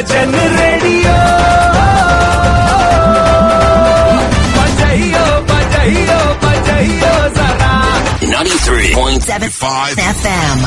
[0.00, 1.14] वचन रेडियो
[4.54, 7.72] बजाइयो बजाइयो बजाइयो जरा
[8.30, 10.62] 93.5 FM.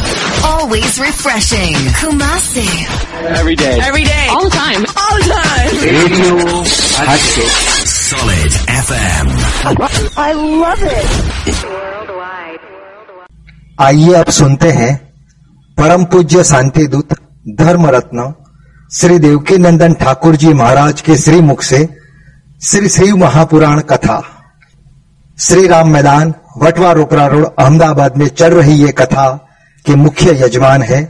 [0.50, 1.78] Always refreshing.
[2.02, 2.68] Kumasi.
[3.40, 3.72] Every day.
[3.88, 4.28] Every day.
[4.36, 4.86] All the time.
[5.06, 5.82] All the time.
[5.88, 6.38] Radio
[7.10, 7.58] Hatchet.
[7.96, 9.34] Solid FM.
[10.28, 11.10] I love it.
[13.90, 14.94] आइए अब सुनते हैं
[15.78, 17.14] परम पूज्य शांति दूत
[17.66, 18.32] धर्म रत्न
[18.94, 21.78] श्री देवकी नंदन ठाकुर जी महाराज के श्री मुख से
[22.62, 24.22] श्री शिव महापुराण कथा।
[25.38, 29.26] श्री राम मैदान, वटवा रोकरा रोड, अहमदाबाद में चल रही ये कथा
[29.86, 31.02] के मुख्य यजमान है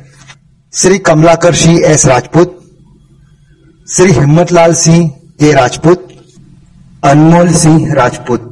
[0.73, 2.57] श्री कमलाकर सिंह एस राजपूत,
[3.87, 6.07] श्री हिम्मतलाल सिंह ए राजपूत,
[7.03, 8.49] अनमोल सिंह राजपूत।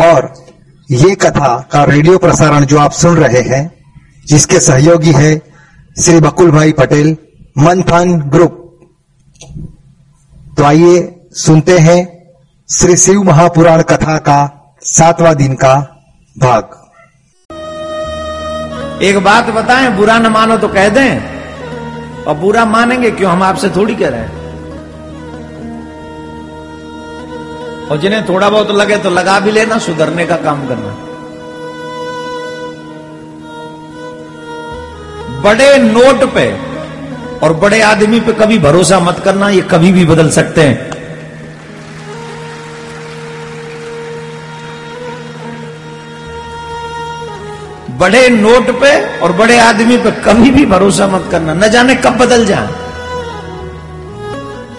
[0.00, 0.32] और
[0.88, 3.70] ये कथा का रेडियो प्रसारण जो आप सुन रहे हैं,
[4.26, 5.40] जिसके सहयोगी है
[5.96, 7.16] श्री बकुल भाई पटेल
[7.58, 8.80] मंथन ग्रुप।
[10.56, 12.30] तो आइए सुनते हैं
[12.70, 15.74] श्री शिव महापुराण कथा का सातवां दिन का
[16.38, 16.70] भाग।
[19.02, 21.38] एक बात बताएँ, बुरा न मानो तो कह दें।
[22.24, 23.32] और बुरा मानेंगे क्यों?
[23.32, 24.38] हम आपसे थोड़ी कह रहे हैं।
[27.88, 30.96] और जिन्हें थोड़ा बहुत लगे तो लगा भी लेना, सुधरने का काम करना।
[35.40, 36.67] बड़े नोट पे
[37.42, 40.98] और बड़े आदमी पे कभी भरोसा मत करना, ये कभी भी बदल सकते हैं।
[47.98, 52.16] बड़े नोट पे और बड़े आदमी पे कभी भी भरोसा मत करना, न जाने कब
[52.16, 52.68] बदल जाए।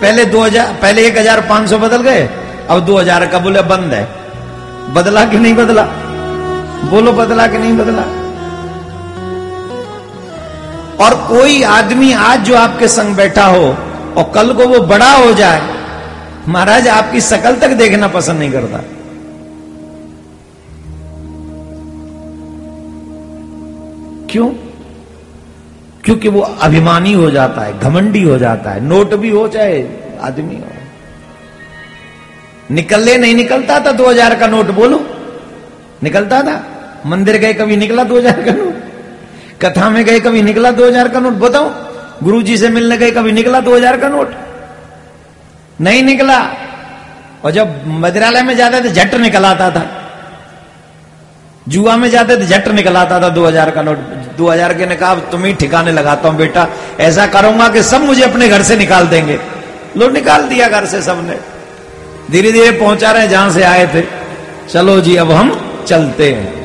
[0.01, 2.29] पहले 2000 पहले 1500 बदल गए,
[2.69, 4.07] अब 2000 का बोले बंद है।
[4.93, 5.83] बदला कि नहीं बदला?
[6.89, 8.28] बोलो बदला कि नहीं बदला?
[11.01, 13.65] और कोई आदमी आज जो आपके संग बैठा हो
[14.15, 15.61] और कल को वो बड़ा हो जाए,
[16.47, 18.77] महाराज आपकी शकल तक देखना पसंद नहीं करता।
[24.31, 24.47] क्यों?
[26.03, 29.81] क्योंकि वो अभिमानी हो जाता है, घमंडी हो जाता है, नोट भी हो चाहे
[30.21, 30.67] आदमी हो।
[32.71, 34.99] निकलने नहीं निकलता था दो हज़ार का नोट, बोलो।
[36.03, 36.55] निकलता था?
[37.05, 38.68] मंदिर गए कभी निकला दो हज़ार का नोट?
[39.61, 41.33] कथा में गए कभी निकला दो हज़ार का नोट?
[41.33, 41.69] बताओ।
[42.23, 44.33] गुरु जी से मिलने गए कभी निकला दो हज़ार का नोट?
[45.81, 46.39] नहीं निकला।
[47.45, 49.85] और जब मदिरालय में जाते थे, झट निकल आता था।
[51.67, 53.97] जुआ में जाते थे, झट निकल आता था दो हज़ार का नोट।
[54.37, 56.67] दो हज़ार के ने कहा तुम ही ठिकाने लगाता हूँ बेटा।
[56.99, 59.39] ऐसा करूँगा कि सब मुझे अपने घर से निकाल देंगे।
[59.97, 61.37] लो, निकाल दिया घर से सबने।
[62.31, 64.03] धीरे धीरे पहुँचा रहे जहाँ से आए थे।
[64.69, 65.51] चलो जी, अब हम
[65.87, 66.58] चलते हैं।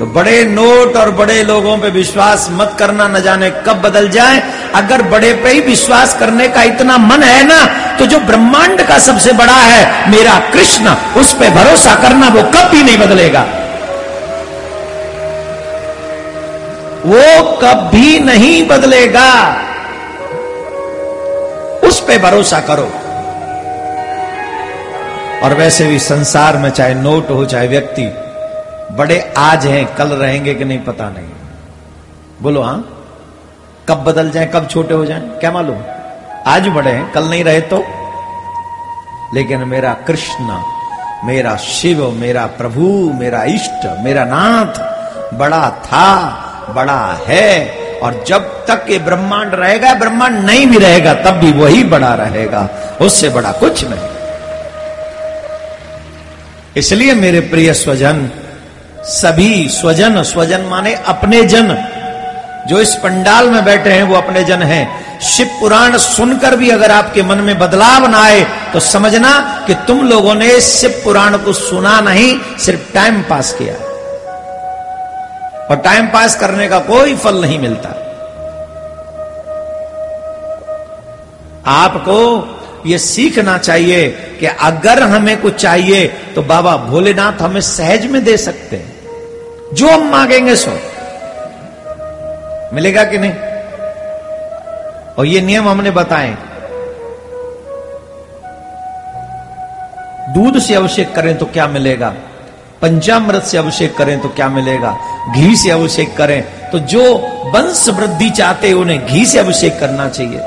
[0.00, 4.42] तो बड़े नोट और बड़े लोगों पे विश्वास मत करना न जाने कब बदल जाए।
[4.74, 7.58] अगर बड़े पे ही विश्वास करने का इतना मन है ना
[7.96, 12.70] तो जो ब्रह्मांड का सबसे बड़ा है, मेरा कृष्ण, उस पे भरोसा करना वो कब
[12.70, 13.42] भी नहीं बदलेगा।
[17.06, 19.28] वो कभी नहीं बदलेगा।
[21.88, 22.90] उस पे भरोसा करो।
[25.44, 28.10] और वैसे भी संसार में चाहे नोट हो, चाहे व्यक्ति
[28.90, 31.28] बड़े आज हैं, कल रहेंगे कि नहीं पता नहीं।
[32.42, 33.06] बोलो हाँ?
[33.88, 35.20] कब बदल जाए, कब छोटे हो जाए?
[35.20, 35.76] क्या मालूम?
[36.46, 37.84] आज बड़े हैं, कल नहीं रहे तो?
[39.34, 40.62] लेकिन मेरा कृष्ण,
[41.24, 44.80] मेरा शिव, मेरा प्रभु, मेरा इष्ट, मेरा नाथ,
[45.34, 46.16] बड़ा था,
[46.74, 51.84] बड़ा है, और जब तक ये ब्रह्मांड रहेगा, ब्रह्मांड नहीं भी रहेगा, तब भी वही
[51.84, 52.68] बड़ा रहेगा,
[53.00, 54.08] उससे बड़ा कुछ नहीं।
[56.76, 58.30] इसलिए मेरे प्रिय स्वजन
[59.04, 61.68] सभी स्वजन स्वजन माने अपने जन।
[62.68, 66.90] जो इस पंडाल में बैठे हैं, वो अपने जन हैं। शिव पुराण सुनकर भी अगर
[66.90, 71.52] आपके मन में बदलाव ना आए तो समझना कि तुम लोगों ने शिव पुराण को
[71.52, 73.74] सुना नहीं, सिर्फ़ टाइम पास किया।
[75.64, 77.88] और टाइम पास करने का कोई फल नहीं मिलता।
[81.66, 82.56] आपको
[82.86, 84.08] ये सीखना चाहिए
[84.40, 88.89] कि अगर हमें कुछ चाहिए तो बाबा भोलेनाथ हमें सहज में दे सकते हैं।
[89.74, 90.70] जो हम मांगेंगे सो।
[92.74, 93.32] मिलेगा कि नहीं?
[95.18, 96.36] और ये नियम हमने बताए।
[100.34, 102.14] दूध से अभिषेक करें तो क्या मिलेगा?
[102.82, 104.96] पंचामृत से अभिषेक करें तो क्या मिलेगा?
[105.36, 107.02] घी से अभिषेक करें तो जो
[107.54, 110.40] वंश वृद्धि चाहते उन्हें घी से अभिषेक करना चाहिए।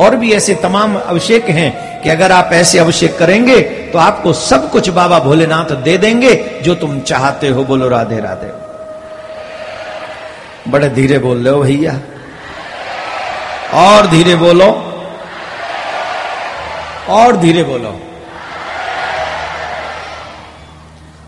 [0.00, 4.70] और भी ऐसे तमाम अभिषेक हैं कि अगर आप ऐसे अभिषेक करेंगे तो आपको सब
[4.70, 8.70] कुछ बाबा भोलेनाथ दे देंगे, जो तुम चाहते हो। बोलो, राधे राधे।
[10.70, 11.92] बड़े धीरे बोल रहे हो भैया।
[13.74, 14.86] और धीरे बोलो।
[17.08, 18.00] और धीरे बोलो।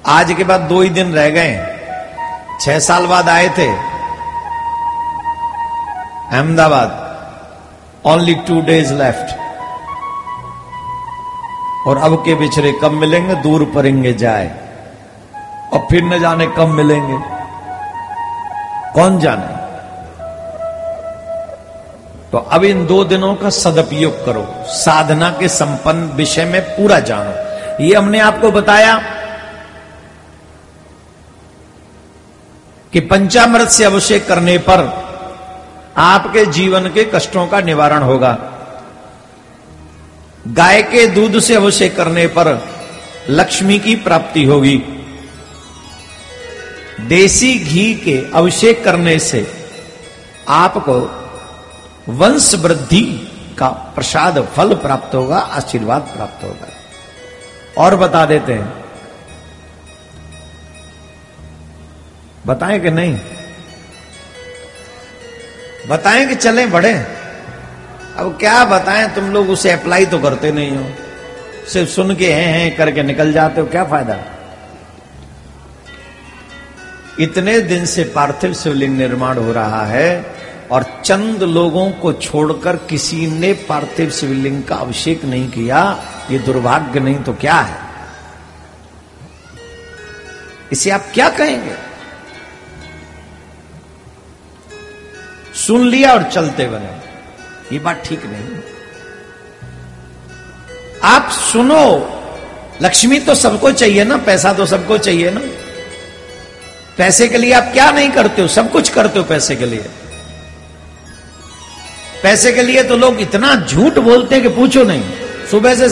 [0.06, 1.76] आज के बाद दो ही दिन रह गए
[2.60, 3.68] छह साल बाद आए थे।
[6.36, 7.01] Ahmedabad.
[8.06, 9.38] Only two days left
[11.88, 13.34] और अब के बिछड़े कब मिलेंगे?
[13.34, 14.56] दूर परेंगे जाए।
[15.72, 17.18] और फिर न जाने कब मिलेंगे।
[18.94, 19.62] कौन जाने?
[22.30, 27.32] तो अब इन दो दिनों का सदुपयोग करो। साधना के संपन्न विषय में पूरा जानो।
[27.84, 28.98] ये हमने आपको बताया
[32.92, 35.01] कि पंचामृत से अभिषेक करने पर
[35.96, 38.38] आपके जीवन के कष्टों का निवारण होगा।
[40.48, 42.68] गाय के दूध से अभिषेक करने पर
[43.30, 44.82] लक्ष्मी की प्राप्ति होगी।
[47.00, 49.52] देसी घी के अभिषेक करने से
[50.48, 51.18] आपको
[52.08, 53.28] वंश वृद्धि
[53.58, 56.68] का प्रसाद फल प्राप्त होगा, आशीर्वाद प्राप्त होगा।
[57.78, 58.84] और बता देते हैं।
[62.46, 63.20] बताएँ कि नहीं?
[65.88, 66.92] बताएँ कि चलें, बढ़े।
[68.16, 70.86] अब क्या बताएँ, तुम लोग उसे अप्लाई तो करते नहीं हो।
[71.68, 74.18] सिर्फ़ सुन के हैं हैं, करके निकल जाते हो, क्या फ़ायदा?
[77.20, 80.34] इतने दिन से पार्थिव शिवलिंग निर्माण हो रहा है
[80.70, 87.00] और चंद लोगों को छोड़कर किसी ने पार्थिव शिवलिंग का अभिषेक नहीं किया, ये दुर्भाग्य
[87.00, 87.76] नहीं तो क्या है?
[90.72, 91.91] इसे आप क्या कहेंगे?
[95.66, 96.90] सुन लिया और चलते बने
[97.72, 98.60] ये बात ठीक नहीं।
[101.04, 101.84] आप सुनो,
[102.82, 105.40] लक्ष्मी तो सबको चाहिए ना, पैसा तो सबको चाहिए ना।
[106.98, 108.48] पैसे के लिए आप क्या नहीं करते हो?
[108.48, 109.84] सब कुछ करते हो पैसे के लिए।
[112.22, 115.02] पैसे के लिए तो लोग इतना झूठ बोलते हैं कि पूछो नहीं।
[115.50, 115.88] सुबह से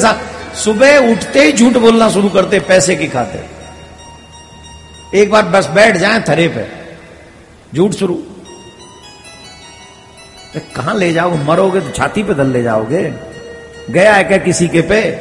[0.54, 3.38] सुबह उठते ही झूठ बोलना शुरू करते पैसे की खाते
[5.20, 6.66] एक बार बस बैठ जाए थरे पे।
[7.74, 8.22] झूठ शुरू
[10.56, 11.44] कहाँ ले जाओगे?
[11.44, 13.14] मरोगे तो छाती पे दल ले जाओगे।
[13.90, 15.20] गया है क्या किसी के पे?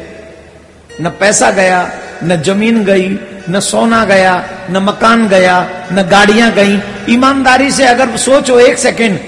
[1.01, 1.91] न पैसा गया,
[2.23, 8.17] न ज़मीन गई, न सोना गया, न मकान गया, न गाड़ियाँ गई। ईमानदारी से अगर
[8.17, 9.19] सोचो एक सेकेंड,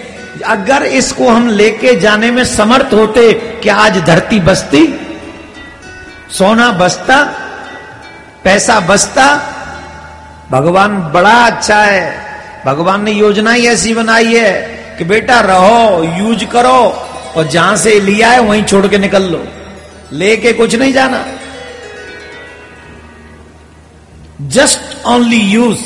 [0.46, 5.00] अगर इसको हम लेके जाने में समर्थ होते कि आज धरती बसती,
[6.32, 7.24] सोना बसता,
[8.44, 9.56] पैसा बसता,
[10.52, 12.16] भगवान बड़ा अच्छा है।
[12.66, 14.71] भगवान ने योजना ही ऐसी बनाई है।
[15.02, 16.80] कि बेटा रहो यूज़ करो,
[17.36, 19.44] और जहाँ से लिया है वहीं छोड़ के निकल लो।
[20.14, 21.26] लेके कुछ नहीं जाना।
[24.50, 25.80] जस्ट ओनली यूज़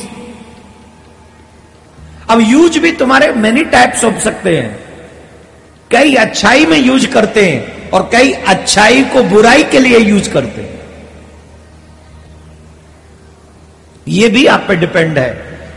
[2.30, 4.80] अब यूज़ भी तुम्हारे मेनी टाइप्स हो सकते हैं।
[5.92, 10.62] कई अच्छाई में यूज़ करते हैं, और कई अच्छाई को बुराई के लिए यूज़ करते
[10.62, 10.74] हैं।
[14.08, 15.30] यह भी आप पे डिपेंड है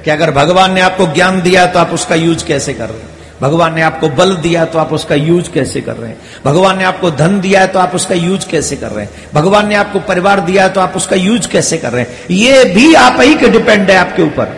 [0.05, 3.17] कि अगर भगवान ने आपको ज्ञान दिया तो आप उसका यूज़ कैसे कर रहे हैं।
[3.41, 6.19] भगवान ने आपको बल दिया तो आप उसका यूज़ कैसे कर रहे हैं?
[6.45, 9.11] भगवान ने आपको धन दिया है तो आप उसका यूज़ कैसे कर रहे हैं?
[9.35, 12.27] भगवान ने आपको परिवार दिया है तो आप उसका यूज़ कैसे कर रहे हैं?
[12.31, 14.57] ये भी आप ही के डिपेंड है आपके ऊपर।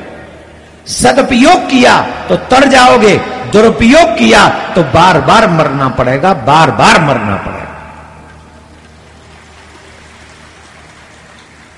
[0.86, 3.16] सदुपयोग किया तो तर जाओगे
[3.52, 7.66] दुरुपयोग किया तो बार बार मरना पड़ेगा बार बार मरना पड़ेगा।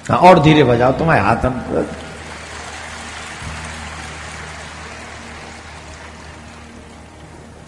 [0.09, 1.47] हाँ, और धीरे बजाओ तुम्हारे हाथ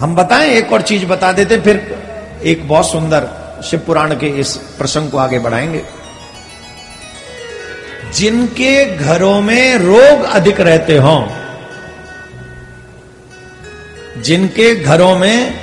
[0.01, 1.77] हम बताएँ, एक और चीज़ बता देते, फिर
[2.45, 3.29] एक बहुत सुंदर
[3.65, 5.85] शिव पुराण के इस प्रसंग को आगे बढ़ाएँगे।
[8.13, 11.27] जिनके घरों में रोग अधिक रहते हों,
[14.23, 15.61] जिनके घरों में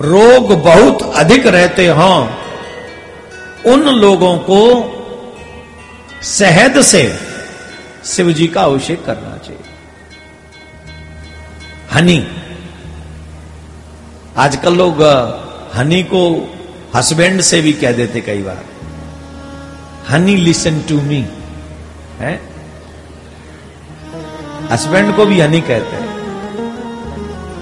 [0.00, 2.16] रोग बहुत अधिक रहते हों,
[3.66, 4.60] उन लोगों को
[6.22, 7.02] शहद से
[8.04, 9.62] शिव जी का अभिषेक करना चाहिए।
[11.92, 12.18] हनी
[14.36, 15.02] आजकल लोग
[15.74, 16.22] हनी को
[16.94, 18.64] हस्बैंड से भी कह देते कई बार।
[20.10, 21.24] हनी लिसन टू मी
[22.18, 22.40] है?
[24.70, 26.08] हस्बैंड को भी हनी कहते हैं।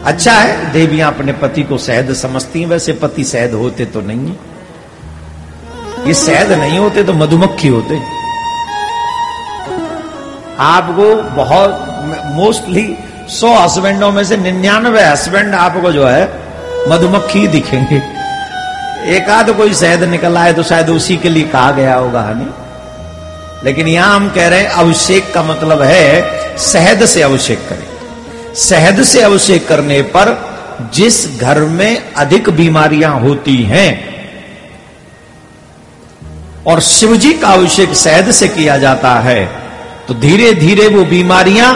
[0.05, 4.27] अच्छा है, देवियाँ अपने पति को शहद समझती हैं, वैसे पति शहद होते तो नहीं
[4.27, 7.97] है। ये शहद नहीं होते तो मधुमक्खी होते
[10.61, 11.71] आपको बहुत
[12.35, 12.97] मोस्टली
[13.31, 16.48] सौ हस्बैंडों में से निन्यानवे हस्बैंड आपको जो है
[16.89, 18.03] मधुमक्खी दिखेंगे।
[19.09, 22.47] एक आध कोई शहद निकल आए तो शायद उसी के लिए कहा गया होगा, हनी।
[23.65, 29.03] लेकिन यहाँ हम कह रहे हैं, अभिषेक का मतलब है, शहद से अभिषेक करें। शहद
[29.05, 30.37] से अभिषेक करने पर
[30.95, 33.91] जिस घर में अधिक बीमारियाँ होती हैं,
[36.67, 39.45] और शिवजी का अभिषेक शहद से किया जाता है
[40.09, 41.73] तो धीरे धीरे वो बीमारियाँ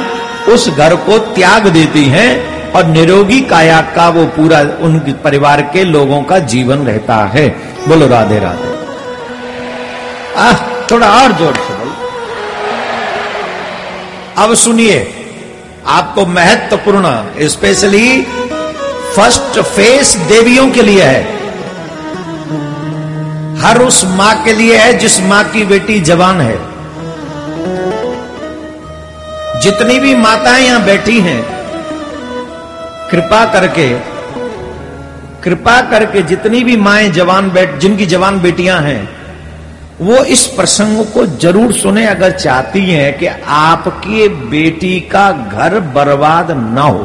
[0.49, 2.31] उस घर को त्याग देती हैं
[2.76, 7.48] और निरोगी काया का वो पूरा उन परिवार के लोगों का जीवन रहता है।
[7.88, 8.70] बोलो राधे राधे।
[10.36, 10.52] आ,
[10.90, 11.92] थोड़ा और ज़ोर से बोलो।
[14.44, 15.14] अब सुनिए
[15.86, 17.06] आपको महत्वपूर्ण
[17.48, 18.22] स्पेशली
[19.16, 21.22] फ़र्स्ट फेस देवियों के लिए है।
[23.60, 26.58] हर उस माँ के लिए है जिस माँ की बेटी जवान है।
[29.60, 31.62] जितनी भी माताएँ यहाँ बैठी हैं
[33.12, 33.99] कृपा करके
[35.42, 39.09] कृपा करके जितनी भी माए जवान बैठ, जिनकी जवान बेटियाँ हैं,
[40.00, 46.50] वो इस प्रसंग को ज़रूर सुने, अगर चाहती हैं कि आपकी बेटी का घर बर्बाद
[46.50, 47.04] ना हो।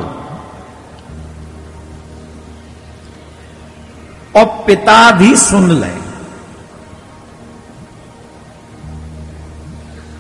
[4.35, 6.06] और पिता भी सुन लें।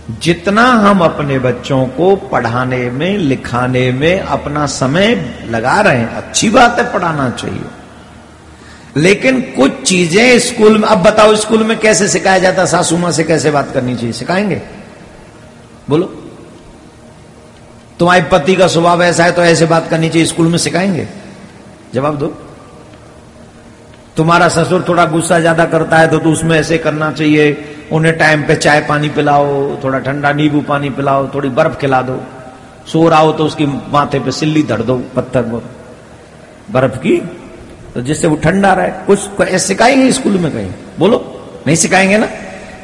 [0.09, 5.15] जितना हम अपने बच्चों को पढ़ाने में लिखाने में अपना समय
[5.49, 7.61] लगा रहे हैं अच्छी बात है पढ़ाना चाहिए।
[8.97, 13.23] लेकिन कुछ चीज़ें स्कूल में अब बताओ स्कूल में कैसे सिखाया जाता सासू माँ से
[13.23, 14.11] कैसे बात करनी चाहिए?
[14.11, 14.61] सिखाएँगे?
[15.89, 16.05] बोलो।
[17.99, 21.07] तुम्हारे पति का स्वभाव ऐसा है तो ऐसे बात करनी चाहिए स्कूल में सिखाएँगे?
[21.93, 22.27] जवाब दो।
[24.17, 28.43] तुम्हारा ससुर थोड़ा गुस्सा ज़्यादा करता है तो, तो उसमें ऐसे करना चाहिए। उन्हें टाइम
[28.43, 32.19] पे चाय पानी पिलाओ, थोड़ा ठंडा नींबू पानी पिलाओ, थोड़ी बर्फ़ खिला दो।
[32.87, 35.69] सो रहा हो तो उसकी माथे पे सिल्ली धर दो, पत्थर पर
[36.71, 37.17] बर्फ़ की
[37.93, 40.71] तो जिससे वो ठंडा रहे। कुछ सिखाएँगे स्कूल में कहीं?
[40.99, 41.17] बोलो,
[41.67, 42.27] नहीं सिखाएँगे ना?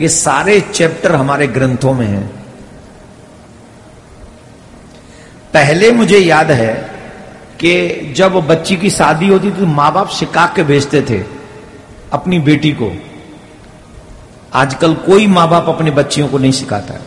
[0.02, 2.28] ये सारे चैप्टर हमारे ग्रंथों में हैं।
[5.54, 6.74] पहले मुझे याद है
[7.60, 11.24] कि जब बच्ची की शादी होती थी तो माँ बाप सिखा के भेजते थे
[12.14, 12.92] अपनी बेटी को।
[14.54, 17.00] आजकल कोई माँ बाप अपने बच्चियों को नहीं सिखाता।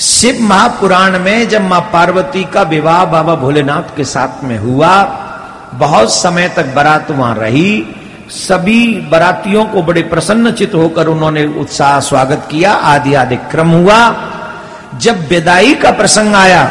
[0.00, 4.92] शिव महापुराण में जब माँ पार्वती का विवाह बाबा भोलेनाथ के साथ में हुआ,
[5.74, 7.84] बहुत समय तक बारात वहाँ रही।
[8.30, 13.98] सभी बरातियों को बड़े प्रसन्न चित होकर उन्होंने उत्साह स्वागत किया, आदि आदि क्रम हुआ।
[14.98, 16.70] जब विदाई का प्रसंग आया,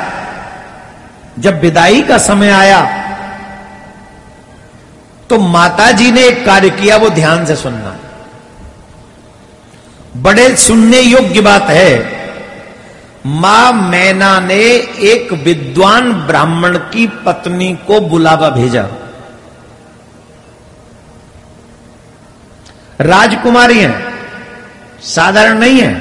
[1.40, 2.82] जब विदाई का समय आया
[5.30, 7.96] तो माता जी ने एक कार्य किया वो ध्यान से सुनना।
[10.16, 12.20] बड़े सुनने योग्य बात है।
[13.26, 14.64] माँ मैना ने
[15.06, 18.88] एक विद्वान ब्राह्मण की पत्नी को बुलावा भेजा।
[23.02, 23.94] राजकुमारी है,
[25.04, 25.94] साधारण नहीं है,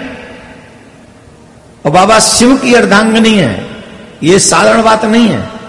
[1.84, 3.66] और बाबा शिव की अर्धांगनी है
[4.22, 5.59] यह साधारण बात नहीं है।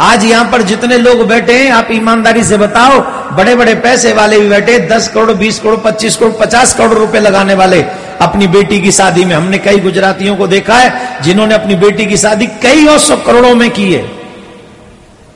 [0.00, 3.00] आज यहाँ पर जितने लोग बैठे हैं, आप ईमानदारी से बताओ
[3.36, 7.20] बड़े बड़े पैसे वाले भी बैठे, दस करोड़, बीस करोड़, पच्चीस करोड़, पचास करोड़ रुपए
[7.20, 7.82] लगाने वाले,
[8.20, 12.16] अपनी बेटी की शादी में। हमने कई गुजरातियों को देखा है, जिन्होंने अपनी बेटी की
[12.16, 14.10] शादी कई और सौ करोड़ों में की है।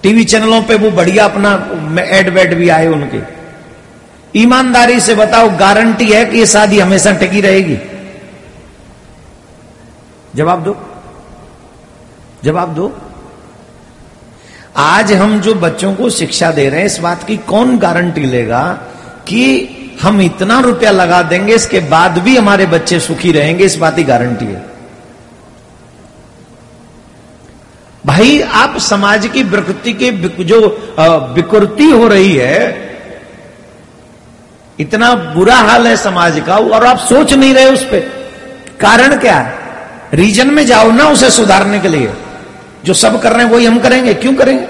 [0.02, 1.68] टीवी चैनलों पे वो बढ़िया अपना
[2.02, 3.20] एड वेड भी आए उनके।
[4.40, 7.78] ईमानदारी से बताओ, गारंटी है कि ये शादी हमेशा टिकी रहेगी?
[10.36, 10.76] जवाब दो।
[12.44, 13.03] जवाब दो।
[14.76, 18.62] आज हम जो बच्चों को शिक्षा दे रहे हैं, इस बात की कौन गारंटी लेगा
[19.28, 23.96] कि हम इतना रुपया लगा देंगे, इसके बाद भी हमारे बच्चे सुखी रहेंगे, इस बात
[23.96, 24.62] की गारंटी है।
[28.04, 30.10] भाई, आप समाज की प्रकृति के
[30.44, 30.60] जो
[31.34, 32.58] विकृति हो रही है,
[34.78, 38.00] इतना बुरा हाल है समाज का, और आप सोच नहीं रहे उस पर
[38.80, 39.54] कारण क्या है?
[40.14, 42.12] रीजन में जाओ ना उसे सुधारने के लिए।
[42.84, 44.66] जो सब कर रहे हैं, वही हम करेंगे। क्यों करेंगे?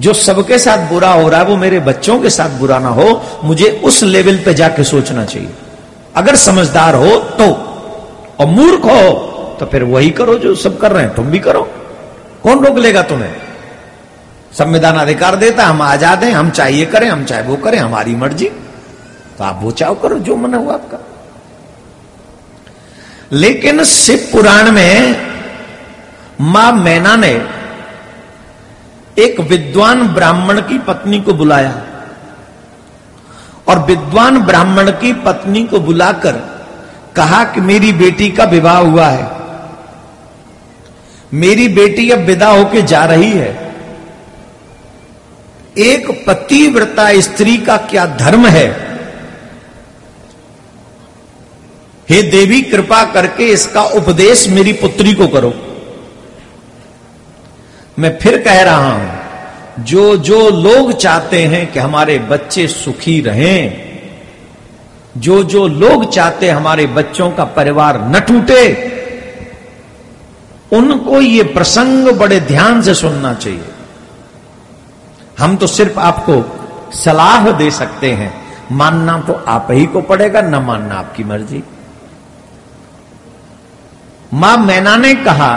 [0.00, 3.22] जो सबके साथ बुरा हो रहा है, वो मेरे बच्चों के साथ बुरा ना हो।
[3.44, 5.48] मुझे उस लेवल पे जाके सोचना चाहिए।
[6.16, 7.44] अगर समझदार हो तो।
[8.40, 11.62] और मूर्ख हो तो फिर वही करो जो सब कर रहे हैं। तुम भी करो।
[12.42, 13.34] कौन रोक लेगा तुम्हें?
[14.52, 18.48] संविधान अधिकार देता हम आज़ाद हैं, हम चाहिए करें, हम चाहे वो करें, हमारी मर्ज़ी।
[19.38, 20.98] तो आप वो चाहो, करो जो मन हुआ आपका।
[23.32, 25.14] लेकिन शिव पुराण में
[26.40, 27.46] माँ मैना ने
[29.18, 31.82] एक विद्वान ब्राह्मण की पत्नी को बुलाया।
[33.68, 36.32] और विद्वान ब्राह्मण की पत्नी को बुलाकर
[37.16, 39.30] कहा कि मेरी बेटी का विवाह हुआ है।
[41.34, 43.74] मेरी बेटी अब विदा होके जा रही है।
[45.78, 48.86] एक पतिव्रता स्त्री का क्या धर्म है?
[52.08, 55.65] हे देवी, कृपा करके इसका उपदेश मेरी पुत्री को करो।
[57.98, 63.84] मैं फिर कह रहा हूँ, जो जो लोग चाहते हैं कि हमारे बच्चे सुखी रहें,
[65.16, 68.64] जो जो लोग चाहते हमारे बच्चों का परिवार न टूटे,
[70.72, 73.64] उनको ये प्रसंग बड़े ध्यान से सुनना चाहिए।
[75.38, 76.42] हम तो सिर्फ़ आपको
[76.94, 78.32] सलाह दे सकते हैं,
[78.72, 81.62] मानना तो आप ही को पड़ेगा, न मानना आपकी मर्ज़ी।
[84.32, 85.54] माँ मैना ने कहा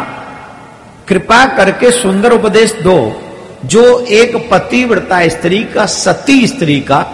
[1.10, 3.22] कृपा करके सुंदर उपदेश दो।
[3.66, 7.06] जो एक पतिव्रता स्त्री का, सती स्त्री का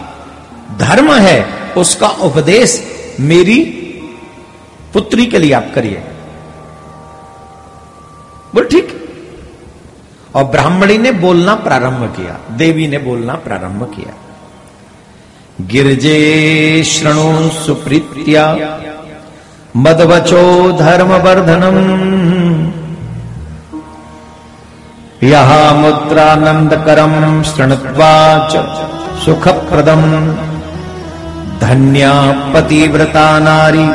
[0.79, 1.45] धर्म है,
[1.77, 2.83] उसका उपदेश
[3.19, 3.63] मेरी
[4.93, 6.03] पुत्री के लिए आप करिए।
[8.53, 9.01] बोल, ठीक।
[10.35, 14.13] और ब्राह्मणी ने बोलना प्रारंभ किया, देवी ने बोलना प्रारंभ किया।
[15.61, 18.55] गिरजे श्रणु सुप्रीत्या,
[19.77, 21.95] मदवचो धर्म वर्धनम
[25.25, 28.49] यहा मुद्रानंदकरम शृणुत्वा
[29.25, 30.01] सुखप्रदम
[31.61, 32.13] धन्या
[32.53, 33.85] पतिव्रता नारी,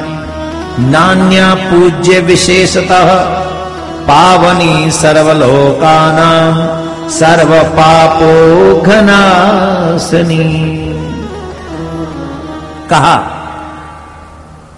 [0.82, 3.14] नान्या पूज्य विशेषतः,
[4.00, 6.54] पावनी सर्वलोकानां
[7.10, 8.32] सर्व पापो
[8.80, 10.44] घनासनी
[12.90, 13.16] कहा,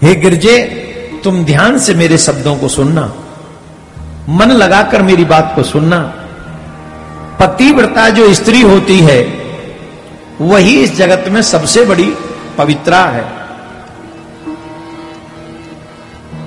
[0.03, 0.57] हे गिरजे,
[1.23, 3.11] तुम ध्यान से मेरे शब्दों को सुनना।
[4.29, 6.13] मन लगाकर मेरी बात को सुनना।
[7.39, 9.43] पतिव्रता जो स्त्री होती है,
[10.41, 12.13] वही इस जगत में सबसे बड़ी
[12.57, 13.43] पवित्रा है।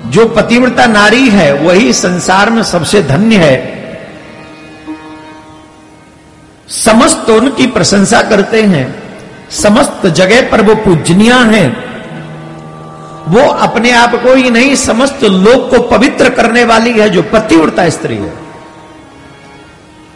[0.05, 3.77] जो पतिव्रता नारी है, वही संसार में सबसे धन्य है।
[6.69, 9.03] समस्त उनकी प्रशंसा करते हैं,
[9.51, 11.87] समस्त जगह पर वो पूजनिया हैं।
[13.27, 17.89] वो अपने आप को ही नहीं, समस्त लोक को पवित्र करने वाली है जो पतिव्रता
[17.89, 18.46] स्त्री है।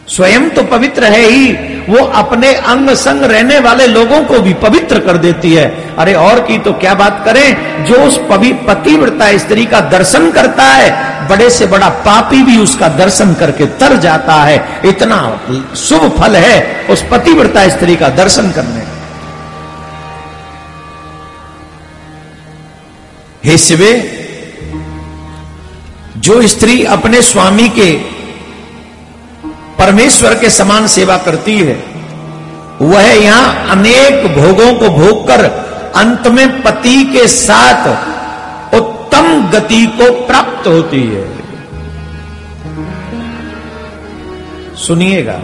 [0.08, 1.52] स्वयं तो पवित्र है ही,
[1.88, 5.64] वो अपने अंग संग रहने वाले लोगों को भी पवित्र कर देती है।
[5.96, 8.18] अरे और की तो क्या बात करें, जो उस
[8.68, 10.90] पतिव्रता स्त्री का दर्शन करता है,
[11.28, 15.18] बड़े से बड़ा पापी भी उसका दर्शन करके तर जाता है। इतना
[15.78, 18.84] शुभ फल है उस पतिव्रता स्त्री का दर्शन करने।
[23.44, 23.92] हे शिवे,
[26.18, 27.92] जो स्त्री अपने स्वामी के
[29.82, 31.84] परमेश्वर के समान सेवा करती है।
[32.82, 35.44] वह यहाँ अनेक भोगों को भोग कर
[35.96, 37.88] अंत में पति के साथ
[38.74, 41.42] उत्तम गति को प्राप्त होती है।
[44.76, 45.40] सुनिएगा,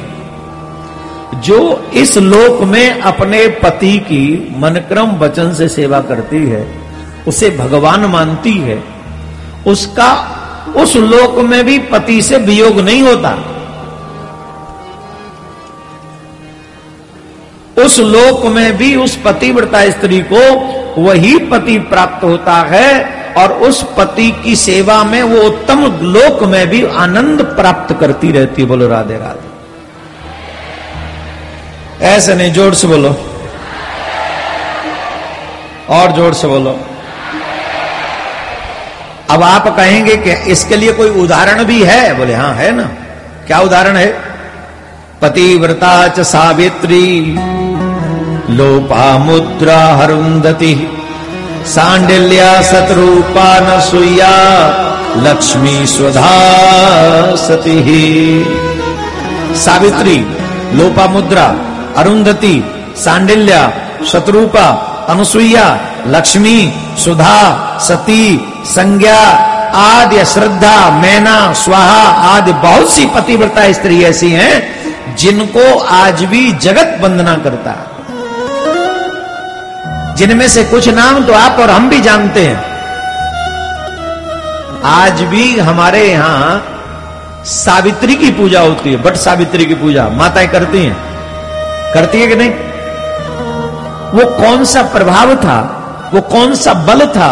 [1.34, 6.80] जो इस लोक में अपने पति की मनक्रम वचन से सेवा करती है,
[7.28, 8.84] उसे भगवान मानती है।
[9.66, 10.10] उसका,
[10.76, 13.38] उस लोक में भी पति से वियोग नहीं होता।
[17.84, 20.42] उस लोक में भी उस पतिव्रता स्त्री को
[21.02, 26.66] वही पति प्राप्त होता है और उस पति की सेवा में वो उत्तम लोक में
[26.66, 29.46] भी आनंद प्राप्त करती रहती है। बोलो, राधे राधे।
[32.06, 33.16] ऐसे नहीं, ज़ोर से बोलो।
[35.88, 36.80] और ज़ोर से बोलो।
[39.30, 42.14] अब आप कहेंगे कि इसके लिए कोई उदाहरण भी है?
[42.14, 42.82] बोले हाँ है ना।
[43.46, 44.28] क्या उदाहरण है?
[45.22, 47.34] पतिव्रता च सावित्री।
[48.50, 50.74] लोपा मुद्रा हरुंदति
[51.66, 54.34] सांडिल्या सतरूपा न सुया
[55.16, 56.30] लक्ष्मी स्वधा
[57.36, 57.78] सती।
[59.64, 60.16] सावित्री
[60.78, 61.44] लोपा मुद्रा
[61.96, 62.54] अरुंधति
[63.04, 63.60] सांडिल्या
[64.12, 64.66] शत्रुपा
[65.08, 65.66] अनुसुईया
[66.06, 66.56] लक्ष्मी
[67.04, 67.36] सुधा
[67.88, 68.24] सती
[68.66, 69.20] संज्ञा
[69.82, 76.98] आदि श्रद्धा मैना स्वाहा आदि बहुत सी पतिव्रता स्त्री ऐसी हैं जिनको आज भी जगत
[77.02, 77.97] वंदना करता है।
[80.18, 82.56] जिनमें से कुछ नाम तो आप और हम भी जानते हैं।
[84.84, 86.74] आज भी हमारे यहाँ
[87.44, 90.96] सावित्री की पूजा होती है बट सावित्री की पूजा, माताएँ करती हैं।
[91.94, 92.50] करती है कि नहीं?
[94.12, 95.58] वो कौन सा प्रभाव था,
[96.14, 97.30] वो कौन सा बल था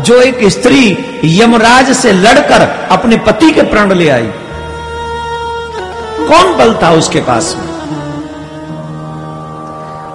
[0.00, 0.82] जो एक स्त्री
[1.24, 4.30] यमराज से लड़कर अपने पति के प्राण ले आई?
[6.28, 7.65] कौन बल था उसके पास में?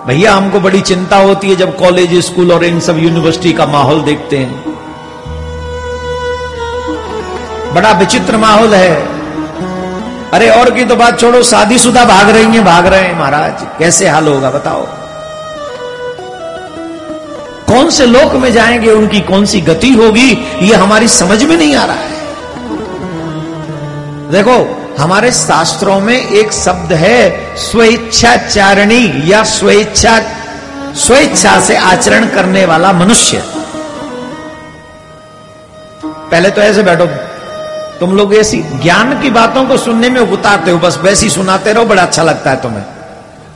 [0.07, 4.01] भैया, हमको बड़ी चिंता होती है जब कॉलेज स्कूल और इन सब यूनिवर्सिटी का माहौल
[4.01, 4.63] देखते हैं।
[7.73, 9.07] बड़ा विचित्र माहौल है।
[10.31, 14.07] अरे, और की तो बात छोड़ो, शादीशुदा भाग रही हैं, भाग रहे हैं महाराज। कैसे
[14.07, 14.87] हाल होगा, बताओ।
[17.67, 21.75] कौन से लोक में जाएँगे, उनकी कौन सी गति होगी, ये हमारी समझ में नहीं
[21.75, 22.11] आ रहा है।
[24.31, 30.19] देखो हमारे शास्त्रों में एक शब्द है, स्वेच्छाचारणी या स्वेच्छा
[30.95, 33.43] स्वेच्छा से आचरण करने वाला मनुष्य।
[36.05, 37.05] पहले तो ऐसे बैठो,
[37.99, 41.85] तुम लोग ऐसी ज्ञान की बातों को सुनने में उतारते हो, बस वैसी सुनाते रहो,
[41.85, 42.83] बड़ा अच्छा लगता है तुम्हें।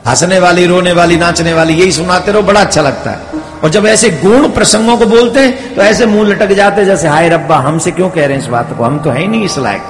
[0.06, 3.18] हंसने वाली, रोने वाली, नाचने वाली, यही सुनाते रहो, बड़ा अच्छा लगता है।
[3.64, 7.28] और जब ऐसे गुण प्रसंगों को बोलते हैं तो ऐसे मुँह लटक जाते जैसे, हाय
[7.28, 8.84] रब्बा, हमसे क्यों कह रहे हैं इस बात को?
[8.84, 9.82] हम तो है ही नहीं इस लायक।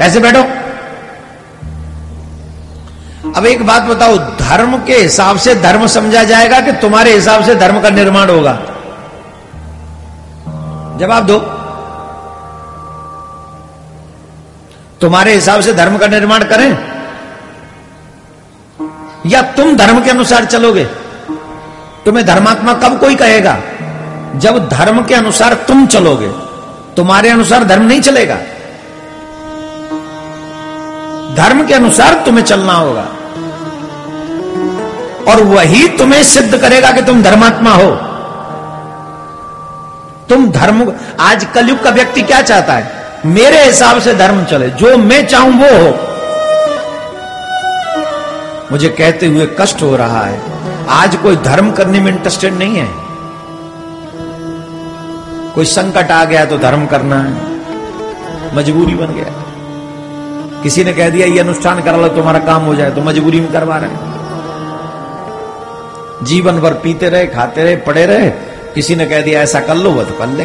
[0.00, 0.42] ऐसे बैठो।
[3.36, 7.54] अब एक बात बताओ, धर्म के हिसाब से धर्म समझा जाएगा कि तुम्हारे हिसाब से
[7.54, 8.52] धर्म का निर्माण होगा?
[10.98, 11.38] जवाब दो।
[15.00, 16.96] तुम्हारे हिसाब से धर्म का निर्माण करें?
[19.26, 20.84] या तुम धर्म के अनुसार चलोगे?
[22.04, 23.58] तुम्हें धर्मात्मा कब कोई कहेगा?
[24.36, 26.28] जब धर्म के अनुसार तुम चलोगे।
[26.96, 28.38] तुम्हारे अनुसार धर्म नहीं चलेगा।
[31.36, 33.06] धर्म के अनुसार तुम्हें चलना होगा।
[35.32, 37.90] और वही तुम्हें सिद्ध करेगा कि तुम धर्मात्मा हो।
[40.28, 43.06] तुम धर्म, आज कलयुग का व्यक्ति क्या चाहता है?
[43.26, 45.98] मेरे हिसाब से धर्म चले। जो मैं चाहूँ वो हो।
[48.72, 50.42] मुझे कहते हुए कष्ट हो रहा है।
[50.88, 52.88] आज कोई धर्म करने में इंटरेस्टेड नहीं है।
[55.54, 57.56] कोई संकट आ गया तो धर्म करना है।
[58.56, 59.45] मजबूरी बन गया।
[60.66, 63.52] किसी ने कह दिया, ये अनुष्ठान करा लो, तुम्हारा काम हो जाए तो मजबूरी में
[63.52, 64.14] करवा रहे
[66.24, 68.30] जीवन भर पीते रहे, खाते रहे, पड़े रहे,
[68.74, 70.44] किसी ने कह दिया, ऐसा कर लो वो तो कर ले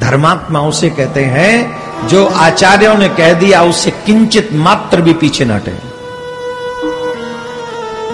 [0.00, 5.50] धर्मात्मा उसे कहते हैं, जो आचार्यों ने कह दिया, उससे किंचित मात्र भी पीछे न
[5.50, 5.76] हटे।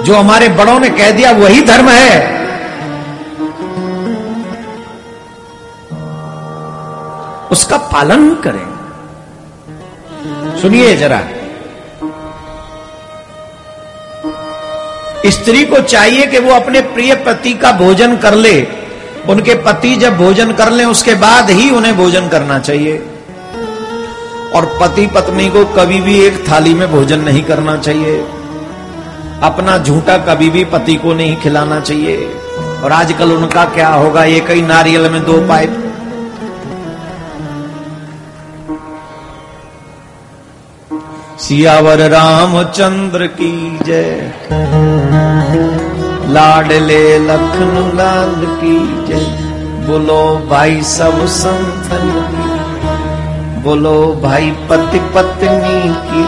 [0.02, 2.39] जो हमारे बड़ों ने कह दिया, वही धर्म है।
[7.52, 8.80] उसका पालन करें।
[10.62, 11.22] सुनिए जरा।
[15.26, 18.66] स्त्री को चाहिए कि वो अपने प्रिय पति का भोजन कर ले।
[19.28, 23.06] उनके पति जब भोजन कर ले, उसके बाद ही उन्हें भोजन करना चाहिए।
[24.54, 28.18] और पति पत्नी को कभी भी एक थाली में भोजन नहीं करना चाहिए।
[29.42, 32.34] अपना झूठा कभी भी पति को नहीं खिलाना चाहिए।
[32.84, 34.24] और आजकल उनका क्या होगा?
[34.24, 35.89] ये कई नारियल में दो पाइप।
[41.50, 44.32] सियावर रामचंद्र की जय।
[46.26, 49.24] लाडले लखन लाल की जय।
[49.86, 56.24] बोलो भाई सब संतन की बोलो भाई पति पत्नी की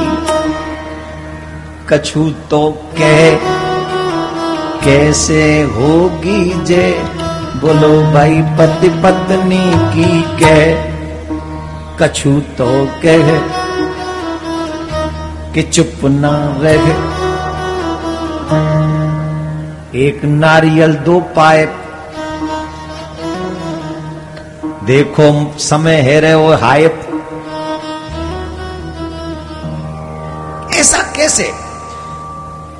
[1.88, 2.62] कछु तो
[2.98, 3.48] कह,
[4.84, 5.42] कैसे
[5.76, 6.92] होगी जय।
[7.56, 10.62] बोलो भाई पति पत्नी की कह
[12.00, 12.72] कछु तो
[13.04, 13.61] कह
[15.54, 17.00] कि चुप ना रह। गए
[20.00, 21.78] एक नारियल दो पाइप
[24.84, 25.26] देखो
[25.58, 27.00] समय है रे वो हाइप
[30.74, 31.50] ऐसा कैसे?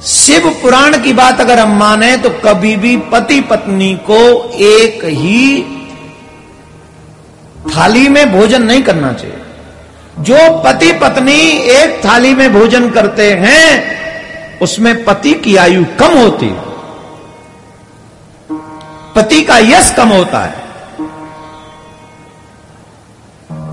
[0.03, 4.21] शिव पुराण की बात अगर हम माने तो कभी भी पति पत्नी को
[4.65, 5.63] एक ही
[7.69, 9.42] थाली में भोजन नहीं करना चाहिए।
[10.19, 11.41] जो पति पत्नी
[11.73, 13.93] एक थाली में भोजन करते हैं,
[14.59, 16.51] उसमें पति की आयु कम होती
[19.15, 20.55] पति का यश कम होता है।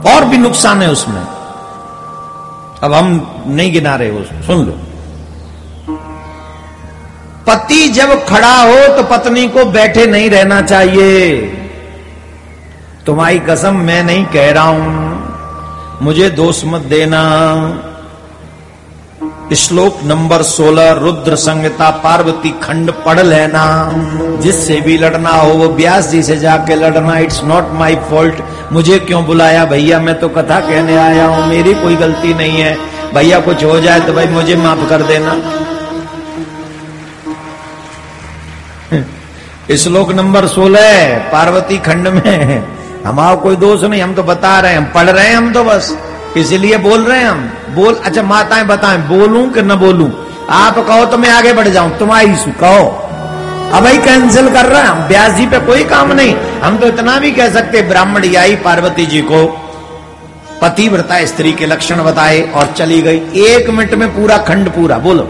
[0.05, 1.21] और भी नुकसान है उसमें।
[2.83, 3.09] अब हम
[3.47, 4.73] नहीं गिना रहे हो सुन लो।
[7.47, 11.41] पति जब खड़ा हो तो पत्नी को बैठे नहीं रहना चाहिए।
[13.05, 15.08] तुम्हारी कसम मैं नहीं कह रहा हूँ।
[16.01, 17.21] मुझे दोष मत देना।
[19.55, 23.91] श्लोक नंबर 16 रुद्र संहिता पार्वती खंड पढ़ लेना।
[24.41, 28.35] जिससे भी लड़ना हो, वो व्यास जी से जाके लड़ना इट्स नॉट माय फॉल्ट
[28.71, 29.65] मुझे क्यों बुलाया?
[29.65, 32.77] भैया, मैं तो कथा कहने आया हूँ, मेरी कोई गलती नहीं है।
[33.13, 35.35] भैया, कुछ हो जाए तो भाई मुझे माफ़ कर देना।
[39.75, 44.77] श्लोक नंबर 16 पार्वती खंड में। हमारा कोई दोष नहीं, हम तो बता रहे हैं,
[44.77, 45.97] हम पढ़ रहे हैं हम तो बस।
[46.37, 50.11] इसलिए बोल रहे हैं हम। बोल अच्छा माताएँ बताएँ, बोलूँ कि न बोलूँ?
[50.49, 52.85] आप कहो तो मैं आगे बढ़ जाऊँ तुम्हारी सु कहो।
[53.73, 57.19] अब ही कैंसिल कर रहे हैं ब्यास जी पे कोई काम नहीं। हम तो इतना
[57.19, 59.45] भी कह सकते, ब्राह्मण आई पार्वती जी को
[60.61, 65.23] पतिव्रता स्त्री के लक्षण बताए और चली गई। एक मिनट में पूरा खंड पूरा, बोलो।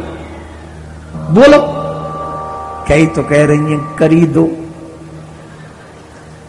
[1.31, 1.59] बोलो।
[2.87, 4.58] कई तो कह रही है, करी दो।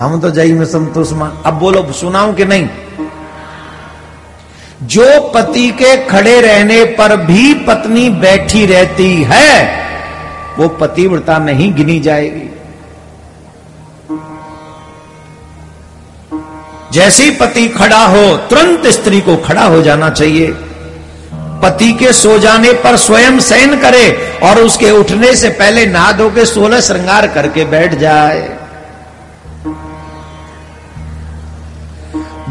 [0.00, 2.68] हम तो जई में संतोष मान अब बोलो, सुनाऊं कि नहीं?
[4.82, 9.80] जो पति के खड़े रहने पर भी पत्नी बैठी रहती है,
[10.58, 12.50] वो पतिव्रता नहीं गिनी जाएगी।
[16.92, 20.46] जैसे पति खड़ा हो, तुरंत स्त्री को खड़ा हो जाना चाहिए।
[21.62, 26.30] पति के सो जाने पर स्वयं शयन करे और उसके उठने से पहले नहा धो
[26.30, 28.59] के सोलह श्रृंगार करके बैठ जाए।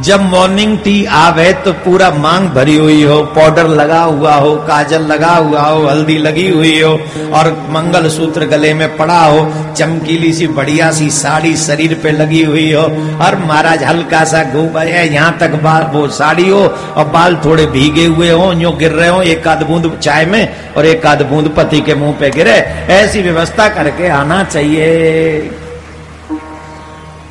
[0.03, 5.01] जब मॉर्निंग टी आवे तो पूरा मांग भरी हुई हो पाउडर लगा हुआ हो, काजल
[5.01, 6.91] लगा हुआ हो, हल्दी लगी हुई हो,
[7.33, 9.41] और मंगल सूत्र गले में पड़ा हो,
[9.77, 12.83] चमकीली सी बढ़िया सी साड़ी शरीर पे लगी हुई हो,
[13.25, 18.05] और महाराज हल्का सा घूम यहाँ तक बाल वो साड़ी हो, और बाल थोड़े भीगे
[18.05, 21.53] हुए हो, यो गिर रहे हो, एक आध बूंद चाय में, और एक आध बूंद
[21.57, 22.57] पति के मुँह पे गिरे,
[22.93, 25.51] ऐसी व्यवस्था करके आना चाहिए।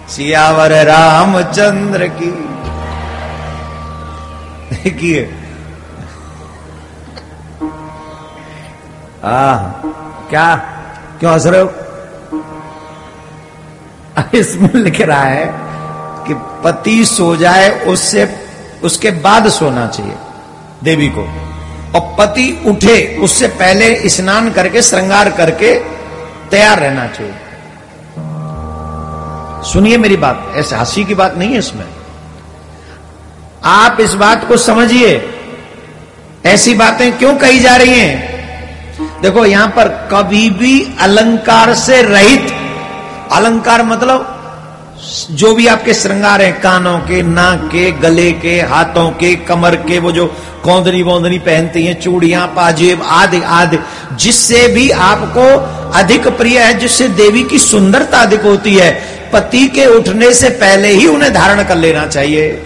[0.09, 2.31] सियावर रामचंद्र की
[4.84, 5.34] देखिए
[9.24, 9.56] आ
[10.30, 10.56] क्या?
[11.20, 11.72] क्यों हंस रहे हो?
[14.34, 15.46] इसमें लिख रहा है
[16.26, 18.46] कि पति सो जाए, उससे,
[18.82, 20.14] उसके बाद सोना चाहिए
[20.84, 21.22] देवी को।
[21.94, 25.74] और पति उठे, उससे पहले स्नान करके, श्रृंगार करके
[26.50, 27.34] तैयार रहना चाहिए।
[29.72, 31.97] सुनिए मेरी बात, ऐसे हँसी की बात नहीं है इसमें।
[33.68, 35.31] आप इस बात को समझिए।
[36.46, 38.28] ऐसी बातें क्यों कही जा रही हैं?
[39.22, 42.52] देखो, यहाँ पर कभी भी अलंकार से रहित,
[43.33, 44.35] अलंकार मतलब
[45.31, 49.98] जो भी आपके श्रृंगार हैं, कानों के, नाक के, गले के, हाथों के, कमर के,
[49.98, 50.26] वो जो
[50.64, 53.78] कौंदनी वौंदरी पहनती हैं, चूड़ियाँ, पाजेब, आदि आदि,
[54.16, 55.46] जिससे भी आपको
[55.98, 58.90] अधिक प्रिय है, जिससे देवी की सुंदरता अधिक होती है,
[59.33, 62.62] पति के उठने से पहले ही उन्हें धारण कर लेना चाहिए।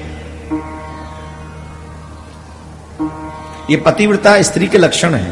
[3.73, 5.31] ये पतिव्रता स्त्री के लक्षण है।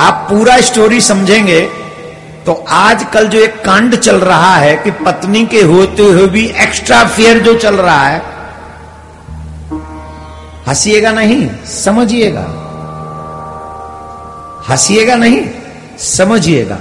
[0.00, 1.60] आप पूरा स्टोरी समझेंगे
[2.46, 7.02] तो आजकल जो एक कांड चल रहा है कि पत्नी के होते हुए भी एक्स्ट्रा
[7.06, 8.18] फेयर जो चल रहा है,
[10.68, 12.46] हंसीएगा नहीं, समझिएगा।
[14.68, 15.40] हंसीएगा नहीं,
[15.98, 16.78] समझिएगा।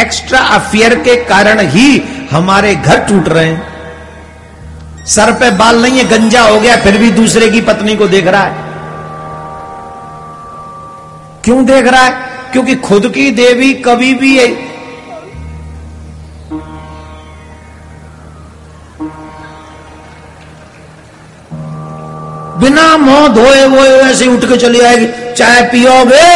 [0.00, 6.04] एक्स्ट्रा अफेयर के कारण ही हमारे घर टूट रहे हैं। सर पे बाल नहीं है,
[6.08, 8.70] गंजा हो गया, फिर भी दूसरे की पत्नी को देख रहा है।
[11.44, 12.10] क्यों देख रहा है?
[12.52, 14.48] क्योंकि खुद की देवी कभी भी है।
[22.60, 26.28] बिना मोह धोए वो ऐसे उठ के चली आएगी। चाय पियो वे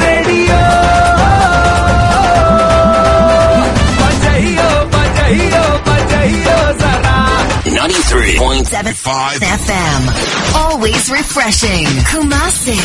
[0.00, 0.89] radio.
[7.90, 10.02] 93.5 FM.
[10.54, 11.86] Always refreshing.
[12.06, 12.78] Kumasi.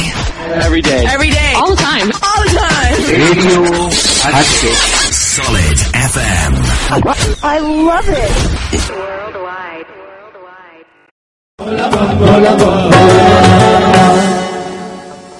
[0.65, 1.05] Every day.
[1.05, 1.51] Every day.
[1.53, 2.09] All the time.
[2.29, 2.97] All the time.
[3.11, 3.59] Radio
[4.35, 4.71] हटके
[5.19, 5.77] Solid
[6.09, 6.57] FM.
[7.51, 7.57] I
[7.89, 8.33] love it.
[8.97, 9.87] Worldwide.
[10.01, 10.87] Worldwide.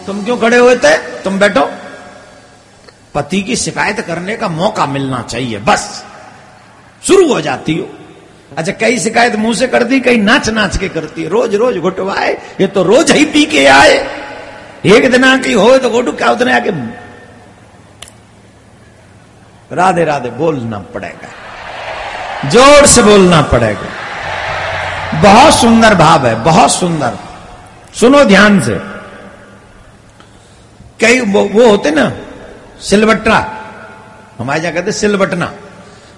[0.05, 1.65] तुम क्यों खड़े हुए थे तुम बैठो
[3.15, 5.91] पति की शिकायत करने का मौका मिलना चाहिए बस
[7.07, 8.04] शुरू हो जाती हो
[8.51, 12.31] अच्छा कई शिकायत मुँह से करती कई नाच नाच के करती। है रोज रोज घुटवाए
[12.61, 13.95] ये तो रोज ही पी के आए।
[14.87, 16.71] एक दिन आके हो तो घोटू क्या उतने आके
[19.71, 23.89] राधे राधे बोलना पड़ेगा। ज़ोर से बोलना पड़ेगा।
[25.21, 27.17] बहुत सुंदर भाव है बहुत सुंदर।
[27.93, 28.79] सुनो ध्यान से।
[30.99, 32.11] कई वो, वो होते ना
[32.81, 33.37] सिलबट्टा।
[34.39, 35.51] हमारे यहाँ कहते सिलबटना।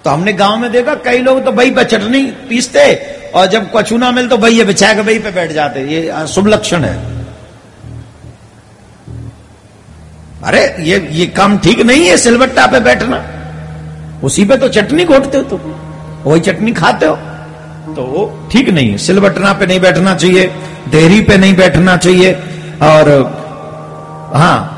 [0.05, 2.93] तो हमने गाँव में देखा, कई लोग तो बही पे चटनी पीसते,
[3.35, 6.47] और जब कछू ना मिल तो बही बिछा के बही पे बैठ जाते। ये शुभ
[6.47, 6.95] लक्षण है।
[10.43, 13.23] अरे, ये ये काम ठीक नहीं है, सिलबट्टा पे बैठना।
[14.23, 15.59] उसी पे तो चटनी घोटते हो तुम।
[16.23, 17.15] वही चटनी खाते हो।
[17.95, 20.45] तो वो ठीक नहीं है। सिलबटना पे नहीं बैठना चाहिए,
[20.87, 22.33] देहरी पे नहीं बैठना चाहिए,
[22.83, 23.09] और
[24.35, 24.76] हाँ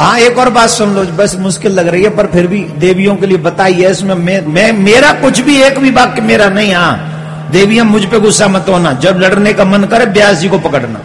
[0.00, 3.16] हाँ एक और बात सुन लो बस मुश्किल लग रही है पर फिर भी देवियों
[3.16, 7.50] के लिए बताइए इसमें मैं, मैं मेरा कुछ भी एक भी वाक्य मेरा नहीं हाँ।
[7.52, 11.00] देवियाँ मुझ पे गुस्सा मत होना जब लड़ने का मन करे ब्यास जी को पकड़ना।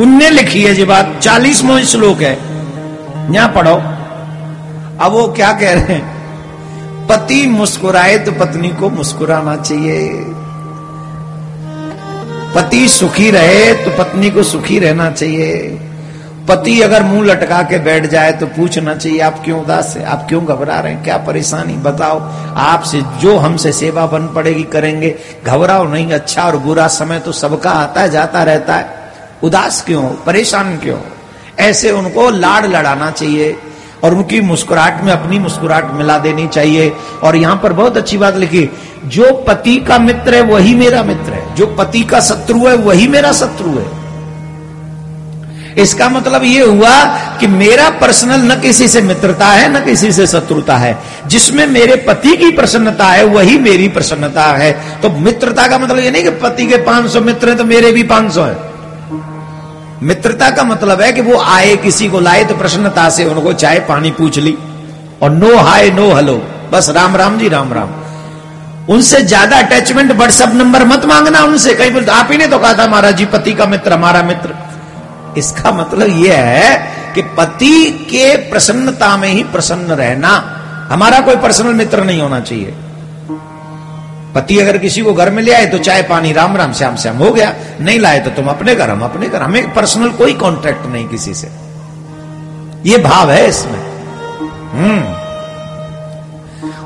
[0.00, 2.32] उनने लिखी है जी बात चालीसवो श्लोक है।
[3.34, 3.74] यहाँ पढ़ो।
[5.04, 7.06] अब वो क्या कह रहे हैं?
[7.06, 10.08] पति मुस्कुराए तो पत्नी को मुस्कुराना चाहिए।
[12.54, 15.80] पति सुखी रहे तो पत्नी को सुखी रहना चाहिए।
[16.48, 20.04] पति अगर मुँह लटका के बैठ जाए तो पूछना चाहिए, आप क्यों उदास है?
[20.04, 21.04] आप क्यों घबरा रहे हैं?
[21.04, 21.72] क्या परेशानी?
[21.72, 22.20] बताओ।
[22.56, 25.14] आपसे जो हमसे सेवा बन पड़ेगी करेंगे।
[25.46, 30.02] घबराओ नहीं अच्छा और बुरा समय तो सबका आता जाता रहता है। उदास क्यों?
[30.02, 30.98] परेशान क्यों?
[31.58, 33.56] ऐसे उनको लाड लड़ाना चाहिए
[34.04, 38.36] और उनकी मुस्कुराहट में अपनी मुस्कुराहट मिला देनी चाहिए। और यहाँ पर बहुत अच्छी बात
[38.36, 38.70] लिखी,
[39.04, 43.08] जो पति का मित्र है, वही मेरा मित्र है। जो पति का शत्रु है, वही
[43.08, 44.01] मेरा शत्रु है।
[45.78, 47.04] इसका मतलब यह हुआ
[47.40, 51.96] कि मेरा पर्सनल न किसी से मित्रता है, न किसी से शत्रुता है। जिसमें मेरे
[51.96, 56.30] पति की प्रसन्नता है, वही मेरी प्रसन्नता है। तो मित्रता का मतलब ये नहीं कि
[56.30, 58.70] पति के 500 मित्र हैं तो मेरे भी 500 हैं।
[60.02, 63.78] मित्रता का मतलब है कि वो आए, किसी को लाए तो प्रसन्नता से उनको चाय
[63.78, 64.56] पानी पूछ ली।
[65.22, 66.36] और नो हाय, नो हेलो।
[66.72, 67.90] बस राम राम जी, राम राम।
[68.88, 72.72] उनसे ज़्यादा अटैचमेंट व्हाट्सएप नंबर मत मांगना उनसे। कहीं बोलते, आप ही ने तो कहा
[72.74, 74.54] था, महाराज जी, पति का मित्र, हमारा मित्र।
[75.38, 80.58] इसका मतलब यह है कि पति के प्रसन्नता में ही प्रसन्न रहना,
[80.92, 82.74] हमारा कोई पर्सनल मित्र नहीं होना चाहिए।
[84.34, 87.16] पति अगर किसी को घर में ले आए तो चाय पानी, राम राम, श्याम श्याम,
[87.16, 90.86] हो गया। नहीं लाए तो तुम अपने घर, हम अपने घर। हमें पर्सनल कोई कॉन्ट्रैक्ट
[90.86, 91.48] नहीं किसी से।
[92.86, 93.92] ये भाव है इसमें।
[94.72, 95.22] हम्म।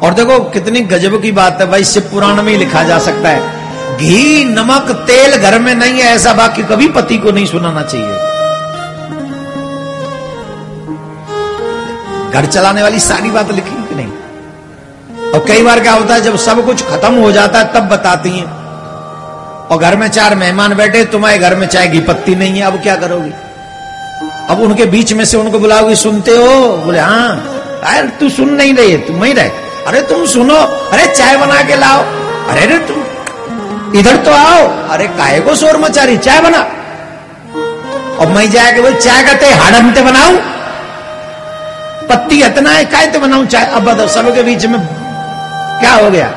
[0.06, 3.28] और देखो, कितनी गजब की बात है भाई शिव पुराण में ही लिखा जा सकता
[3.28, 3.66] है।
[3.98, 8.25] घी, नमक, तेल घर में नहीं है, ऐसा बाकी कभी पति को नहीं सुनाना चाहिए।
[12.36, 14.08] घर चलाने वाली सारी बात लिखी कि नहीं?
[15.30, 18.30] और कई बार क्या होता है, जब सब कुछ खत्म हो जाता है, तब बताती
[18.30, 18.46] हैं।
[19.66, 22.82] और घर में चार मेहमान बैठे, तुम्हारे घर में चाय की पत्ती नहीं है, अब
[22.82, 23.30] क्या करोगी?
[24.50, 26.76] अब उनके बीच में से उनको बुलाओगी, सुनते हो?
[26.76, 27.52] बोले हाँ।
[27.84, 29.50] अरे, तू सुन नहीं रही तुम वही रहे।
[29.86, 32.00] अरे, तुम सुनो। अरे, चाय बना के लाओ।
[32.48, 32.96] अरे अरे, तुम
[33.98, 36.16] इधर तो आओ। अरे, काहे को शोर मचा रही?
[36.16, 36.58] चाय बना।
[38.16, 40.55] और मैं जाके बोल, चाय का कहते हाड़मते बनाऊ?
[42.08, 43.46] पत्ती इतना है काय तो बनाऊँ?
[43.46, 44.80] चाय अब बताओ सबके बीच में
[45.80, 46.28] क्या हो गया?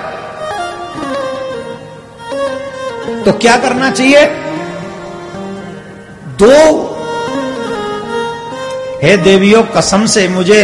[3.25, 4.25] तो क्या करना चाहिए?
[6.41, 6.55] दो,
[9.03, 10.61] हे देवियों, कसम से मुझे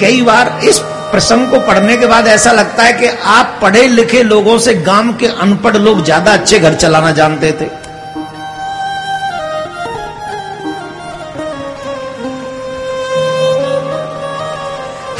[0.00, 0.78] कई बार इस
[1.10, 5.12] प्रसंग को पढ़ने के बाद ऐसा लगता है कि आप पढ़े लिखे लोगों से गाँव
[5.12, 7.66] के अनपढ़ लोग ज़्यादा अच्छे घर चलाना जानते थे।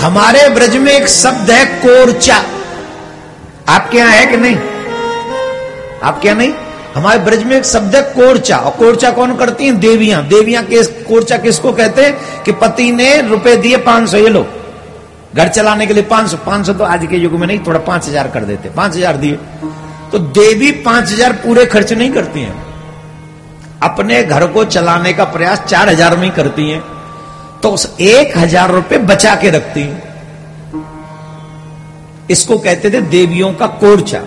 [0.01, 2.37] हमारे ब्रज में एक शब्द है कोरचा।
[3.69, 4.57] आपके यहाँ है कि नहीं?
[6.03, 6.53] आपके यहाँ नहीं?
[6.95, 9.79] हमारे ब्रज में एक शब्द है कोरचा। और कोरचा कौन करती हैं?
[9.81, 12.43] देवियाँ। देवियाँ के कोरचा किसको कहते हैं?
[12.45, 14.47] कि पति ने रुपए दिए पाँच सौ, ये लो।
[15.35, 17.79] घर चलाने के लिए पाँच सौ। पाँच सौ तो आज के युग में नहीं, थोड़ा
[17.81, 19.39] पाँच हज़ार कर देते। पाँच हज़ार दिए।
[20.13, 22.55] तो देवी पाँच हज़ार पूरे खर्च नहीं करती हैं।
[23.83, 26.81] अपने घर को चलाने का प्रयास चार हज़ार में ही करती हैं।
[27.62, 30.01] तो उस एक हज़ार रुपए बचा के रखती हूँ।
[32.31, 34.21] इसको कहते थे देवियों का कोरचा।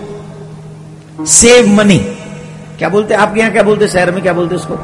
[1.26, 1.98] Save money.
[2.78, 4.76] क्या बोलते आपके यहाँ क्या बोलते, शहर में क्या बोलते उसको?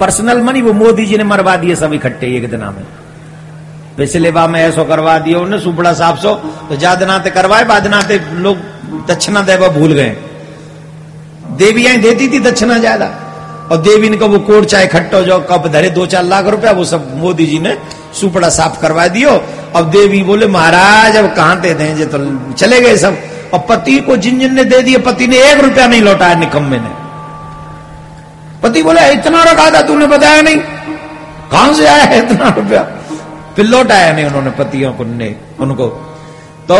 [0.00, 2.84] पर्सनल मनी, वो मोदी जी ने मरवा दिए सब इकट्ठे एक दिन में।
[3.96, 6.34] पिछले बार में ऐसो करवा दिया उन्हें, सुपड़ा साफ़ सो
[6.68, 8.56] तो जादनाते करवाए, बादनाते लोग
[9.08, 10.16] दक्षिणा देवा भूल गए।
[11.56, 13.06] देवियाँ देती थी दक्षिणा ज़्यादा।
[13.72, 16.84] और देवी ने वो कोट चाहे खट्टो जो कप धरे, दो चार लाख रुपया, वो
[16.84, 17.76] सब मोदी जी ने
[18.20, 19.30] सुपड़ा साफ़ करवा दियो।
[19.76, 22.18] अब देवी बोले, महाराज, अब कहाँ दे दें तो
[22.52, 23.16] चले गए सब।
[23.54, 26.78] और पति को जिन जिन ने दे दिए, पति ने एक रुपया नहीं लौटाया निकम्मे
[26.78, 26.90] ने।
[28.62, 32.82] पति बोले, इतना रखा था, तूने बताया नहीं। कहाँ से आया है इतना रुपया?
[33.56, 35.86] फिर लौटाया नहीं उन्होंने पतियों को, ने उनको।
[36.68, 36.78] तो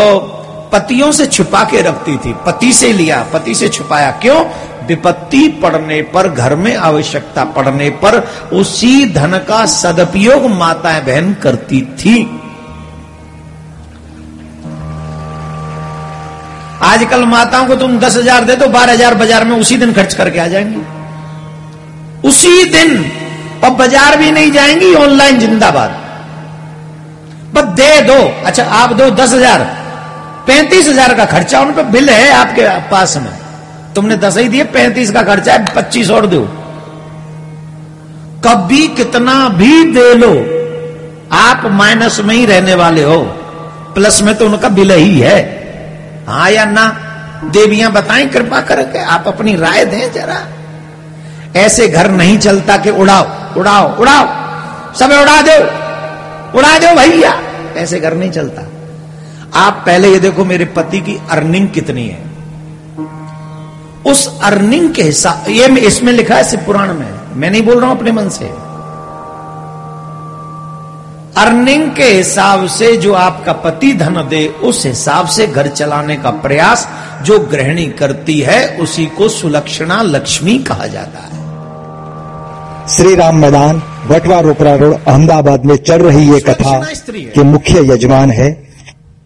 [0.73, 4.39] पतियों से छुपा के रखती थी, पति से लिया, पति से छुपाया। क्यों?
[4.87, 8.17] विपत्ति पड़ने पर, घर में आवश्यकता पड़ने पर,
[8.53, 12.17] उसी धन का सदुपयोग माताएँ बहन करती थी।
[16.83, 20.13] आजकल माताओं को तुम दस हज़ार दे दो, बारह हज़ार बाज़ार में उसी दिन खर्च
[20.13, 20.81] करके आ जाएँगी।
[22.27, 22.97] उसी दिन
[23.63, 26.01] और बाज़ार भी नहीं जाएँगी, ऑनलाइन जिंदाबाद।
[27.53, 29.63] बस दे दो अच्छा आप दो दस हज़ार,
[30.47, 33.42] पैंतीस हज़ार का खर्चा, उन पर बिल है आपके पास में।
[33.95, 36.41] तुमने दस ही दिए, पैंतीस का खर्चा है, पच्चीस और दो।
[38.47, 40.33] कभी कितना भी दे लो,
[41.31, 43.21] आप माइनस में ही रहने वाले हो।
[43.95, 45.39] प्लस में तो उनका बिल ही है।
[46.27, 46.85] हाँ या ना?
[47.45, 50.41] देवियाँ बताएँ, कृपा करके आप अपनी राय दें जरा।
[51.59, 54.27] ऐसे घर नहीं चलता कि उड़ाओ उड़ाओ उड़ाओ।
[54.93, 55.57] सब उड़ा दो
[56.59, 57.33] उड़ा दो भैया।
[57.77, 58.61] ऐसे घर नहीं चलता।
[59.59, 62.32] आप पहले ये देखो मेरे पति की अर्निंग कितनी है।
[64.05, 67.89] उस अर्निंग के हिसाब ये इसमें लिखा है शिव पुराण में। मैं नहीं बोल रहा
[67.89, 68.45] हूँ अपने मन से।
[71.41, 76.29] अर्निंग के हिसाब से जो आपका पति धन दे उस हिसाब से घर चलाने का
[76.41, 76.87] प्रयास
[77.25, 81.31] जो गृहिणी करती है उसी को सुलक्षणा लक्ष्मी कहा जाता है।
[82.87, 88.31] श्री राम मैदान बटवा रोपरा रोड अहमदाबाद में चल रही ये कथा के मुख्य यजमान
[88.31, 88.51] है।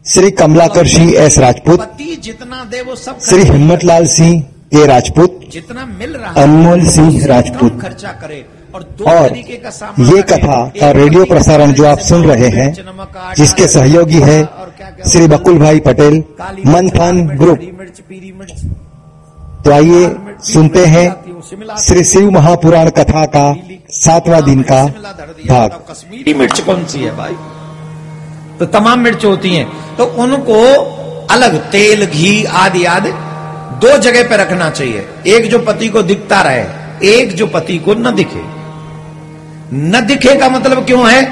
[0.05, 5.39] श्री कमलाकर सिंह एस राजपूत पति जितना दे वो सब श्री हिम्मतलाल सिंह के राजपूत
[5.51, 8.45] जितना मिल रहा है अनमोल सिंह राजपूत। खर्चा करे
[8.76, 12.49] और दो और तरीके का सामान ये कथा और रेडियो प्रसारण जो आप सुन रहे
[12.49, 12.74] हैं
[13.38, 14.39] जिसके सहयोगी है
[15.07, 16.13] श्री बकुल भाई पटेल
[16.68, 16.93] मिर्च,
[17.38, 17.59] ग्रुप।
[19.65, 20.09] तो आइए
[20.43, 21.07] सुनते हैं
[21.80, 23.45] श्री शिव महापुराण कथा का
[23.93, 27.36] सातवां दिन का भाग। कश्मीरी मिर्च कौन सी है भाई?
[28.59, 30.59] तो तमाम मिर्च होती हैं। तो उनको
[31.28, 33.11] अलग तेल घी आदि आदि
[33.72, 36.63] दो जगह पे रखना चाहिए। एक जो पति को दिखता रहे,
[37.09, 38.43] एक जो पति को न दिखे।
[39.74, 41.24] न दिखे का मतलब क्यों है?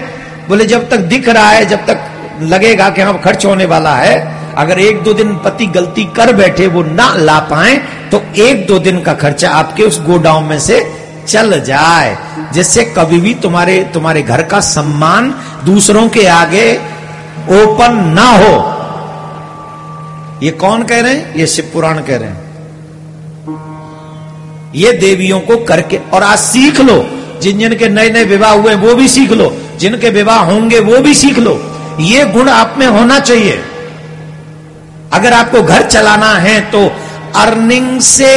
[0.47, 1.97] बोले, जब तक दिख रहा है, जब तक
[2.41, 6.67] लगेगा कि हाँ खर्च होने वाला है, अगर एक दो दिन पति गलती कर बैठे,
[6.67, 7.75] वो ना ला पाए
[8.11, 10.79] तो एक दो दिन का खर्चा आपके उस गोडाउन में से
[11.27, 12.17] चल जाए,
[12.53, 15.33] जिससे कभी भी तुम्हारे तुम्हारे घर का सम्मान
[15.65, 16.71] दूसरों के आगे
[17.53, 18.74] ओपन ना हो।
[20.45, 21.35] ये कौन कह रहे हैं?
[21.35, 22.43] ये शिव पुराण कह रहे हैं।
[24.75, 26.97] ये देवियों को करके, और आज सीख लो।
[27.41, 30.99] जिन जिन के नए नए विवाह हुए वो भी सीख लो। जिनके विवाह होंगे, वो
[30.99, 31.53] भी सीख लो।
[32.01, 33.63] ये गुण आप में होना चाहिए।
[35.13, 36.79] अगर आपको घर चलाना है तो
[37.35, 38.31] अर्निंग से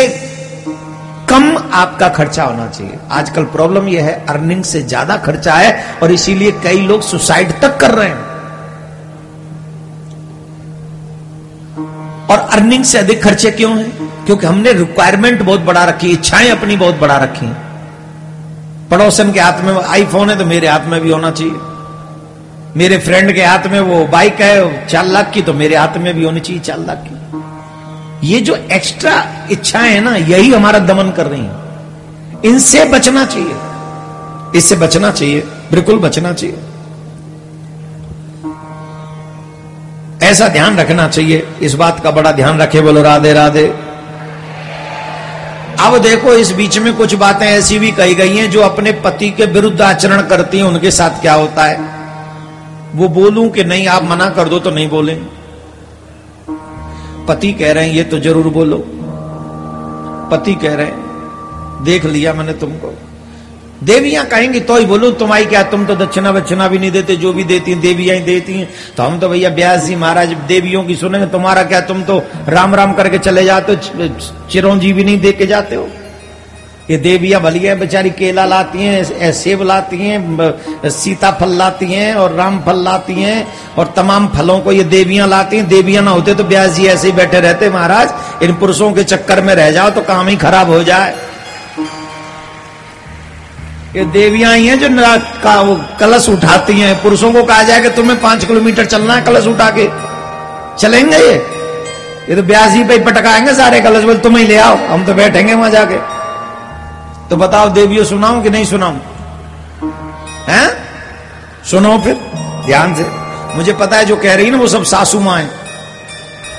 [1.28, 6.12] कम आपका खर्चा होना चाहिए। आजकल प्रॉब्लम यह है, अर्निंग से ज़्यादा खर्चा है, और
[6.12, 8.27] इसीलिए कई लोग सुसाइड तक कर रहे हैं।
[12.30, 14.24] और अर्निंग से अधिक खर्चे क्यों हैं?
[14.26, 17.46] क्योंकि हमने रिक्वायरमेंट बहुत बड़ा रखी इच्छाएँ अपनी बहुत बड़ा रखी
[18.90, 21.52] पड़ोसन के हाथ में आईफोन है तो मेरे हाथ में भी होना चाहिए।
[22.76, 26.14] मेरे फ्रेंड के हाथ में वो बाइक है, चार लाख की तो मेरे हाथ में
[26.14, 29.14] भी होनी चाहिए चार लाख की। ये जो एक्स्ट्रा
[29.50, 31.56] इच्छाएँ है ना, यही हमारा दमन कर रही है।
[32.44, 33.56] इनसे बचना चाहिए।
[34.58, 36.58] इससे बचना चाहिए, बिल्कुल बचना चाहिए।
[40.28, 43.66] ऐसा ध्यान रखना चाहिए। इस बात का बड़ा ध्यान रखे, बोलो, राधे राधे।
[45.80, 49.30] अब देखो, इस बीच में कुछ बातें ऐसी भी कही गई हैं जो अपने पति
[49.30, 51.76] के विरुद्ध आचरण करती हैं, उनके साथ क्या होता है।
[52.94, 55.14] वो बोलूँ कि नहीं, आप मना कर दो तो नहीं बोले।
[57.28, 58.84] पति कह रहे हैं, ये तो ज़रूर बोलो।
[60.30, 62.94] पति कह रहे हैं, देख लिया मैंने तुमको।
[63.78, 67.32] देवियाँ कहेंगी तो ही बोलो, तुम्हारी क्या, तुम तो दक्षिणा वक्षिणा भी नहीं देते, जो
[67.32, 70.82] भी देती हैं, देवियाँ ही देती हैं। तो हम तो भैया ब्यास जी महाराज देवियों
[70.84, 72.18] की सुनेंगे, तुम्हारा क्या, तुम तो
[72.48, 74.08] राम राम करके चले जाते हो
[74.50, 75.88] चिरंजीवी नहीं दे के जाते हो?
[76.90, 82.32] ये देवियाँ भली है, बेचारी केला लाती हैं सेब लाती हैं सीताफल लाती हैं, और
[82.32, 83.46] राम फल लाती हैं,
[83.78, 87.06] और तमाम फलों को ये देवियाँ लाती हैं। देवियाँ ना होते तो ब्यास जी ऐसे
[87.08, 90.70] ही बैठे रहते, महाराज, इन पुरुषों के चक्कर में रह जाओ तो काम ही खराब
[90.70, 91.14] हो जाए।
[93.98, 94.88] ये देवियाँ ही हैं जो
[95.42, 99.22] का वो कलश उठाती हैं। पुरुषों को कहा जाए कि तुम्हें पाँच किलोमीटर चलना है
[99.22, 99.88] कलश उठा के।
[100.78, 101.34] चलेंगे ये?
[102.28, 105.14] ये तो ब्यास जी पे पटकाएँगे सारे कलश, बोल तुम ही ले आओ, हम तो
[105.14, 105.96] बैठेंगे वहाँ जाके।
[107.28, 108.96] तो बताओ, देवियों, सुनाऊं कि नहीं सुनाऊं?
[110.48, 110.70] हैं?
[111.64, 112.14] सुनो फिर,
[112.66, 113.06] ध्यान से।
[113.56, 115.50] मुझे पता है जो कह रही है ना, वो सब सासू माँ है।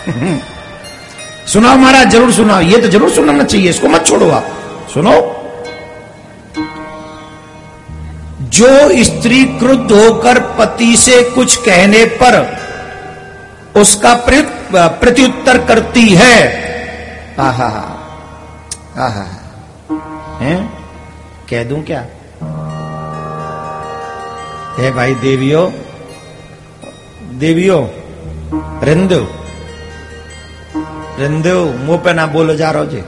[1.47, 4.47] सुनाओ महाराज, ज़रूर सुनाओ। ये तो ज़रूर सुनाना चाहिए, इसको मत छोड़ो आप।
[4.93, 5.38] सुनो।
[8.59, 8.71] जो
[9.03, 12.33] स्त्री क्रुद्ध होकर पति से कुछ कहने पर
[13.81, 14.13] उसका
[15.01, 16.37] प्रत्युत्तर करती है।
[17.39, 17.67] आहा
[18.97, 19.25] आहा
[20.39, 20.57] हैं?
[21.49, 22.01] कह दूँ क्या?
[24.77, 25.63] हे भाई देवियो
[27.39, 27.79] देवियो,
[28.83, 29.21] रिंदु
[31.19, 31.55] रिंदु,
[31.85, 33.01] मुँह पे ना बोलो जा रहा जी।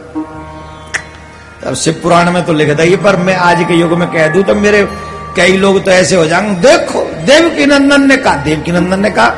[1.68, 4.44] अब शिव पुराण में तो लिख दिए पर मैं आज के युग में कह दूँ
[4.44, 4.82] तो मेरे
[5.36, 9.00] कई लोग तो ऐसे हो जाएँगे, देखो देव की नंदन ने कहा देव की नंदन
[9.00, 9.30] ने कहा,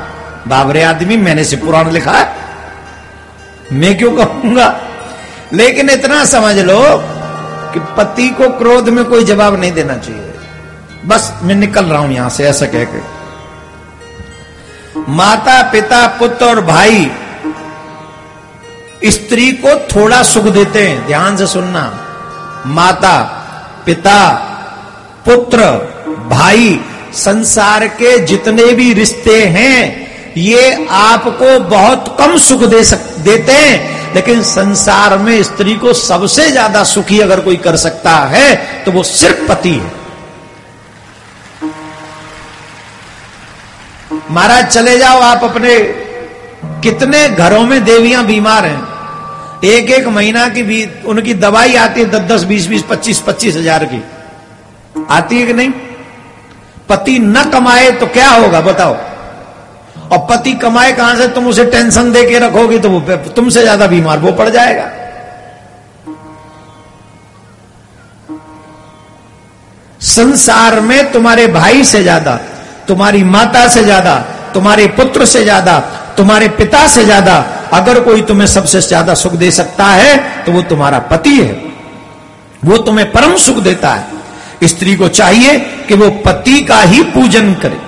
[0.48, 2.36] बाबरे आदमी, मैंने से पुराण लिखा है।
[3.74, 4.82] मैं क्यों कहूँगा?
[5.54, 6.84] लेकिन इतना समझ लो
[7.74, 10.34] कि पति को क्रोध में कोई जवाब नहीं देना चाहिए।
[11.06, 13.24] बस मैं निकल रहा हूँ यहाँ से, ऐसा कह के।
[15.10, 17.12] माता, पिता, पुत्र और भाई,
[19.06, 22.00] स्त्री को थोड़ा सुख देते हैं, ध्यान से सुनना।
[22.66, 23.22] माता,
[23.86, 24.50] पिता
[25.26, 25.66] पुत्र,
[26.30, 26.80] भाई,
[27.16, 34.14] संसार के जितने भी रिश्ते हैं, ये आपको बहुत कम सुख दे सक, देते हैं।
[34.14, 38.56] लेकिन संसार में स्त्री को सबसे ज़्यादा सुखी अगर कोई कर सकता है
[38.86, 39.92] तो वो सिर्फ़ पति है।
[44.32, 45.78] महाराज, चले जाओ आप अपने,
[46.84, 52.10] कितने घरों में देवियाँ बीमार हैं। एक एक महीना की भी उनकी दवाई आती है
[52.10, 54.02] दस दस, बीस बीस, पच्चीस पच्चीस हज़ार की।
[54.96, 55.72] आती है कि नहीं?
[56.90, 58.94] पति न कमाए तो क्या होगा, बताओ?
[60.12, 61.28] और पति कमाए कहाँ से?
[61.30, 64.90] तुम उसे टेंशन दे के रखोगे तो वो तुमसे ज़्यादा बीमार, वो पड़ जाएगा।
[70.08, 72.36] संसार में तुम्हारे भाई से ज़्यादा,
[72.88, 74.16] तुम्हारी माता से ज़्यादा,
[74.54, 75.80] तुम्हारे पुत्र से ज़्यादा,
[76.18, 77.38] तुम्हारे पिता से ज़्यादा,
[77.74, 81.54] अगर कोई तुम्हें सबसे ज़्यादा सुख दे सकता है तो वो तुम्हारा पति है।
[82.64, 84.22] वो तुम्हें परम सुख देता है।
[84.68, 85.58] स्त्री को चाहिए
[85.88, 87.80] कि वो पति का ही पूजन करे।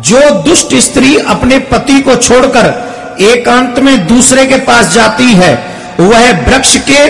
[0.00, 5.52] जो दुष्ट स्त्री अपने पति को छोड़कर एकांत में दूसरे के पास जाती है,
[6.00, 7.02] वह वृक्ष के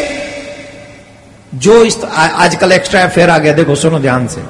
[1.58, 4.42] जो आजकल एक्स्ट्रा अफेयर आ गया, देखो सुनो ध्यान से।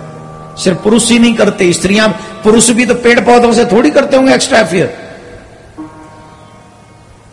[0.63, 2.09] सिर्फ़ पुरुष ही नहीं करते स्त्रियाँ,
[2.45, 4.97] पुरुष भी तो पेड़ पौधों से थोड़ी करते होंगे एक्स्ट्रा अफेयर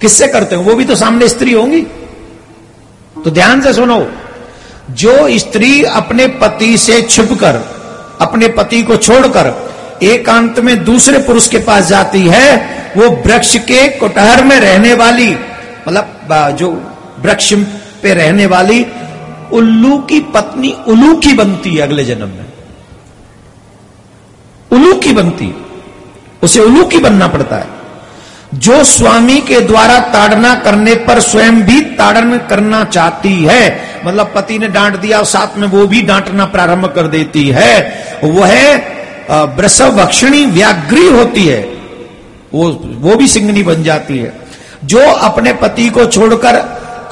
[0.02, 0.64] किससे करते हो?
[0.64, 1.82] वो भी तो सामने स्त्री होंगी।
[3.24, 4.00] तो ध्यान से सुनो
[4.94, 7.56] जो स्त्री अपने पति से छुपकर,
[8.22, 9.54] अपने पति को छोड़कर
[10.04, 12.56] एकांत में दूसरे पुरुष के पास जाती है,
[12.98, 15.28] वो वृक्ष के कुटहर में रहने वाली
[15.88, 16.72] मतलब जो
[17.20, 17.54] वृक्ष
[18.04, 18.86] पे रहने वाली
[19.54, 22.46] उल्लू की पत्नी उल्लू की बनती है अगले जन्म में।
[24.72, 25.54] उल्लू की बनती
[26.44, 27.81] उसे उल्लू की बनना पड़ता है।
[28.54, 34.58] जो स्वामी के द्वारा ताड़ना करने पर स्वयं भी ताड़न करना चाहती है। मतलब पति
[34.60, 37.76] ने डांट दिया और साथ में वो भी डांटना प्रारंभ कर देती है।
[38.24, 38.76] वह
[39.58, 41.62] वृषभ भक्षणी व्याग्री होती है।
[42.54, 44.34] वो वो भी सिंगनी बन जाती है।
[44.86, 46.56] जो अपने पति को छोड़कर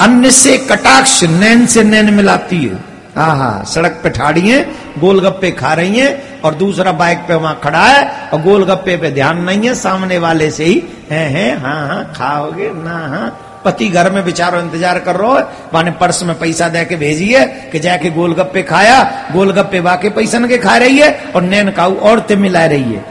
[0.02, 2.89] अन्य से कटाक्ष नैन से नैन मिलाती है।
[3.20, 4.62] हाँ हाँ सड़क पे ठाड़ी है
[5.00, 9.42] गोलगप्पे खा रही है और दूसरा बाइक पे वहाँ खड़ा है और गोलगप्पे पे ध्यान
[9.44, 13.28] नहीं है सामने वाले से ही है है हाँ हाँ खाओगे ना हाँ।
[13.66, 15.44] पति घर में बेचारो इंतज़ार कर रहा है
[15.74, 18.98] माने पर्स में पैसा दे के भेजिए कि जाके गोलगप्पे खाया
[19.34, 23.06] गोलगप्पे वाके पैसा के खा रही है और नैन काऊ और ते मिला रही है।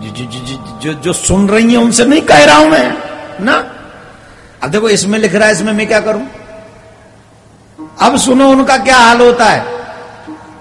[0.00, 2.96] जो, जो, जो, जो सुन रही है उनसे नहीं कह रहा हूँ मैं
[3.40, 3.56] ना?
[4.62, 6.26] अब देखो इसमें लिख रहा है इसमें मैं क्या करूँ?
[8.02, 9.86] अब सुनो उनका क्या हाल होता है।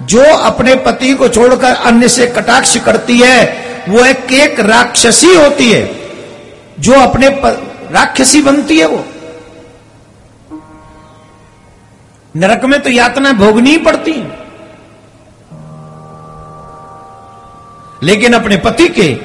[0.01, 3.43] जो अपने पति को छोड़कर अन्य से कटाक्ष करती है,
[3.89, 6.01] वो एक एक राक्षसी होती है।
[6.79, 7.27] जो अपने.
[7.91, 9.05] राक्षसी बनती है वो।
[12.35, 14.41] नरक में तो यातना भोगनी ही पड़ती है।
[18.03, 19.19] लेकिन अपने पति के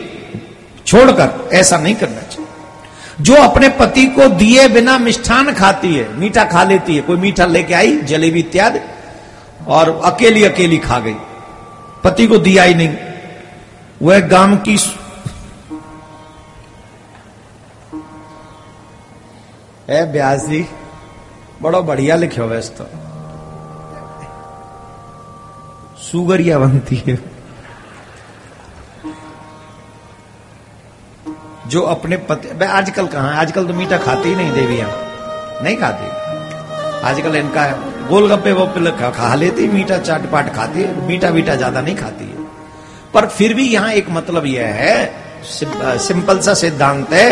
[0.86, 2.45] छोड़कर ऐसा नहीं करना चाहिए।
[3.20, 7.46] जो अपने पति को दिए बिना मिष्ठान खाती है, मीठा खा लेती है, कोई मीठा
[7.46, 8.78] लेके आई, जलेबी इत्यादि,
[9.66, 11.16] और अकेली अकेली खा गई।
[12.04, 12.96] पति को दिया ही नहीं।
[14.02, 14.78] वह गाँव की
[19.90, 20.66] है ब्यास जी,
[21.62, 22.84] बड़ो बढ़िया लिखे हो वैसे तो।
[26.02, 27.36] सुगरिया बनती है।
[31.66, 33.36] जो अपने पति आजकल कहा है?
[33.38, 34.90] आजकल तो मीठा खाती ही नहीं देवियाँ
[35.62, 36.06] नहीं खाती।
[37.06, 37.66] आजकल इनका
[38.08, 42.24] गोलगप्पे वो खा, खा लेती मीठा चाट पाट खाती है मीठा मीठा ज़्यादा नहीं खाती।
[42.24, 42.44] है
[43.14, 44.96] पर फिर भी यहाँ एक मतलब यह है
[45.98, 47.28] सिंपल सा सिद्धांत है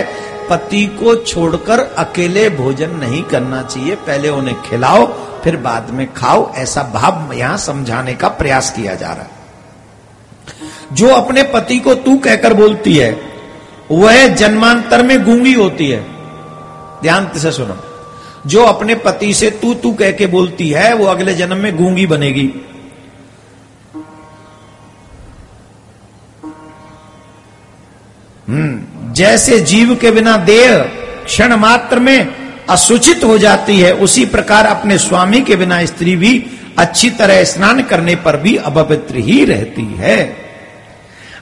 [0.50, 5.06] पति को छोड़कर अकेले भोजन नहीं करना चाहिए पहले उन्हें खिलाओ
[5.44, 9.32] फिर बाद में खाओ ऐसा भाव यहाँ समझाने का प्रयास किया जा रहा है।
[10.92, 13.12] जो अपने पति को तू कहकर बोलती है
[13.90, 16.00] वह जन्मांतर में गूँगी होती है।
[17.02, 17.76] ध्यान से सुनो।
[18.46, 22.06] जो अपने पति से तू तू कह के बोलती है, वो अगले जन्म में गूँगी
[22.06, 22.50] बनेगी।
[28.48, 30.78] हम्म जैसे जीव के बिना देह
[31.24, 32.34] क्षण मात्र में
[32.70, 36.46] असूचित हो जाती है, उसी प्रकार अपने स्वामी के बिना स्त्री भी
[36.78, 40.43] अच्छी तरह स्नान करने पर भी अपवित्र ही रहती है।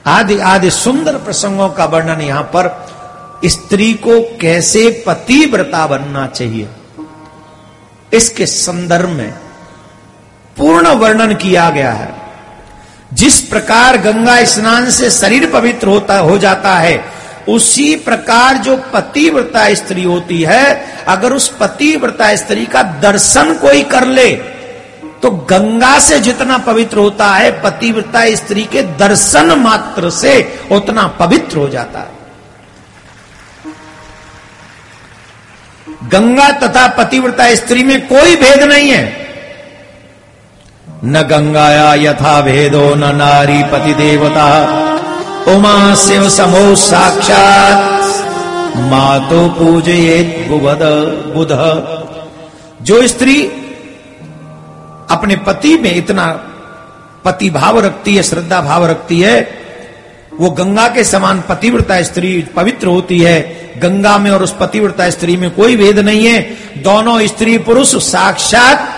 [0.07, 2.87] आदि आदि सुंदर प्रसंगों का वर्णन यहाँ पर,
[3.45, 6.69] स्त्री को कैसे पतिव्रता बनना चाहिए?
[8.13, 9.33] इसके संदर्भ में
[10.57, 12.21] पूर्ण वर्णन किया गया है।
[13.13, 17.05] जिस प्रकार गंगा स्नान से शरीर पवित्र होता, हो जाता है,
[17.49, 24.07] उसी प्रकार जो पतिव्रता स्त्री होती है, अगर उस पतिव्रता स्त्री का दर्शन कोई कर
[24.07, 24.53] ले
[25.23, 31.57] तो गंगा से जितना पवित्र होता है, पतिव्रता स्त्री के दर्शन मात्र से उतना पवित्र
[31.57, 32.23] हो जाता है।
[36.09, 39.27] गंगा तथा पतिव्रता स्त्री में कोई भेद नहीं है।
[41.03, 44.47] न गंगाया यथा भेदो, न नारी पति देवता
[45.47, 47.93] उमा शिव समो साक्षात।
[48.77, 50.79] मातो पूजयेत बुबद
[51.35, 51.49] बुध।
[52.85, 53.62] जो स्त्री
[55.11, 56.31] अपने पति में इतना
[57.25, 59.63] पति भाव रखती है, श्रद्धा भाव रखती है,
[60.33, 65.37] वो गंगा के समान पतिव्रता स्त्री पवित्र होती है। गंगा में और उस पतिव्रता स्त्री
[65.37, 66.41] में कोई भेद नहीं है।
[66.83, 68.89] दोनों स्त्री पुरुष साक्षात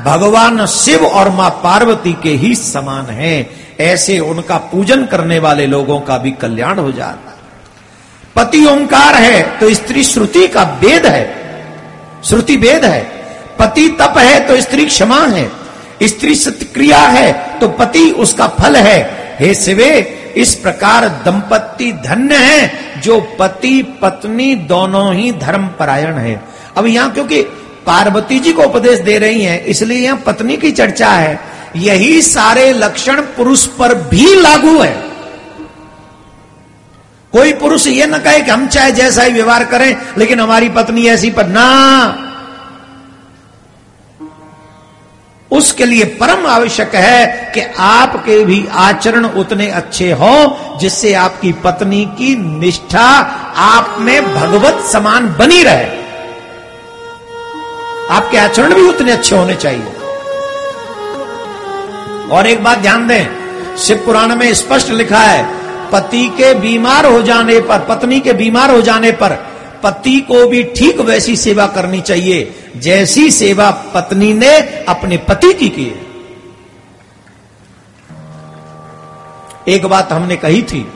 [0.00, 3.50] भगवान शिव और माँ पार्वती के ही समान है।
[3.80, 7.36] ऐसे उनका पूजन करने वाले लोगों का भी कल्याण हो जाता है।
[8.36, 11.24] पति ओंकार है तो स्त्री श्रुति का वेद है।
[12.24, 13.17] श्रुति वेद है।
[13.58, 15.50] पति तप है तो स्त्री क्षमा है।
[16.02, 18.98] स्त्री सत्क्रिया है तो पति उसका फल है।
[19.40, 19.90] हे शिवे,
[20.36, 26.40] इस प्रकार दंपति धन्य है, जो पति, पत्नी दोनों ही धर्म परायण है।
[26.76, 27.42] अब यहाँ क्योंकि
[27.86, 31.38] पार्वती जी को उपदेश दे रही हैं, इसलिए यहाँ पत्नी की चर्चा है।
[31.76, 34.92] यही सारे लक्षण पुरुष पर भी लागू है।
[37.32, 41.06] कोई पुरुष ये न कहे कि हम चाहे जैसा ही व्यवहार करें, लेकिन हमारी पत्नी
[41.06, 42.27] ऐसी पर, ना।
[45.52, 52.04] उसके लिए परम आवश्यक है कि आपके भी आचरण उतने अच्छे हो, जिससे आपकी पत्नी
[52.04, 53.06] की निष्ठा
[53.56, 55.86] आप में भगवत समान बनी रहे।
[58.10, 59.86] आपके आचरण भी उतने अच्छे होने चाहिए।
[62.32, 63.26] और एक बात ध्यान दें,
[63.76, 65.58] शिव पुराण में स्पष्ट लिखा है,
[65.90, 69.30] पति के बीमार हो जाने पर, पत्नी के बीमार हो जाने पर,
[69.82, 74.56] पति को भी ठीक वैसी सेवा करनी चाहिए। जैसी सेवा पत्नी ने
[74.88, 76.06] अपने पति की की है।
[79.68, 80.86] एक बात हमने कही थी,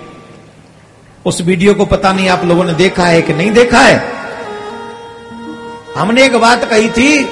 [1.25, 3.97] उस वीडियो को पता नहीं आप लोगों ने देखा है कि नहीं देखा है।
[5.97, 7.25] हमने एक बात कही थी,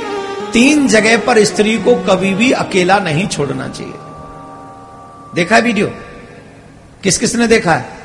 [0.52, 3.94] तीन जगह पर स्त्री को कभी भी अकेला नहीं छोड़ना चाहिए।
[5.34, 5.86] देखा है वीडियो?
[7.02, 7.98] किस किसने देखा है?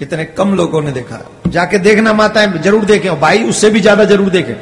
[0.00, 4.04] इतने कम लोगों ने देखा। जाके देखना माता है, ज़रूर देखें भाई उससे भी ज़्यादा
[4.04, 4.54] ज़रूर देखें।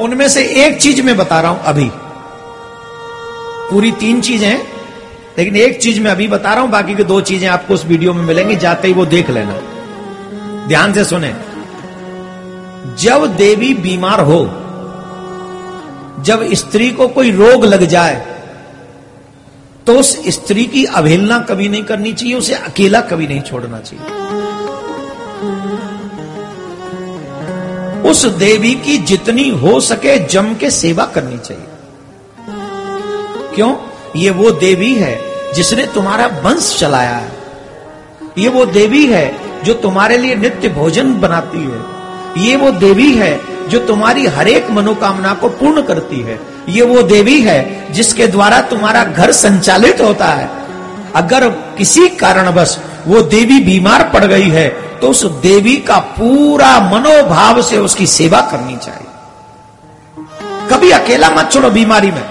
[0.00, 1.90] उनमें से एक चीज़ मैं बता रहा हूँ अभी।
[3.70, 4.62] पूरी तीन चीज़ें हैं,
[5.38, 8.12] लेकिन एक चीज़ मैं अभी बता रहा हूँ, बाकी की दो चीज़ें आपको उस वीडियो
[8.14, 9.54] में मिलेंगी, जाते ही वो देख लेना।
[10.68, 11.34] ध्यान से सुने।
[12.98, 14.44] जब देवी बीमार हो,
[16.24, 18.24] जब स्त्री को कोई रोग लग जाए
[19.86, 24.43] तो उस स्त्री की अवहेलना कभी नहीं करनी चाहिए, उसे अकेला कभी नहीं छोड़ना चाहिए।
[28.04, 31.64] उस देवी की जितनी हो सके जम के सेवा करनी चाहिए।
[33.54, 33.76] क्यों?
[34.16, 35.20] ये वो देवी है
[35.54, 37.32] जिसने तुम्हारा वंश चलाया है।
[38.38, 39.24] ये वो देवी है
[39.64, 41.82] जो तुम्हारे लिए नित्य भोजन बनाती है।
[42.46, 43.32] ये वो देवी है
[43.68, 49.04] जो तुम्हारी हरेक मनोकामना को पूर्ण करती है। ये वो देवी है जिसके द्वारा तुम्हारा
[49.04, 50.50] घर संचालित होता है।
[51.14, 54.68] अगर किसी कारणवश वो देवी बीमार पड़ गई है
[55.04, 59.10] तो उस देवी का पूरा मनोभाव से उसकी सेवा करनी चाहिए।
[60.70, 62.24] कभी अकेला मत छोड़ो बीमारी में।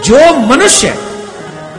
[0.00, 0.88] जो मनुष्य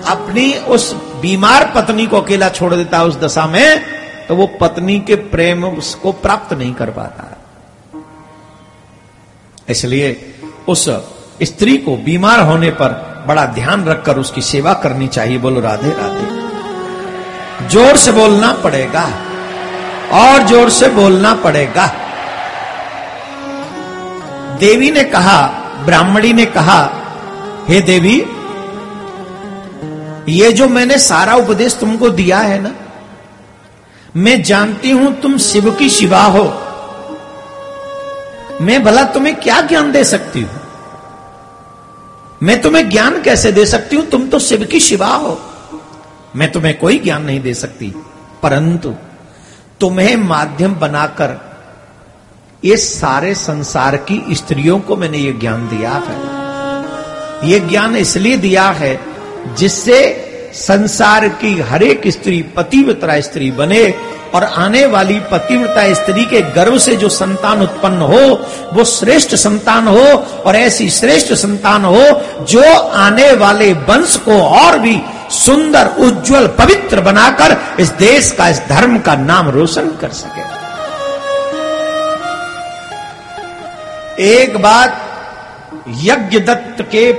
[0.07, 3.81] अपनी उस बीमार पत्नी को अकेला छोड़ देता है उस दशा में
[4.27, 7.37] तो वो पत्नी के प्रेम उसको प्राप्त नहीं कर पाता
[9.69, 10.35] इसलिए
[10.67, 10.89] उस
[11.41, 16.44] स्त्री को बीमार होने पर बड़ा ध्यान रखकर उसकी सेवा करनी चाहिए। बोलो, राधे राधे।
[17.61, 19.11] ज़ोर से बोलना पड़ेगा।
[20.13, 21.87] और ज़ोर से बोलना पड़ेगा।
[24.59, 25.47] देवी ने कहा,
[25.85, 26.89] ब्राह्मणी ने कहा,
[27.67, 28.25] हे देवी,
[30.29, 32.71] ये जो मैंने सारा उपदेश तुमको दिया है ना,
[34.17, 36.43] मैं जानती हूँ तुम शिव की शिवा हो।
[38.61, 40.61] मैं भला तुम्हें क्या ज्ञान दे सकती हूँ?
[42.43, 44.05] मैं तुम्हें ज्ञान कैसे दे सकती हूँ?
[44.05, 45.41] तुम तो शिव की शिवा हो।
[46.35, 47.93] मैं तुम्हें कोई ज्ञान नहीं दे सकती।
[48.43, 48.93] परंतु
[49.79, 51.35] तुम्हें माध्यम बनाकर
[52.65, 56.17] ये सारे संसार की स्त्रियों को मैंने ये ज्ञान दिया है।
[57.49, 58.99] ये ज्ञान इसलिए दिया है
[59.57, 60.21] जिससे
[60.53, 63.93] संसार की हर एक स्त्री, पतिव्रता स्त्री बने
[64.35, 69.87] और आने वाली पतिव्रता स्त्री के गर्भ से जो संतान उत्पन्न हो, वो श्रेष्ठ संतान
[69.87, 70.05] हो
[70.45, 72.03] और ऐसी श्रेष्ठ संतान हो
[72.45, 75.01] जो आने वाले वंश को और भी
[75.35, 80.43] सुंदर, उज्जवल, पवित्र बनाकर इस देश का, इस धर्म का नाम रोशन कर सके।
[84.23, 85.01] एक बात
[85.87, 87.13] यज्ञ दत्त के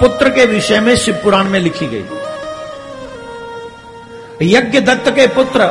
[0.00, 2.04] पुत्र के विषय में शिव पुराण में लिखी गई।
[4.42, 5.66] यज्ञ दत्त के पुत्र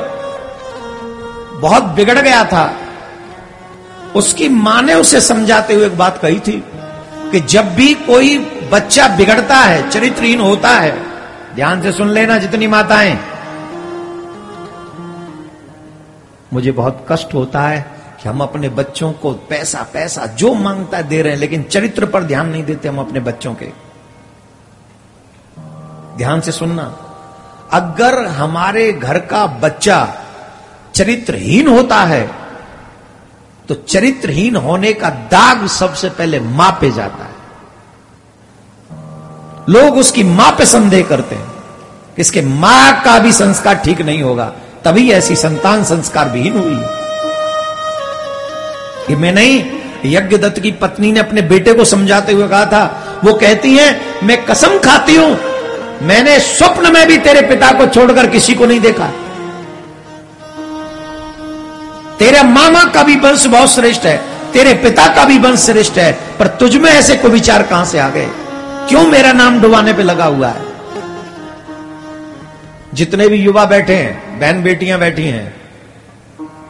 [1.62, 2.76] बहुत बिगड़ गया था।
[4.16, 6.64] उसकी माँ ने उसे समझाते हुए एक बात कही थी
[7.32, 8.38] कि जब भी कोई
[8.72, 11.11] बच्चा बिगड़ता है, चरित्रहीन होता है
[11.56, 13.18] ध्यान से सुन लेना जितनी माताएँ।
[16.54, 17.80] मुझे बहुत कष्ट होता है
[18.22, 22.06] कि हम अपने बच्चों को पैसा पैसा जो माँगता है दे रहे हैं, लेकिन चरित्र
[22.06, 23.72] पर ध्यान नहीं देते हम अपने बच्चों के।
[26.18, 26.84] ध्यान से सुनना।
[27.72, 29.98] अगर हमारे घर का बच्चा
[30.96, 32.30] चरित्रहीन होता है
[33.70, 37.31] तो चरित्रहीन होने का दाग सबसे पहले माँ पे जाता है।
[39.72, 41.50] लोग उसकी माँ पे संदेह करते हैं
[42.18, 44.46] इसके माँ का भी संस्कार ठीक नहीं होगा,
[44.86, 46.78] तभी ऐसी संतान संस्कार विहीन हुई
[49.08, 49.64] कि मैं नहीं
[50.06, 53.88] यज्ञ दत्त की पत्नी ने अपने बेटे को समझाते हुए कहा था, वो कहती है,
[54.24, 55.38] मैं कसम खाती हूँ,
[56.02, 59.08] मैंने स्वप्न में भी तेरे पिता को छोड़कर किसी को नहीं देखा।
[62.20, 64.18] तेरे मामा का भी वंश बहुत श्रेष्ठ है,
[64.54, 68.10] तेरे पिता का भी वंश श्रेष्ठ है, पर तुझमें ऐसे को विचार कहाँ से आ
[68.10, 68.30] गए?
[68.90, 70.62] क्यों मेरा नाम डुबाने पे लगा हुआ है?
[72.94, 75.62] जितने भी युवा बैठे हैं, बहन बेटियाँ बैठी हैं,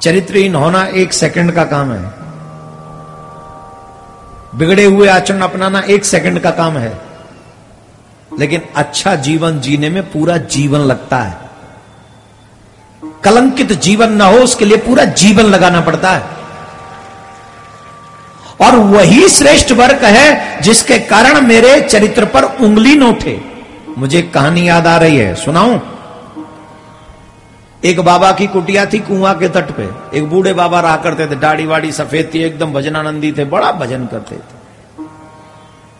[0.01, 2.21] चरित्रहीन होना एक सेकंड का काम है।
[4.55, 7.01] बिगड़े हुए आचरण अपनाना एक सेकंड का काम है।
[8.39, 11.37] लेकिन अच्छा जीवन जीने में पूरा जीवन लगता है।
[13.23, 16.40] कलंकित जीवन ना हो, उसके लिए पूरा जीवन लगाना पड़ता है।
[18.63, 23.39] और वही श्रेष्ठ वर्ग है जिसके कारण मेरे चरित्र पर उंगली न उठे।
[23.97, 25.79] मुझे कहानी याद आ रही है, सुनाऊं?
[27.83, 29.87] एक बाबा की कुटिया थी कुआँ के तट पे।
[30.17, 34.05] एक बूढ़े बाबा रहा करते थे, दाढ़ी वाड़ी सफ़ेद थी, एकदम भजनानंदी थे, बड़ा भजन
[34.05, 34.59] करते थे।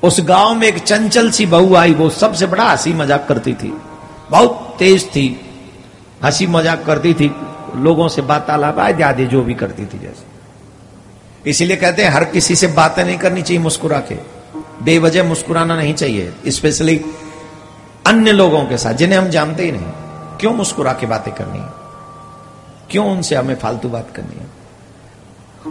[0.03, 3.73] उस गाँव में एक चंचल सी बहू आई, वो सबसे बड़ा हँसी मज़ाक करती थी।
[4.29, 5.27] बहुत तेज थी,
[6.23, 7.31] हँसी मज़ाक करती थी,
[7.75, 10.30] लोगों से बातालाप आदि आदि जो भी करती थी जैसे।
[11.47, 14.15] इसीलिए कहते हैं, हर किसी से बातें नहीं करनी चाहिए मुस्कुरा के
[14.83, 17.01] बेवजह मुस्कुराना नहीं चाहिए स्पेशली
[18.07, 19.85] अन्य लोगों के साथ, जिन्हें हम जानते ही नहीं।
[20.39, 21.69] क्यों मुस्कुरा के बातें करनी है?
[22.91, 24.45] क्यों उनसे हमें फालतू बात करनी है?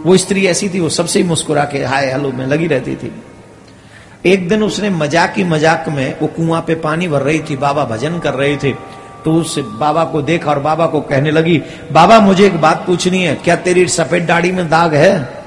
[0.05, 3.23] वो स्त्री ऐसी थी, वो सबसे ही मुस्कुरा के हाय, हेलो, में लगी रहती थी।
[4.25, 7.85] एक दिन उसने मज़ाक ही मज़ाक में, वो कुआँ पे पानी भर रही थी, बाबा
[7.85, 8.71] भजन कर रहे थे।
[9.25, 11.61] तो उस बाबा को देखा और बाबा को कहने लगी,
[11.91, 15.40] बाबा, मुझे एक बात पूछनी है, क्या तेरी सफ़ेद दाढ़ी में दाग है?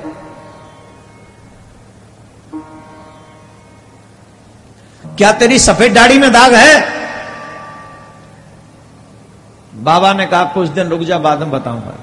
[5.19, 7.05] क्या तेरी सफ़ेद दाढ़ी में दाग है?
[9.75, 11.95] बाबा ने कहा, कुछ दिन रुक जा, बाद में बताऊँगा।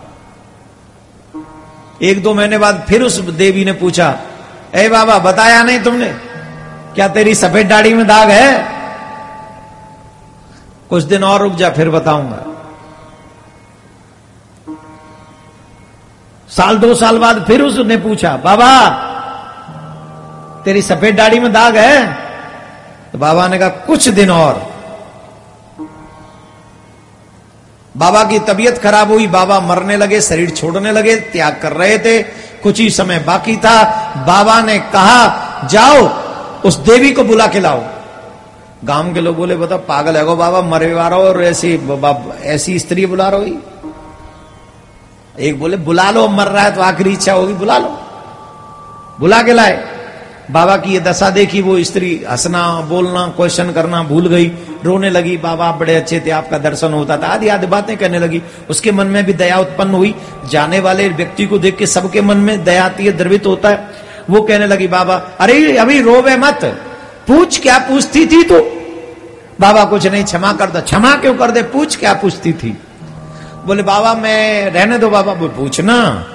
[2.01, 4.20] एक दो महीने बाद फिर उस देवी ने पूछा,
[4.76, 6.14] ए बाबा, बताया नहीं तुमने?
[6.95, 8.68] क्या तेरी सफ़ेद दाढ़ी में दाग है?
[10.89, 12.45] कुछ दिन और रुक जा, फिर बताऊँगा।
[16.49, 18.89] साल, दो साल बाद फिर उसने पूछा, बाबा,
[20.66, 22.30] तेरी सफ़ेद दाढ़ी में दाग है?
[23.14, 24.72] तो बाबा ने कहा, कुछ दिन और।
[27.97, 32.24] बाबा की तबीयत खराब हुई, बाबा मरने लगे, शरीर छोड़ने लगे, त्याग कर रहे थे,
[32.64, 33.84] कुछ ही समय बाकी था।
[34.28, 35.28] बाबा ने कहा,
[35.68, 36.09] जाओ,
[36.68, 37.84] उस देवी को बुला के लाओ।
[38.84, 41.80] गाँव के लोग बोले बता पागल है गो बाबा, मरे वारो और ऐसी
[42.43, 43.45] ऐसी स्त्री बुला रहो
[45.39, 47.97] एक बोले, बुला लो, मर रहा है तो आखिरी इच्छा होगी, बुला लो।
[49.20, 49.91] बुला के लाए।
[50.52, 54.52] बाबा की ये दशा देखी, वो स्त्री हंसना, बोलना क्वेश्चन करना भूल गई।
[54.84, 58.20] रोने लगी, बाबा आप बड़े अच्छे थे, आपका दर्शन होता था। आदि आदि बातें कहने
[58.20, 60.16] लगी। उसके मन में भी दया उत्पन्न हुई।
[60.49, 63.88] जाने वाले व्यक्ति को देख के सबके मन में दया आती है, द्रवित होता है।
[64.30, 66.60] वो कहने लगी, बाबा, अरे, अभी रोवे मत।
[67.28, 68.60] पूछ क्या पूछती थी तू?
[69.60, 71.62] बाबा, कुछ नहीं, क्षमा कर दो। क्षमा क्यों कर दे?
[71.62, 72.78] पूछ क्या पूछती थी?
[73.66, 76.26] बोले, बाबा, मैं रहने दो, बाबा पूछना।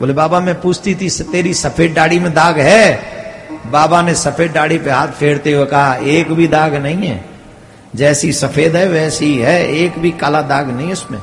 [0.00, 3.16] बोले, बाबा, मैं पूछती थी तेरी सफ़ेद दाढ़ी में दाग है?
[3.66, 7.24] बाबा ने सफ़ेद दाढ़ी पे हाथ फेरते हुए कहा, एक भी दाग नहीं है।
[7.96, 11.20] जैसी सफ़ेद है, वैसी है। एक भी काला दाग नहीं उसमें।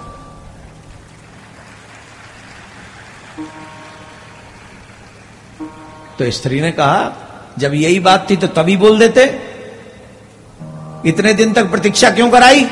[6.19, 7.13] तो स्त्री ने कहा,
[7.57, 9.39] जब यही बात थी तो तभी बोल देते।
[11.05, 12.69] इतने दिन तक प्रतीक्षा क्यों कराई?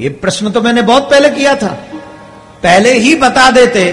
[0.00, 1.93] ये प्रश्न तो मैंने बहुत पहले किया था।
[2.64, 3.92] पहले ही बता देते।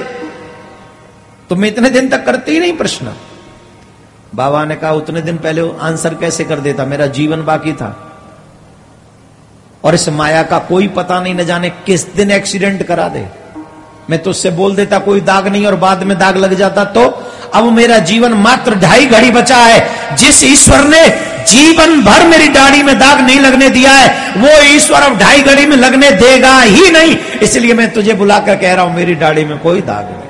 [1.49, 3.13] तो मैं इतने दिन तक करती ही नहीं प्रश्न।
[4.36, 6.86] बाबा ने कहा, उतने दिन पहले आंसर कैसे कर देता?
[6.86, 8.07] मेरा जीवन बाकी था।
[9.84, 13.26] और इस माया का कोई पता नहीं न जाने किस दिन एक्सीडेंट करा दे।
[14.09, 17.01] मैं तो उससे बोल देता, कोई दाग नहीं और बाद में दाग लग जाता तो
[17.53, 22.83] अब मेरा जीवन मात्र ढाई घड़ी बचा है। जिस ईश्वर ने जीवन भर मेरी दाढ़ी
[22.83, 26.91] में दाग नहीं लगने दिया है, वो ईश्वर अब ढाई घड़ी में लगने देगा ही
[26.91, 30.21] नहीं। इसलिए मैं तुझे बुलाकर कह रहा हूँ, मेरी दाढ़ी में कोई दाग नहीं।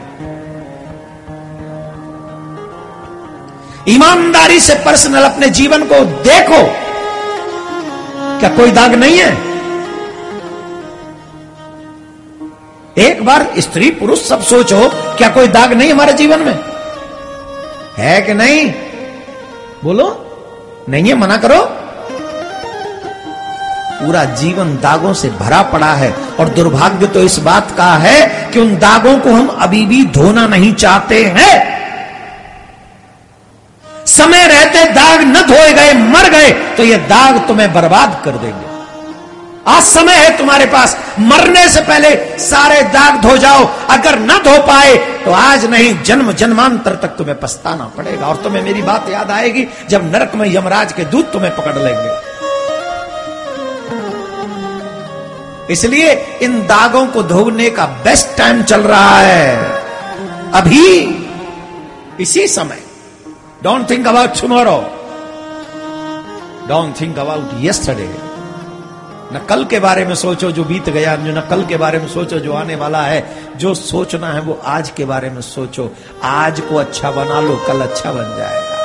[3.95, 6.63] ईमानदारी से पर्सनल अपने जीवन को देखो।
[8.39, 9.51] क्या कोई दाग नहीं है?
[12.97, 16.59] एक बार स्त्री पुरुष सब सोचो, क्या कोई दाग नहीं हमारे जीवन में?
[17.97, 18.73] है कि नहीं?
[19.83, 20.30] बोलो।
[20.89, 21.61] नहीं है, मना करो।
[23.99, 28.59] पूरा जीवन दागों से भरा पड़ा है और दुर्भाग्य तो इस बात का है कि
[28.59, 31.55] उन दागों को हम अभी भी धोना नहीं चाहते हैं।
[34.07, 38.70] समय रहते दाग न धोए गए, मर गए तो ये दाग तुम्हें बर्बाद कर देंगे।
[39.67, 44.57] आज समय है तुम्हारे पास। मरने से पहले सारे दाग धो जाओ। अगर न धो
[44.61, 44.95] पाए
[45.25, 49.67] तो आज नहीं, जन्म जन्मांतर तक तुम्हें पछताना पड़ेगा और तुम्हें मेरी बात याद आएगी
[49.89, 52.31] जब नरक में यमराज के दूत तुम्हें पकड़ लेंगे।
[55.73, 59.57] इसलिए इन दागों को धोने का बेस्ट टाइम चल रहा है।
[60.53, 60.89] अभी,
[62.19, 62.81] इसी समय।
[63.63, 64.81] Don't think about tomorrow
[66.67, 68.30] don't think about yesterday
[69.31, 72.07] न कल के बारे में सोचो जो बीत गया जो न कल के बारे में
[72.07, 73.21] सोचो जो आने वाला है।
[73.57, 75.89] जो सोचना है वो आज के बारे में सोचो।
[76.23, 78.77] आज को अच्छा बना लो, कल अच्छा बन जाएगा।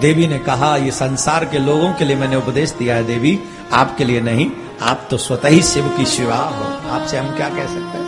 [0.00, 3.38] देवी ने कहा, ये संसार के लोगों के लिए मैंने उपदेश दिया है, देवी।
[3.72, 4.50] आपके लिए नहीं,
[4.82, 8.03] आप तो स्वतः ही शिव की शिवा हो। आपसे हम क्या कह सकते हैं?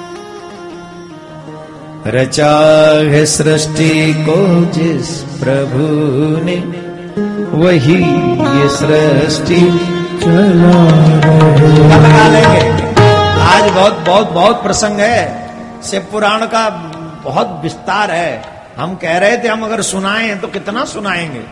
[2.06, 2.58] रचा
[3.10, 5.78] है सृष्टि को जिस प्रभु
[6.44, 6.56] ने
[7.56, 8.04] वही
[8.60, 9.78] ये सृष्टि
[10.20, 15.48] चला लगा आज बहुत बहुत बहुत प्रसंग है।
[15.82, 16.68] शिव पुराण का
[17.24, 18.42] बहुत विस्तार है।
[18.76, 21.42] हम कह रहे थे हम अगर सुनाएँ तो कितना सुनाएँगे?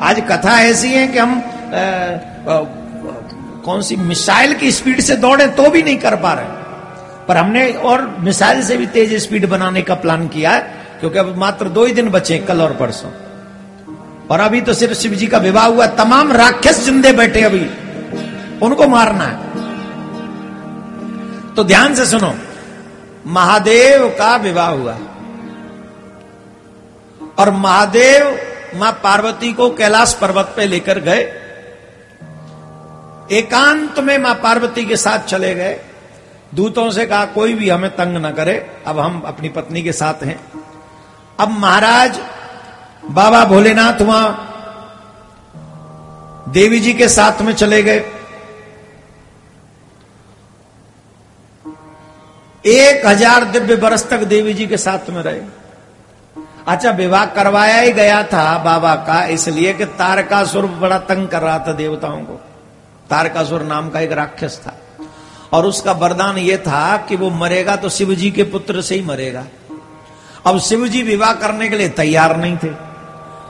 [0.00, 1.40] आज कथा ऐसी है कि हम आ, आ,
[3.64, 6.65] कौन सी मिसाइल की स्पीड से दौड़े तो भी नहीं कर पा रहे।
[7.28, 10.60] पर हमने और मिसाइल से भी तेज स्पीड बनाने का प्लान किया है,
[11.00, 13.10] क्योंकि अब मात्र दो ही दिन बचे कल और परसों।
[14.30, 17.70] और अभी तो सिर्फ़ शिव जी का विवाह हुआ, तमाम राक्षस जिंदे बैठे अभी।
[18.66, 19.36] उनको मारना है।
[21.54, 22.34] तो ध्यान से सुनो,
[23.26, 24.98] महादेव का विवाह हुआ।
[27.38, 28.38] और महादेव
[28.74, 31.22] माँ पार्वती को कैलाश पर्वत पे लेकर गए।
[33.32, 35.80] एकांत में माँ पार्वती के साथ चले गए।
[36.56, 38.54] दूतों से कहा, कोई भी हमें तंग न करे,
[38.86, 40.38] अब हम अपनी पत्नी के साथ हैं।
[41.38, 42.20] अब महाराज,
[43.10, 44.42] बाबा भोलेनाथ वहाँ
[46.48, 48.04] देवी जी के साथ में चले गए।
[52.64, 55.40] एक हज़ार दिव्य बरस तक देवी जी के साथ में रहे।
[56.68, 61.58] अच्छा विवाह करवाया ही गया था बाबा का, इसलिए कि तारकासुर बड़ा तंग कर रहा
[61.58, 62.40] था देवताओं को।
[63.10, 64.74] तारकासुर नाम का एक राक्षस था।
[65.52, 69.02] और उसका वरदान यह था कि वो मरेगा तो शिव जी के पुत्र से ही
[69.02, 69.44] मरेगा।
[70.46, 72.70] अब शिव जी विवाह करने के लिए तैयार नहीं थे।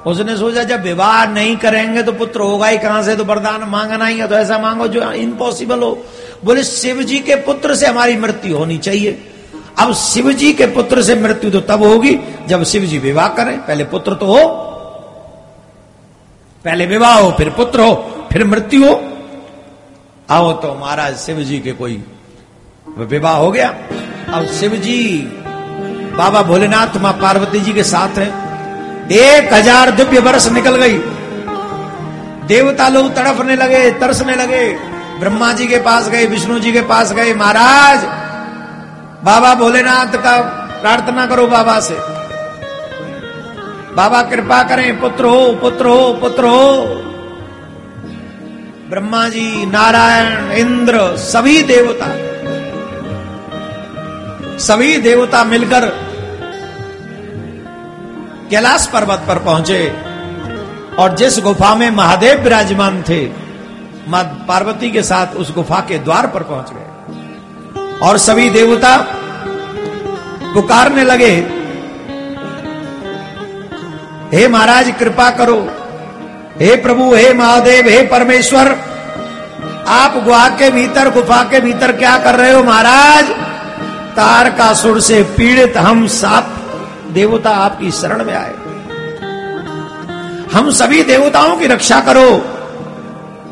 [0.07, 3.17] उसने सोचा, जब विवाह नहीं करेंगे तो पुत्र होगा ही कहाँ से?
[3.17, 5.91] तो वरदान मांगना ही है तो ऐसा मांगो जो इम्पॉसिबल हो।
[6.45, 9.19] बोले शिव जी के पुत्र से हमारी मृत्यु होनी चाहिए।
[9.79, 12.19] अब शिव जी के पुत्र से मृत्यु तो तब होगी
[12.49, 14.47] जब शिव जी विवाह करें। पहले पुत्र तो हो,
[16.65, 17.95] पहले विवाह हो, फिर पुत्र हो,
[18.33, 18.95] फिर मृत्यु हो।
[20.29, 22.03] आओ तो महाराज शिव जी के कोई
[23.01, 23.69] विवाह हो गया।
[24.35, 24.99] अब शिव जी
[26.17, 30.99] बाबा भोलेनाथ माँ पार्वती जी के साथ हैं। एक हज़ार दिव्य वर्ष निकल गई।
[32.47, 34.67] देवता लोग तड़फने लगे, तरसने लगे।
[35.21, 38.05] ब्रह्मा जी के पास गए, विष्णु जी के पास गए। महाराज,
[39.25, 40.39] बाबा भोलेनाथ का
[40.81, 41.95] प्रार्थना करो बाबा से।
[43.97, 46.67] बाबा कृपा करें, पुत्र हो पुत्र हो पुत्र हो।
[48.91, 52.07] ब्रह्मा जी, नारायण, इंद्र, सभी देवता
[54.59, 55.87] सभी देवता मिलकर
[58.51, 59.81] कैलाश पर्वत पर पहुँचे
[60.99, 63.21] और जिस गुफा में महादेव विराजमान थे,
[64.09, 68.97] माँ पार्वती के साथ उस गुफा के द्वार पर पहुँच गए। और सभी देवता
[70.55, 71.33] पुकारने लगे,
[74.33, 75.59] हे महाराज, कृपा करो
[76.61, 78.77] हे प्रभु, हे महादेव, हे परमेश्वर,
[79.89, 83.25] आप गुहा के भीतर, गुफा के भीतर क्या कर रहे हो महाराज?
[84.17, 86.49] तार का सुर से पीड़ित हम सात
[87.11, 88.55] देवता आपकी शरण में आए।
[90.53, 92.45] हम सभी देवताओं की रक्षा करो।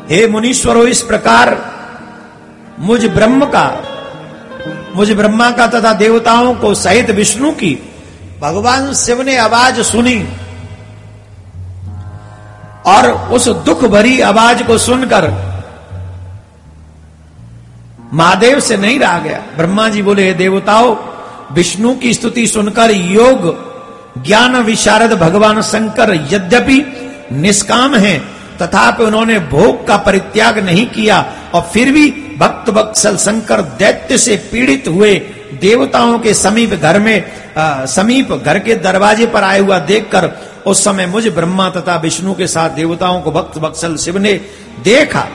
[0.09, 1.71] हे मुनीश्वरो, इस प्रकार
[2.79, 3.83] मुझ ब्रह्म का,
[4.95, 7.93] मुझ ब्रह्मा का तथा देवताओं को सहित विष्णु की
[8.41, 10.27] भगवान शिव ने आवाज़ सुनी।
[12.85, 15.27] और उस दुख भरी आवाज़ को सुनकर
[18.13, 20.95] महादेव से नहीं रहा गया। ब्रह्मा जी बोले देवताओं
[21.55, 23.41] विष्णु की स्तुति सुनकर योग
[24.25, 26.79] ज्ञान विशारद भगवान शंकर यद्यपि
[27.31, 28.19] निष्काम हैं
[28.61, 31.17] तथापि उन्होंने भोग का परित्याग नहीं किया
[31.53, 35.13] और फिर भी भक्त बक्सल शंकर दैत्य से पीड़ित हुए
[35.61, 37.15] देवताओं के समीप घर में
[37.57, 40.27] आ, समीप घर के दरवाजे पर आए हुआ देखकर
[40.67, 44.33] उस समय मुझ ब्रह्मा तथा विष्णु के साथ देवताओं को भक्त वत्सल शिव ने
[44.83, 45.27] देखा।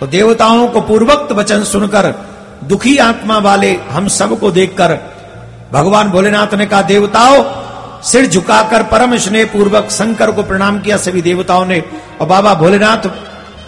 [0.00, 2.14] तो देवताओं को पूर्वक्त वचन सुनकर
[2.64, 4.98] दुखी आत्मा वाले हम सबको देखकर
[5.72, 7.44] भगवान भोलेनाथ ने कहा, देवताओं,
[8.02, 11.82] सिर झुकाकर परम स्नेह पूर्वक शंकर को प्रणाम किया सभी देवताओं ने।
[12.20, 13.10] और बाबा भोलेनाथ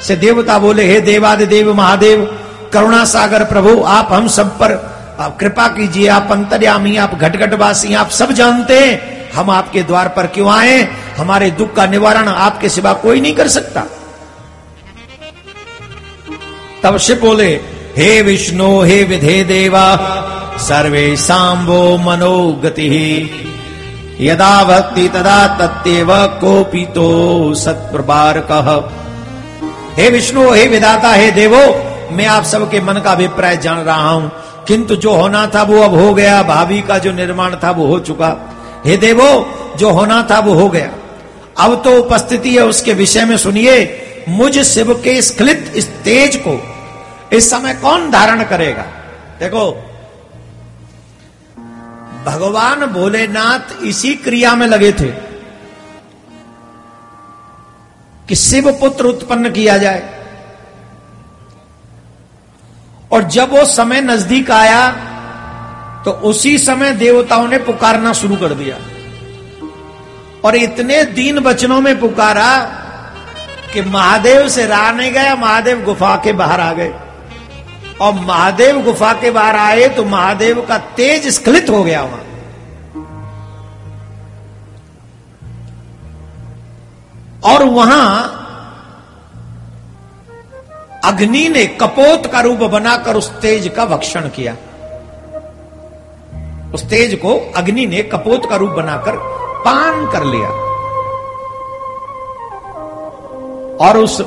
[0.03, 2.37] से देवता बोले, हे देवादि देव महादेव,
[2.73, 4.73] करुणा सागर प्रभु, आप हम सब पर,
[5.21, 10.27] आप कृपा कीजिए, आप अंतर्यामी, आप घटघटवासी, आप सब जानते हैं। हम आपके द्वार पर
[10.27, 10.89] क्यों आए?
[11.17, 13.83] हमारे दुख का निवारण आपके सिवा कोई नहीं कर सकता।
[16.83, 17.61] तब शिव बोले,
[17.97, 19.97] हे विष्णु, हे विधे देवा,
[20.59, 23.31] सर्वे सांबो मनोगति
[24.21, 28.97] यदा भक्ति तदा तत्व कोपी तो सत्प्रबार कह
[30.03, 34.33] हे विष्णु, हे विधाता, हे देवो, मैं आप सबके मन का अभिप्राय जान रहा हूँ।
[34.69, 37.99] किंतु जो होना था वो अब हो गया, भावी का जो निर्माण था वो हो
[37.99, 38.50] चुका।
[38.87, 39.31] हे देवो,
[39.77, 40.91] जो होना था वो हो गया।
[41.59, 46.61] अब तो उपस्थिति है उसके विषय में सुनिए, मुझ शिव के स्खलित इस तेज को
[47.37, 48.83] इस समय कौन धारण करेगा?
[49.39, 49.71] देखो,
[52.25, 55.11] भगवान भोलेनाथ इसी क्रिया में लगे थे
[58.29, 60.03] कि शिव पुत्र उत्पन्न किया जाए।
[63.13, 64.81] और जब वो समय नज़दीक आया
[66.05, 68.77] तो उसी समय देवताओं ने पुकारना शुरू कर दिया।
[70.45, 72.57] और इतने दीन वचनों में पुकारा
[73.73, 76.93] कि महादेव से रहा नहीं गया, महादेव गुफा के बाहर आ गए।
[78.01, 82.25] और महादेव गुफा के बाहर आए तो महादेव का तेज स्खलित हो गया वहाँ।
[87.45, 88.37] और वहाँ
[91.05, 94.57] अग्नि ने कपोत का रूप बनाकर उस तेज का भक्षण किया।
[96.75, 99.13] उस तेज को अग्नि ने कपोत का रूप बनाकर
[99.65, 100.49] पान कर लिया।
[103.87, 104.21] और उस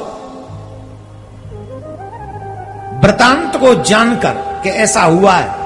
[3.04, 5.64] वृतांत को जानकर कि ऐसा हुआ है,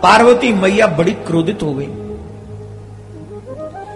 [0.00, 1.86] पार्वती मैया बड़ी क्रोधित हो गई।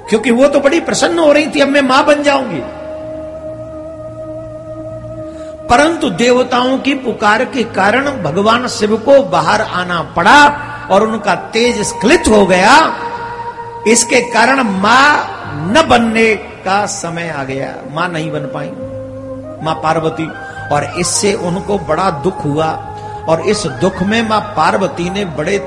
[0.08, 2.62] क्योंकि वो तो बड़ी प्रसन्न हो रही थी, अब मैं माँ बन जाऊँगी।
[5.68, 11.80] परंतु देवताओं की पुकार के कारण भगवान शिव को बाहर आना पड़ा। और उनका तेज
[11.80, 12.76] स्खलित हो गया,
[13.86, 16.34] इसके कारण माँ न बनने
[16.64, 18.70] का समय आ गया। माँ नहीं बन पाई,
[19.64, 20.28] माँ पार्वती।
[20.74, 22.66] और इससे उनको बड़ा दुख हुआ।
[23.28, 25.58] और इस दुख में माँ पार्वती ने बड़े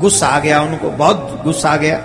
[0.00, 2.00] गुस्सा आ गया, उनको बहुत गुस्सा आ गया।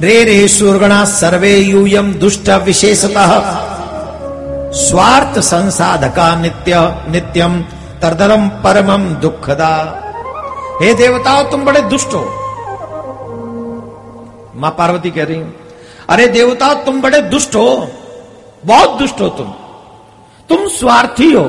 [0.00, 3.32] रे रे सुरगणा सर्वे यूयम दुष्ट विशेषतः।
[4.72, 6.74] स्वार्थ संसाधका नित्य
[7.08, 7.60] नित्यम
[8.02, 9.74] तरदरम परमम दुखदा।
[10.82, 12.24] हे देवताओं, तुम बड़े दुष्ट हो।
[14.56, 15.42] माँ पार्वती कह रही
[16.08, 17.92] अरे देवताओं, तुम बड़े दुष्ट हो।
[18.64, 19.46] बहुत दुष्ट हो तुम।
[20.48, 21.44] तुम स्वार्थी हो।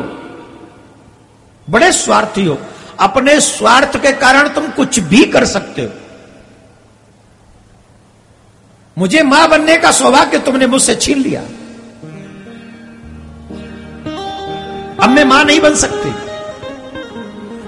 [1.69, 2.57] बड़े स्वार्थी हो।
[2.99, 5.89] अपने स्वार्थ के कारण तुम कुछ भी कर सकते हो।
[8.97, 11.41] मुझे माँ बनने का सौभाग्य तुमने मुझसे छीन लिया।
[15.03, 16.28] अब मैं माँ नहीं बन सकती।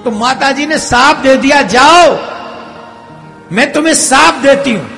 [0.05, 2.17] तो माता जी ने साफ़ दे दिया, जाओ,
[3.51, 4.89] मैं तुम्हें साफ़ देती हूँ।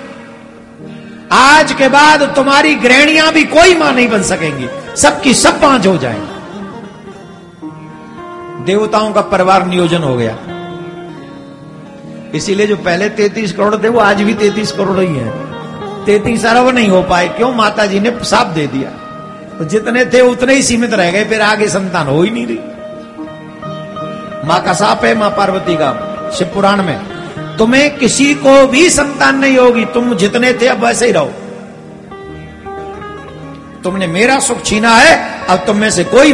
[1.31, 5.97] आज के बाद तुम्हारी गृहणियाँ भी कोई माँ नहीं बन सकेंगी। सबकी सब पाँच हो
[5.97, 6.33] जाएँगी।
[8.63, 10.37] देवताओं का परिवार नियोजन हो गया।
[12.35, 15.29] इसीलिए जो पहले तैतीस करोड़ थे, वो आज भी तैतीस करोड़ ही है।
[16.05, 17.53] तैतीस अरब नहीं हो पाए, क्यों?
[17.53, 18.89] माता जी ने साफ़ दे दिया।
[19.57, 22.59] तो जितने थे, उतने ही सीमित रह गए, फिर आगे संतान हो ही नहीं रही।
[24.43, 29.37] माँ का साप है, माँ पार्वती का शिव पुराण में। तुम्हें किसी को भी संतान
[29.37, 31.31] नहीं होगी, तुम जितने थे अब वैसे ही रहो।
[33.83, 36.33] तुमने मेरा सुख छीना है, अब तुम में से कोई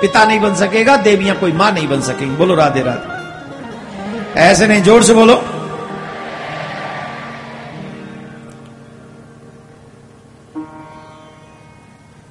[0.00, 4.82] पिता नहीं बन सकेगा, देवियाँ कोई माँ नहीं बन सकेंगी। बोलो राधे राधे। ऐसे नहीं,
[4.82, 5.34] ज़ोर से बोलो।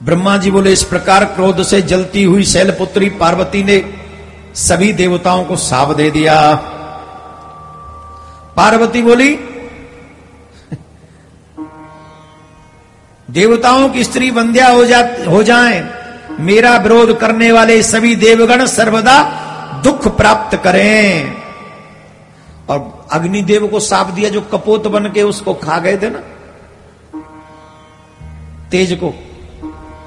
[0.03, 3.78] ब्रह्मा जी बोले, इस प्रकार क्रोध से जलती हुई शैलपुत्री पार्वती ने
[4.56, 6.56] सभी देवताओं को साप दे दिया।
[8.56, 9.39] पार्वती बोली,
[13.30, 15.89] देवताओं की स्त्री बंध्या हो जा, हो जाए।
[16.39, 19.24] मेरा विरोध करने वाले सभी देवगण सर्वदा
[19.84, 21.34] दुख प्राप्त करें।
[22.70, 26.20] और अग्निदेव को साप दिया, जो कपोत बन के उसको खा गए थे ना,
[28.72, 29.10] तेज को।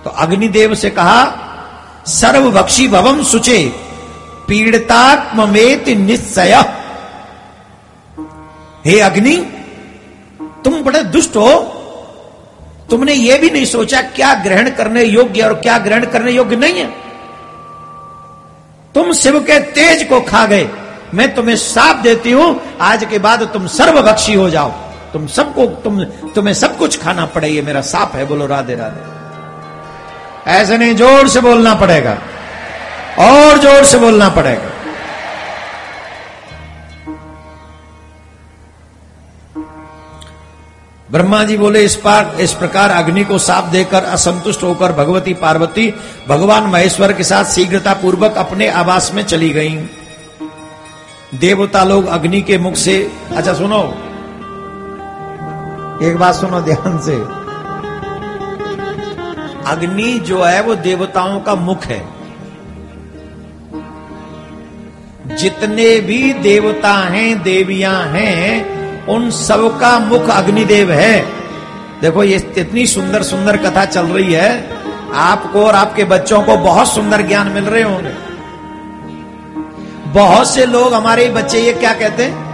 [0.04, 1.32] तो अग्निदेव से कहा
[2.06, 3.87] सर्वभक्षी भवम सुचे
[4.48, 6.54] पीड़तात्मेत निश्चय।
[8.86, 9.36] हे अग्नि,
[10.64, 11.74] तुम बड़े दुष्ट हो।
[12.90, 16.74] तुमने यह भी नहीं सोचा क्या ग्रहण करने योग्य और क्या ग्रहण करने योग्य नहीं
[16.74, 16.86] है।
[18.94, 20.68] तुम शिव के तेज को खा गए।
[21.14, 24.68] मैं तुम्हें साप देती हूँ। आज के बाद तुम सर्वभक्षी हो जाओ।
[25.12, 29.18] तुम सबको, तुम, तुम्हें सब कुछ खाना पड़े ये मेरा साप है, बोलो राधे राधे।
[30.50, 32.18] ऐसे नहीं, ज़ोर से बोलना पड़ेगा।
[33.20, 34.70] और ज़ोर से बोलना पड़ेगा।
[41.08, 45.86] ब्रह्मा जी बोले, इस पार, इस प्रकार अग्नि को साप देकर असंतुष्ट होकर भगवती पार्वती
[46.28, 49.86] भगवान महेश्वर के साथ शीघ्रता पूर्वक अपने आवास में चली गईं।
[51.34, 52.96] देवता लोग अग्नि के मुख से
[53.36, 53.82] अच्छा सुनो,
[56.02, 57.16] एक बात सुनो ध्यान से।
[59.70, 62.00] अग्नि जो है वो देवताओं का मुख है।
[65.36, 71.26] जितने भी देवता हैं, देवियाँ हैं, उन सबका मुख अग्निदेव है।
[72.00, 74.78] देखो, ये इतनी सुंदर सुंदर कथा चल रही है।
[75.14, 78.10] आपको और आपके बच्चों को बहुत सुंदर ज्ञान मिल रहे होंगे।
[80.12, 82.48] बहुत से लोग, हमारे ही बच्चे ये क्या कहते हैं?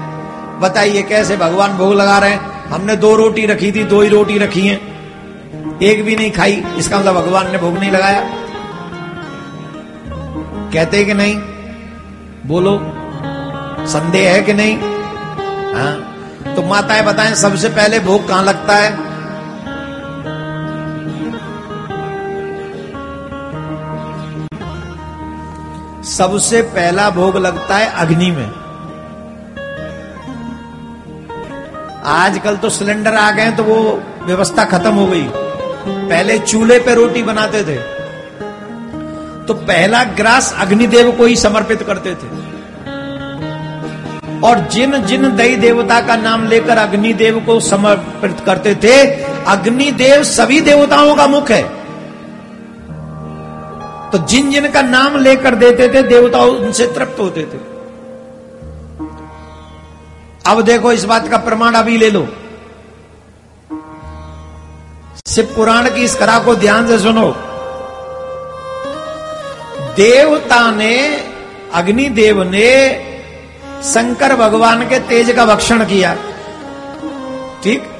[0.60, 2.64] बताइए, कैसे भगवान भोग लगा रहे हैं?
[2.64, 4.80] हमने दो रोटी रखी थी, दो ही रोटी रखी है।
[5.82, 8.20] एक भी नहीं खाई, इसका मतलब भगवान ने भोग नहीं लगाया।
[10.72, 11.53] कहते कि नहीं?
[12.46, 12.78] बोलो।
[13.86, 14.76] संदेह है कि नहीं?
[15.74, 16.54] हाँ?
[16.56, 19.14] तो माताएँ बताएँ, सबसे पहले भोग कहाँ लगता है?
[26.04, 28.64] सबसे पहला भोग लगता है अग्नि में।
[32.04, 35.28] आजकल तो सिलेंडर आ गए तो वो व्यवस्था खत्म हो गई।
[35.88, 37.93] पहले चूल्हे पे रोटी बनाते थे।
[39.48, 42.44] तो पहला ग्रास अग्निदेव को ही समर्पित करते थे।
[44.40, 49.06] और जिन जिन दई देवता का नाम लेकर अग्निदेव को समर्पित करते थे,
[49.44, 51.62] अग्निदेव सभी देवताओं का मुख है।
[54.10, 57.74] तो जिन जिन का नाम लेकर देते थे देवता उनसे तृप्त होते थे।
[60.46, 62.28] अब देखो, इस बात का प्रमाण अभी ले लो।
[65.26, 67.36] शिव पुराण की इस कला को ध्यान से सुनो।
[69.96, 71.24] देवता ने,
[71.74, 72.70] अग्निदेव ने
[73.84, 76.14] शंकर भगवान के तेज का भक्षण किया।
[77.64, 77.90] ठीक?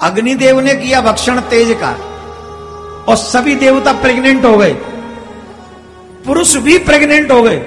[0.00, 1.90] अग्निदेव ने किया भक्षण तेज का,
[3.08, 4.72] और सभी देवता प्रेग्नेंट हो गए।
[6.26, 7.58] पुरुष भी प्रेग्नेंट हो गए।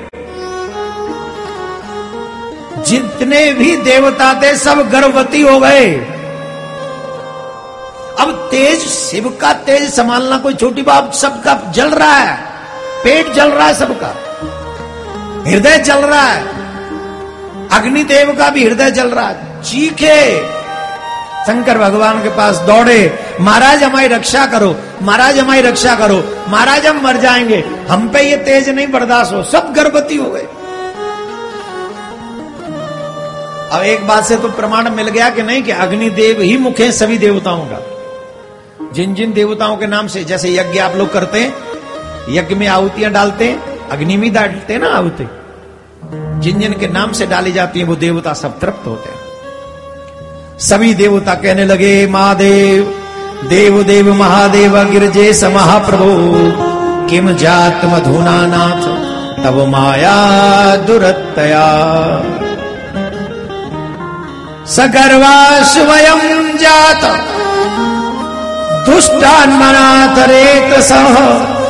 [2.84, 5.95] जितने भी देवता थे, सब गर्भवती हो गए।
[8.20, 12.51] अब तेज, शिव का तेज संभालना कोई छोटी बात, सबका जल रहा है।
[13.04, 14.16] पेट जल रहा है सबका।
[15.49, 16.47] हृदय जल रहा है।
[17.74, 20.47] अग्निदेव का भी हृदय जल रहा है। चीखे।
[21.47, 27.01] शंकर भगवान के पास दौड़े। महाराज, हमारी रक्षा करो। महाराज, हमारी रक्षा करो। महाराज, हम
[27.04, 30.47] मर जाएँगे। हम पे ये तेज नहीं, बर्दाश्त हो। सब गर्भवती हो गए।
[33.71, 37.17] अब एक बात से तो प्रमाण मिल गया कि नहीं कि अग्निदेव ही मुख्य सभी
[37.17, 37.88] देवताओं का।
[38.93, 41.54] जिन जिन देवताओं के नाम से, जैसे यज्ञ आप लोग करते हैं
[42.30, 45.30] यज्ञ में आहुतियाँ डालते हैं, अग्नि में डालते हैं ना आहुति।
[46.39, 49.22] जिन जिन के नाम से डाली जाती है, वो देवता सब तृप्त होते हैं।
[50.60, 52.96] सभी देवता कहने लगे, महादेव,
[53.50, 56.12] देव देव महादेव, गिरजे स महाप्रभु।
[57.10, 59.12] किम जात मधुना नाथ
[59.43, 61.68] तब माया दुरतया
[64.66, 67.04] सगर्वा स्वयं जात
[68.89, 71.61] दुष्टान्मनाथ रेत सह।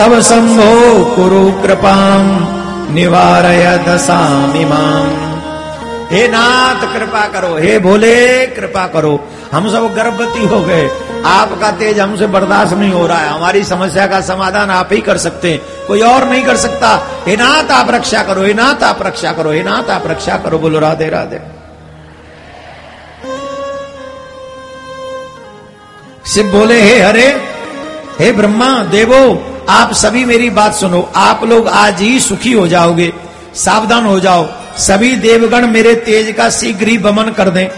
[0.00, 2.46] तब संभो कुरु कृपाम
[2.94, 5.30] निवारय दशामिमाम
[6.16, 10.90] हे नाथ, कृपा करो। हे भोले, कृपा करो। हम सब गर्भवती हो गए।
[11.26, 15.18] आपका तेज हमसे बर्दाश्त नहीं हो रहा है। हमारी समस्या का समाधान आप ही कर
[15.18, 19.02] सकते हैं। कोई और नहीं कर सकता। हे नाथ, आप रक्षा करो। हे नाथ, आप
[19.02, 21.40] रक्षा करो। हे नाथ, आप रक्षा करो। बोलो, राधे राधे।
[26.26, 27.42] शिव बोले, हे हरे,
[28.20, 33.12] हे ब्रह्मा, देवो आप सभी मेरी बात सुनो। आप लोग आज ही सुखी हो जाओगे,
[33.54, 34.48] सावधान हो जाओ।
[34.78, 37.68] सभी देवगण मेरे तेज का शीघ्र ही बमन कर दें।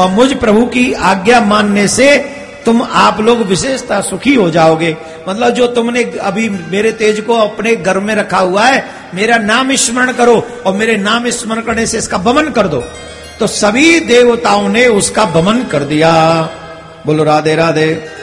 [0.00, 2.16] और मुझ प्रभु की आज्ञा मानने से
[2.66, 4.96] तुम आप लोग विशेषता सुखी हो जाओगे।
[5.28, 9.74] मतलब जो तुमने अभी मेरे तेज को अपने घर में रखा हुआ है, मेरा नाम
[9.76, 12.84] स्मरण करो और मेरे नाम स्मरण करने से इसका भमन कर दो।
[13.40, 16.42] तो सभी देवताओं ने उसका भमन कर दिया।
[17.06, 18.18] बोलो राधे राधे।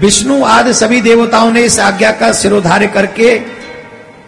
[0.00, 3.40] विष्णु आदि सभी देवताओं ने इस आज्ञा का सिरोधार्य करके,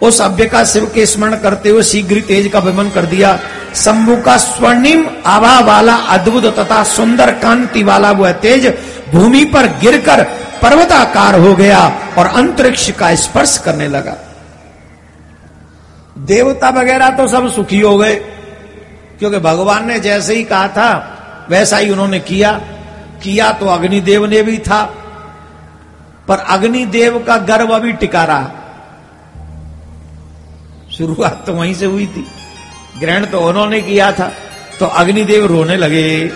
[0.03, 3.39] उस अभ्य का शिव के स्मरण करते हुए शीघ्र तेज का विमन कर दिया।
[3.75, 8.67] शंभु का स्वर्णिम आभा वाला अद्भुत तथा सुंदर कांति वाला वह तेज
[9.13, 10.23] भूमि पर गिरकर
[10.63, 11.81] पर्वताकार हो गया
[12.19, 14.17] और अंतरिक्ष का स्पर्श करने लगा।
[16.27, 18.15] देवता वगैरह तो सब सुखी हो गए,
[19.19, 22.53] क्योंकि भगवान ने जैसे ही कहा था, वैसा ही उन्होंने किया।
[23.23, 24.83] किया तो अग्निदेव ने भी था
[26.31, 28.51] पर अग्निदेव का गर्व अभी टिका रहा।
[30.99, 32.27] शुरुआत तो वहीं से हुई थी।
[33.01, 34.33] ग्रहण तो उन्होंने किया था।
[34.81, 36.33] तो अग्निदेव रोने लगे।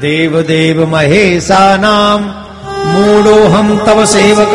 [0.00, 2.22] देव देव महेशा नाम
[2.86, 4.52] मूडो हम तव सेवक।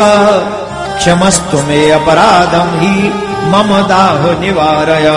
[0.98, 3.08] क्षमस्तु मे अपराधम ही
[3.48, 5.08] मम दाह निवारय।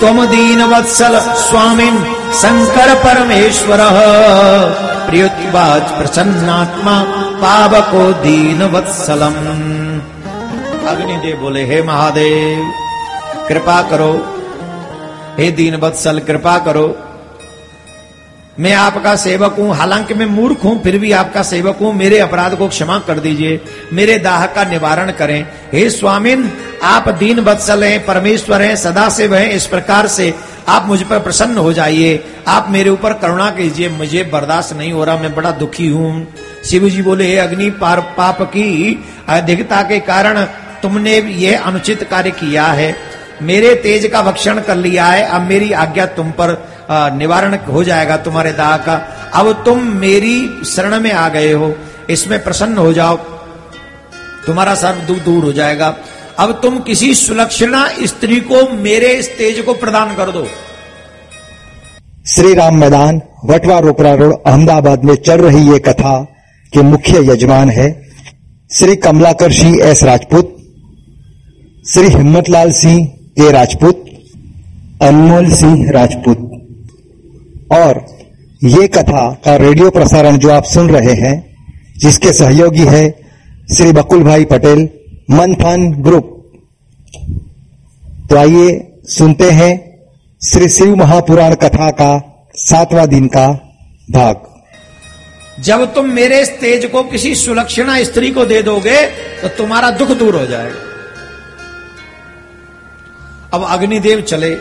[0.00, 1.90] त्वम दीन वत्सल स्वामी
[2.34, 3.78] शंकर परमेश्वर।
[5.06, 9.34] प्रियुत्वाज प्रसन्नात्मा पावको दीन वत्सलम
[10.88, 12.72] अग्निदेव बोले, हे महादेव,
[13.48, 14.12] कृपा करो।
[15.38, 16.86] हे दीन वत्सल कृपा करो।
[18.60, 22.54] मैं आपका सेवक हूँ, हालाँकि मैं मूर्ख हूँ, फिर भी आपका सेवक हूँ। मेरे अपराध
[22.54, 23.60] को क्षमा कर दीजिए,
[23.92, 26.50] मेरे दाह का निवारण करें। हे स्वामिन,
[26.82, 30.34] आप दीन बत्सल हैं, परमेश्वर हैं सदा से हैं, इस प्रकार से
[30.68, 35.04] आप मुझ पर प्रसन्न हो जाइए। आप मेरे ऊपर करुणा कीजिए, मुझे बर्दाश्त नहीं हो
[35.04, 36.26] रहा, मैं बड़ा दुखी हूँ।
[36.66, 40.40] शिव जी बोले, हे अग्नि पार पाप की अधिकता के कारण
[40.82, 42.94] तुमने यह अनुचित कार्य किया है।
[43.42, 46.56] मेरे तेज का भक्षण कर लिया है। अब मेरी आज्ञा तुम पर
[47.16, 48.94] निवारण हो जाएगा तुम्हारे दाह का।
[49.34, 51.72] अब तुम मेरी शरण में आ गए हो।
[52.10, 53.16] इसमें प्रसन्न हो जाओ।
[54.46, 55.94] तुम्हारा सर्व दूर दूर हो जाएगा।
[56.38, 60.46] अब तुम किसी सुलक्षणा स्त्री को मेरे इस तेज को प्रदान कर दो।
[62.26, 66.14] श्री राम मैदान, वटवा रोपरा रोड, अहमदाबाद में चल रही ये कथा।
[66.72, 68.02] के मुख्य यजमान है,
[68.70, 70.56] श्री कमलाकर सिंह एस राजपूत,
[71.88, 74.04] श्री हिम्मतलाल सिंह के राजपूत,
[75.02, 76.38] अनमोल सिंह राजपूत।
[77.72, 78.04] और
[78.64, 81.54] ये कथा का रेडियो प्रसारण जो आप सुन रहे हैं,
[81.96, 83.08] जिसके सहयोगी है
[83.72, 84.88] श्री बकुल भाई पटेल
[85.30, 86.32] मंथन ग्रुप।
[88.30, 89.72] तो आइए सुनते हैं
[90.42, 92.10] श्री शिव महापुराण कथा का
[92.54, 93.46] सातवां दिन का
[94.10, 94.55] भाग।
[95.58, 99.00] जब तुम मेरे इस तेज को किसी सुलक्षणा स्त्री को दे दोगे
[99.42, 100.84] तो तुम्हारा दुख दूर हो जाएगा।
[103.52, 104.54] अब अग्निदेव चले।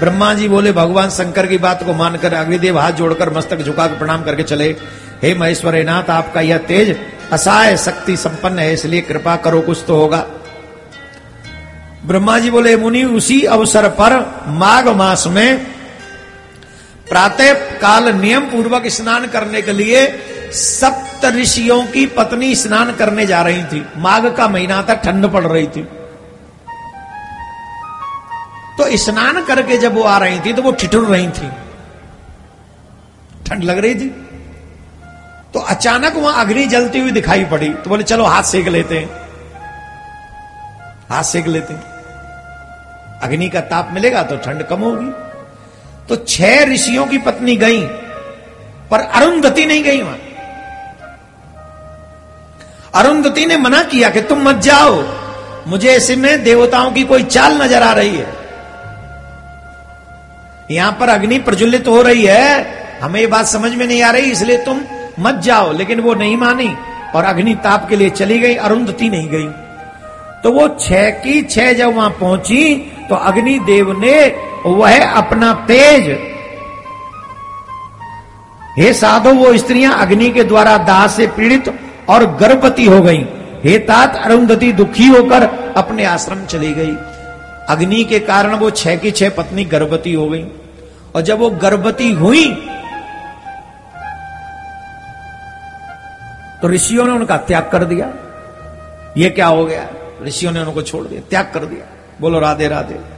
[0.00, 4.22] ब्रह्मा जी बोले, भगवान शंकर की बात को मानकर अग्निदेव हाथ जोड़कर मस्तक झुकाकर प्रणाम
[4.22, 4.70] करके चले।
[5.22, 6.96] हे महेश्वर नाथ आपका यह तेज
[7.32, 10.26] असहाय शक्ति संपन्न है, इसलिए कृपा करो, कुछ तो होगा।
[12.06, 14.12] ब्रह्मा जी बोले, मुनि, उसी अवसर पर
[14.46, 15.73] माघ मास में
[17.08, 20.18] प्रातः काल नियम पूर्वक स्नान करने के लिए
[20.52, 25.44] सप्त ऋषियों की पत्नी स्नान करने जा रही थी। माघ का महीना था, ठंड पड़
[25.44, 25.82] रही थी।
[28.78, 31.48] तो स्नान करके जब वो आ रही थी तो वो ठिठुर रही थी।
[33.46, 34.08] ठंड लग रही थी।
[35.54, 39.10] तो अचानक वहाँ अग्नि जलती हुई दिखाई पड़ी। तो बोले, चलो, हाथ सेक लेते हैं।
[41.08, 41.82] हाथ सेक लेते हैं।
[43.20, 45.33] अग्नि का ताप मिलेगा तो ठंड कम होगी।
[46.08, 47.80] तो छह ऋषियों की पत्नी गई,
[48.90, 50.18] पर अरुंधति नहीं गई वहाँ।
[52.94, 55.02] अरुंधति ने मना किया कि तुम मत जाओ,
[55.66, 58.32] मुझे ऐसे में देवताओं की कोई चाल नज़र आ रही है।
[60.70, 64.30] यहाँ पर अग्नि प्रज्वलित हो रही है, हमें ये बात समझ में नहीं आ रही,
[64.32, 64.80] इसलिए तुम
[65.20, 66.68] मत जाओ, लेकिन वो नहीं मानी,
[67.14, 69.48] और अग्नि ताप के लिए चली गई, अरुंधति नहीं गई।
[70.42, 72.74] तो वो छह की छह जब वहाँ पहुँची
[73.08, 74.16] तो अग्नि देव ने
[74.66, 76.08] वह अपना तेज।
[78.78, 81.68] हे साधो, वो स्त्रियाँ अग्नि के द्वारा दाह से पीड़ित
[82.08, 83.24] और गर्भवती हो गई।
[83.64, 85.42] हे तात, अरुंधति दुखी होकर
[85.76, 86.94] अपने आश्रम चली गई।
[87.68, 90.44] अग्नि के कारण वो छह की छह पत्नी गर्भवती हो गई।
[91.14, 92.44] और जब वो गर्भवती हुई
[96.62, 98.12] तो ऋषियों ने उनका त्याग कर दिया।
[99.16, 99.86] ये क्या हो गया?
[100.24, 101.86] ऋषियों ने उनको छोड़ दिया, त्याग कर दिया।
[102.20, 103.13] बोलो, राधे राधे।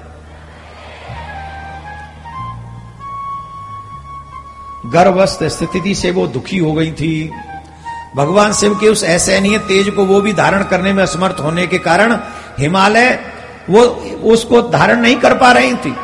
[4.93, 7.31] गर्भस्थ स्थिति से वो दुखी हो गई थी।
[8.17, 11.79] भगवान शिव के उस असहनीय तेज को वो भी धारण करने में असमर्थ होने के
[11.79, 12.17] कारण
[12.59, 13.09] हिमालय
[13.71, 13.81] वो
[14.33, 15.95] उसको धारण नहीं कर पा रही थी।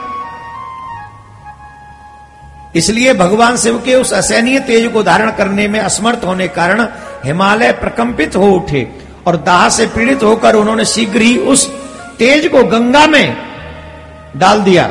[2.77, 6.87] इसलिए भगवान शिव के उस असहनीय तेज को धारण करने में असमर्थ होने कारण
[7.25, 8.87] हिमालय प्रकंपित हो उठे
[9.27, 11.67] और दाह से पीड़ित होकर उन्होंने शीघ्र ही उस
[12.19, 13.37] तेज को गंगा में
[14.37, 14.87] डाल दिया।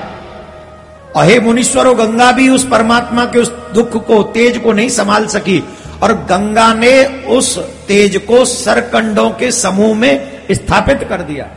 [1.15, 5.25] और हे मुनीश्वरों गंगा भी उस परमात्मा के उस दुख को, तेज को नहीं संभाल
[5.25, 5.63] सकी।
[6.03, 11.49] और गंगा ने उस तेज को सरकंडों के समूह में स्थापित कर दिया।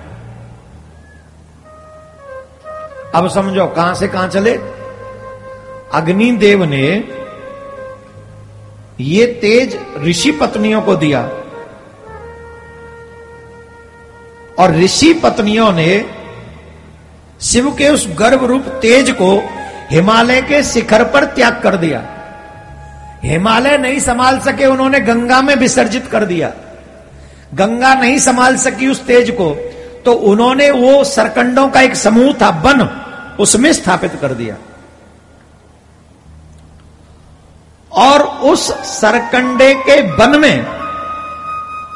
[3.14, 4.58] अब समझो, कहाँ से कहाँ चले?
[5.92, 7.08] अग्निदेव ने
[9.00, 11.30] ये तेज ऋषि पत्नियों को दिया।
[14.58, 16.04] और ऋषि पत्नियों ने
[17.44, 19.30] शिव के उस गर्भ रूप तेज को
[19.90, 22.02] हिमालय के शिखर पर त्याग कर दिया।
[23.22, 26.52] हिमालय नहीं संभाल सके उन्होंने गंगा में विसर्जित कर दिया।
[27.54, 29.54] गंगा नहीं संभाल सकी उस तेज को
[30.04, 32.82] तो उन्होंने वो सरकंडों का एक समूह था, वन,
[33.40, 34.56] उसमें स्थापित कर दिया।
[37.92, 40.66] और उस सरकंडे के वन में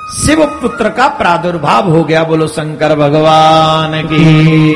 [0.08, 4.74] शिव पुत्र का प्रादुर्भाव हो गया, बोलो शंकर भगवान की।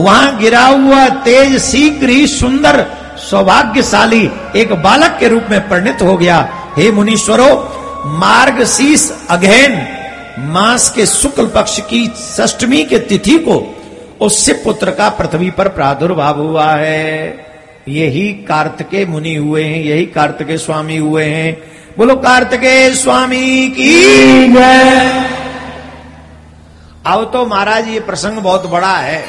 [0.00, 2.86] वहाँ गिरा हुआ तेज, शीघ्र ही सुंदर,
[3.16, 6.38] सौभाग्यशाली एक बालक के रूप में परिणित हो गया।
[6.76, 7.48] हे मुनीश्वरो
[8.06, 9.80] मार्ग शीस अघैन
[10.38, 13.76] मास के शुक्ल पक्ष की षष्टमी के तिथि को
[14.20, 17.46] उस शिव पुत्र का पृथ्वी पर प्रादुर्भाव हुआ है।
[17.88, 21.56] यही कार्तिके मुनि हुए हैं, यही कार्तिके स्वामी हुए हैं।
[21.98, 23.92] बोलो कार्तिकेय स्वामी की
[24.52, 25.26] जय।
[27.06, 29.24] अब तो महाराज ये प्रसंग बहुत बड़ा है।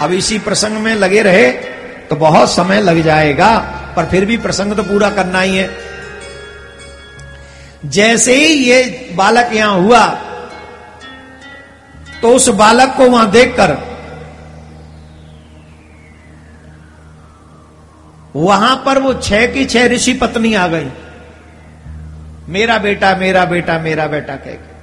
[0.00, 1.50] अब इसी प्रसंग में लगे रहे
[2.10, 3.56] तो बहुत समय लग जाएगा
[3.96, 5.68] पर फिर भी प्रसंग तो पूरा करना ही है।
[7.88, 8.82] जैसे ही ये
[9.16, 10.06] बालक यहाँ हुआ
[12.22, 13.76] तो उस बालक को वहाँ देखकर
[18.36, 20.90] वहाँ पर वो छह की छह ऋषि पत्नी आ गई।
[22.50, 24.78] मेरा बेटा मेरा बेटा मेरा बेटा कह के।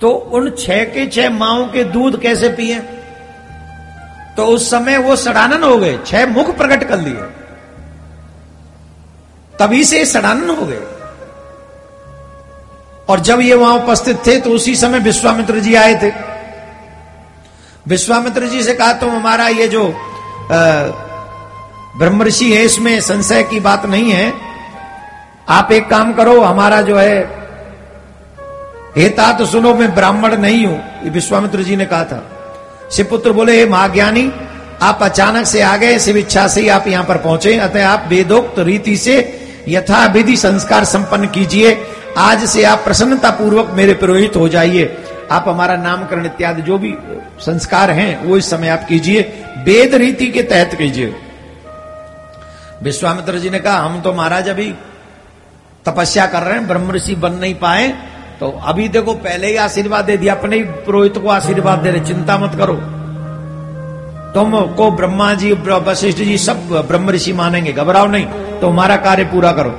[0.00, 2.78] तो उन छह के छह माओ के दूध कैसे पिए?
[4.36, 7.22] तो उस समय वो सड़ानन हो गए, छह मुख प्रकट कर लिए।
[9.54, 10.80] तभी से सड़ानन हो गए।
[13.08, 16.10] और जब ये वहाँ उपस्थित थे तो उसी समय विश्वामित्र जी आए थे।
[17.86, 19.84] विश्वामित्र जी से कहा, तुम हमारा ये जो
[21.98, 24.51] ब्रह्म ऋषि है, इसमें संशय की बात नहीं है।
[25.46, 27.40] आप एक काम करो, हमारा जो है
[28.96, 33.56] हेता तो सुनो, मैं ब्राह्मण नहीं हूँ, ये विश्वामित्र जी ने कहा था। शिवपुत्र बोले,
[33.58, 34.30] हे महाज्ञानी,
[34.82, 38.04] आप अचानक से आ गए, शिव इच्छा से ही आप यहाँ पर पहुँचे। अतः आप
[38.08, 39.16] वेदोक्त रीति से
[39.68, 41.76] यथा विधि संस्कार संपन्न कीजिए।
[42.18, 44.96] आज से आप प्रसन्नता पूर्वक मेरे पुरोहित हो जाइए।
[45.30, 46.94] आप हमारा नामकरण इत्यादि जो भी
[47.40, 49.20] संस्कार हैं, वो इस समय आप कीजिए।
[49.58, 51.14] वेद रीति के तहत कीजिए।
[52.82, 54.74] विश्वामित्र जी ने कहा, हम तो महाराज अभी
[55.86, 57.88] तपस्या कर रहे हैं ब्रह्म ऋषि बन नहीं पाए
[58.40, 62.38] तो अभी देखो पहले ही आशीर्वाद दे दिया अपने पुरोहित को आशीर्वाद दे रहे चिंता
[62.38, 62.74] मत करो।
[64.34, 68.26] तुम को ब्रह्मा जी वशिष्ठ जी सब ब्रह्म ऋषि मानेंगे घबराओ नहीं
[68.60, 69.70] तो हमारा कार्य पूरा करो।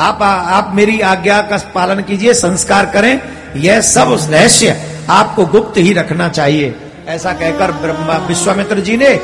[0.00, 3.20] आप आ, आप मेरी आज्ञा का पालन कीजिए संस्कार करें
[3.56, 4.76] यह सब रहस्य
[5.10, 6.74] आपको गुप्त ही रखना चाहिए।
[7.08, 9.14] ऐसा कहकर ब्रह्मा विश्वामित्र जी ने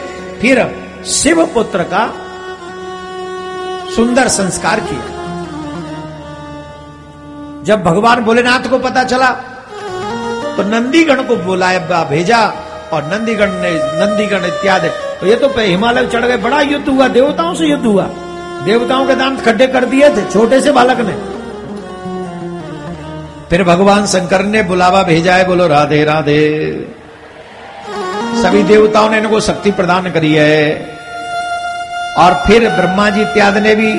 [0.40, 0.66] फिर
[1.12, 2.04] शिव पुत्र का
[3.90, 5.12] सुंदर संस्कार किया।
[7.64, 9.30] जब भगवान भोलेनाथ को पता चला
[10.56, 12.40] तो नंदीगण को बुलाया भेजा
[12.92, 13.70] और नंदीगण ने,
[14.00, 14.88] नंदीगण इत्यादि।
[15.20, 18.02] तो ये तो हिमालय चढ़ गए, बड़ा युद्ध हुआ, देवताओं से युद्ध हुआ।
[18.64, 21.14] देवताओं के दांत खड्डे कर दिए थे, छोटे से बालक ने।
[23.50, 26.40] फिर भगवान शंकर ने बुलावा भेजा है, बोलो, राधे राधे।
[28.42, 30.93] सभी देवताओं ने इनको शक्ति प्रदान करी है।
[32.18, 33.92] और फिर ब्रह्मा जी इत्यादि ने भी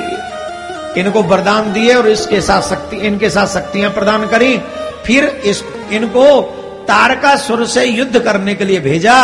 [1.00, 4.58] इनको वरदान दिए और इसके साथ शक्ति, इनके साथ शक्तियाँ प्रदान करी।
[5.06, 5.62] फिर इस,
[5.92, 6.40] इनको
[6.88, 9.16] तारकासुर से युद्ध करने के लिए भेजा।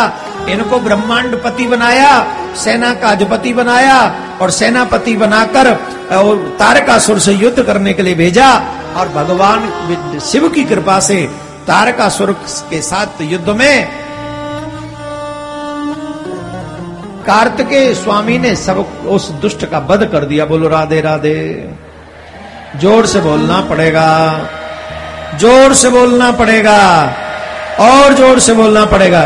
[0.49, 2.11] इनको ब्रह्मांड पति बनाया,
[2.55, 3.97] सेना का अधिपति बनाया
[4.41, 5.71] और सेनापति बनाकर
[6.15, 8.49] और तारकासुर से युद्ध करने के लिए भेजा।
[8.95, 11.23] और भगवान शिव की कृपा से
[11.67, 12.31] तारकासुर
[12.69, 14.02] के साथ युद्ध में
[17.25, 18.77] कार्तिके स्वामी ने सब
[19.07, 21.69] उस दुष्ट का वध कर दिया। बोलो, राधे राधे।
[22.75, 24.39] ज़ोर से बोलना पड़ेगा।
[25.35, 26.79] ज़ोर से बोलना पड़ेगा।
[27.79, 29.23] और ज़ोर से बोलना पड़ेगा।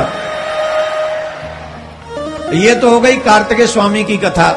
[2.54, 4.50] ये तो हो गई कार्तिकेय स्वामी की कथा।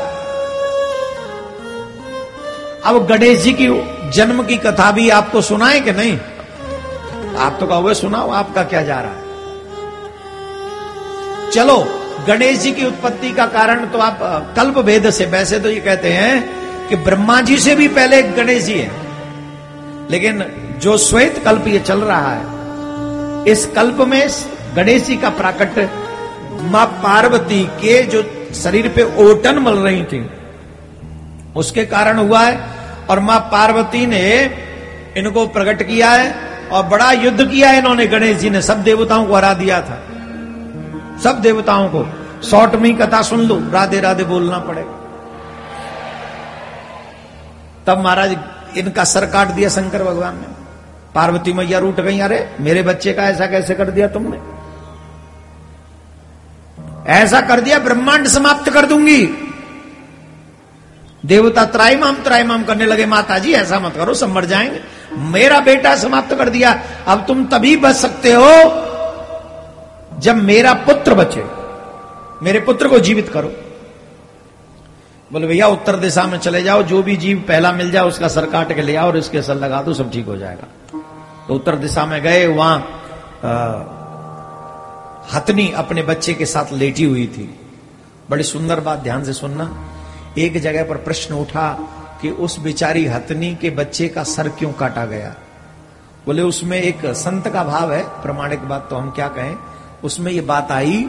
[2.85, 3.67] अब गणेश जी की
[4.11, 6.19] जन्म की कथा भी आपको सुनाए कि नहीं?
[7.39, 9.29] आप तो कहोगे, सुनाओ, आपका क्या जा रहा है?
[11.51, 12.00] चलो
[12.31, 14.19] गणेश जी की उत्पत्ति का कारण तो आप
[14.57, 18.63] कल्प भेद से, वैसे तो ये कहते हैं कि ब्रह्मा जी से भी पहले गणेश
[18.65, 18.91] जी है।
[20.11, 20.45] लेकिन
[20.83, 22.43] जो श्वेत कल्प ये चल रहा है,
[23.45, 24.29] इस कल्प में
[24.77, 25.89] गणेश जी का प्राकट्य
[26.63, 28.23] माँ पार्वती के जो
[28.55, 30.21] शरीर पे ओटन मल रही थी,
[31.57, 32.61] उसके कारण हुआ है
[33.11, 34.23] और माँ पार्वती ने
[35.17, 36.35] इनको प्रकट किया है
[36.73, 40.01] और बड़ा युद्ध किया इन्होंने, गणेश जी ने। सब देवताओं को हरा दिया था।
[41.25, 42.07] सब देवताओं को।
[42.45, 44.97] शॉर्ट में ही कथा सुन लो, राधे राधे बोलना पड़ेगा।
[47.87, 48.37] तब महाराज
[48.77, 50.47] इनका सर काट दिया शंकर भगवान ने।
[51.15, 54.39] पार्वती मैया रूठ गई, अरे मेरे बच्चे का ऐसा कैसे कर दिया तुमने?
[57.13, 59.27] ऐसा कर दिया, ब्रह्मांड समाप्त कर दूँगी।
[61.27, 64.81] देवता त्राईमाम त्राईमाम करने लगे माता जी ऐसा मत करो, सब मर जाएँगे।
[65.17, 68.53] मेरा बेटा समाप्त कर दिया, अब तुम तभी बच सकते हो
[70.19, 71.60] जब मेरा पुत्र बचे।
[72.43, 73.53] मेरे पुत्र को जीवित करो।
[75.31, 78.47] बोले, भैया, उत्तर दिशा में चले जाओ, जो भी जीव पहला मिल जाए, उसका सर
[78.47, 80.67] काट के ले आओ और इसके सर लगा दो, सब ठीक हो जाएगा।
[81.49, 82.79] तो उत्तर दिशा में गए, वहाँ
[85.33, 87.49] हथनी अपने बच्चे के साथ लेटी हुई थी।
[88.31, 89.71] बड़ी सुंदर बात ध्यान से सुनना।
[90.39, 91.71] एक जगह पर प्रश्न उठा
[92.23, 95.35] कि उस बेचारी हथनी के बच्चे का सर क्यों काटा गया?
[96.27, 99.57] बोले, उसमें एक संत का भाव है, प्रमाणिक बात तो हम क्या कहें,
[100.05, 101.09] उसमें ये बात आई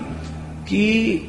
[0.72, 1.22] कि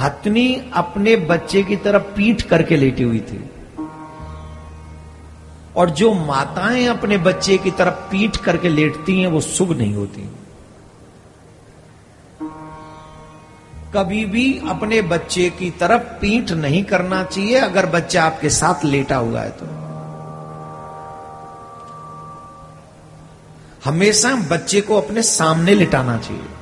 [0.00, 3.50] हथनी अपने बच्चे की तरफ़ पीठ करके लेटी हुई थी।
[5.76, 10.30] और जो माताएँ अपने बच्चे की तरफ़ पीठ करके लेटती हैं, वो शुभ नहीं होती।
[13.94, 19.16] कभी भी अपने बच्चे की तरफ़ पीठ नहीं करना चाहिए, अगर बच्चा आपके साथ लेटा
[19.16, 19.66] हुआ है तो।
[23.84, 26.57] हमेशा बच्चे को अपने सामने लिटाना चाहिए।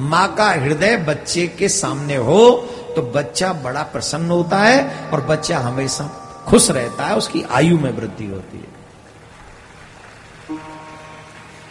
[0.00, 2.50] माँ का हृदय बच्चे के सामने हो
[2.96, 6.04] तो बच्चा बड़ा प्रसन्न होता है और बच्चा हमेशा
[6.46, 8.78] खुश रहता है, उसकी आयु में वृद्धि होती है।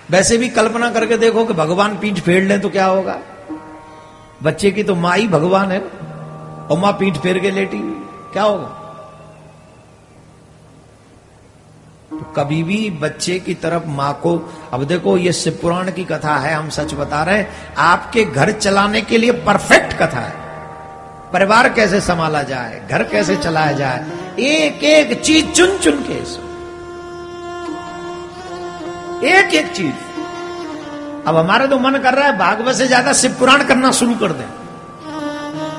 [0.10, 3.20] वैसे भी कल्पना करके देखो कि भगवान पीठ फेर ले तो क्या होगा?
[4.44, 7.80] बच्चे की तो माँ ही भगवान है और माँ पीठ फेर के लेटी,
[8.34, 8.76] क्या होगा?
[12.12, 16.36] तो कभी भी बच्चे की तरफ़ माँ को, अब देखो ये शिव पुराण की कथा
[16.36, 20.34] है, हम सच बता रहे हैं। आपके घर चलाने के लिए परफेक्ट कथा है।
[21.34, 24.06] परिवार कैसे संभाला जाए, घर कैसे चलाया जाए
[24.40, 26.14] एक एक चीज़ चुन चुन के।
[29.30, 33.64] एक एक चीज़। अब हमारा तो मन कर रहा है, भागवत से ज़्यादा शिव पुराण
[33.64, 34.48] करना शुरू कर दें।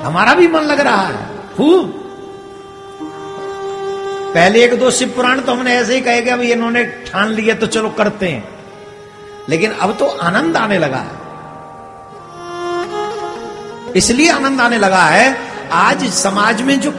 [0.03, 1.25] हमारा भी मन लग रहा है।
[1.57, 1.97] खूब।
[4.33, 7.55] पहले एक दो शिव पुराण तो हमने ऐसे ही कहे कि अभी इन्होंने ठान लिया
[7.55, 8.43] तो चलो करते हैं।
[9.49, 11.19] लेकिन अब तो आनंद आने लगा है।
[13.95, 15.35] इसलिए आनंद आने लगा है,
[15.71, 16.91] आज समाज में जो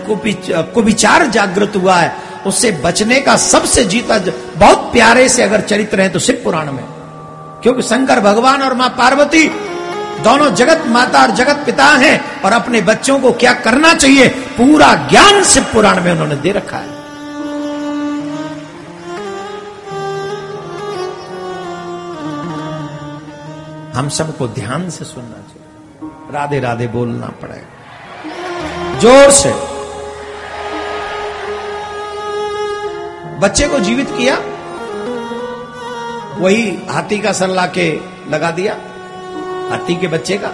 [0.75, 4.19] कुविचार जागृत हुआ है, उससे बचने का सबसे जीता
[4.57, 6.85] बहुत प्यारे से अगर चरित्र है तो शिव पुराण में।
[7.63, 9.49] क्योंकि शंकर भगवान और माँ पार्वती
[10.25, 14.95] दोनों जगत माता और जगत पिता हैं और अपने बच्चों को क्या करना चाहिए, पूरा
[15.11, 17.02] ज्ञान शिव पुराण में उन्होंने दे रखा है।
[23.95, 29.53] हम सबको ध्यान से सुनना चाहिए। राधे राधे बोलना पड़ेगा। ज़ोर से।
[33.41, 34.37] बच्चे को जीवित किया,
[36.39, 37.89] वही हाथी का सर लाके
[38.31, 38.77] लगा दिया,
[39.71, 40.49] हाथी के बच्चे का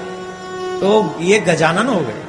[0.81, 0.91] तो
[1.21, 2.23] ये गजानन हो गए।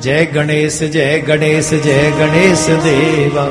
[0.00, 3.44] जय गणेश जय गणेश जय गणेश देवा।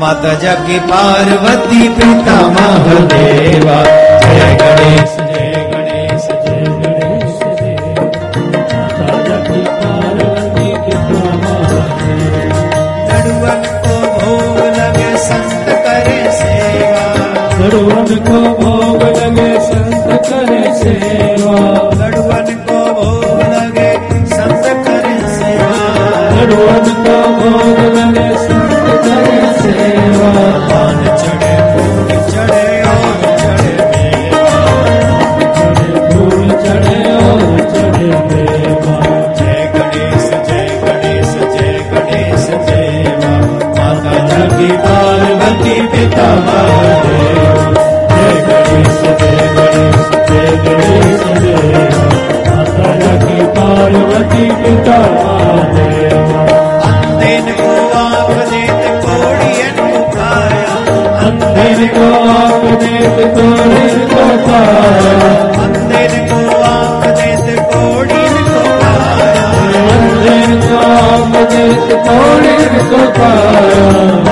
[0.00, 3.78] माता जग पार्वती पिता महादेवा।
[4.22, 5.41] जय गणेश जय
[61.82, 65.30] अंधेर को अपने से थोड़ी को पाया
[65.62, 69.46] अंधेर को अपने से थोड़ी को पाया
[69.80, 70.76] अंधेर को
[71.16, 72.54] अपने से थोड़ी
[72.90, 74.31] को पाया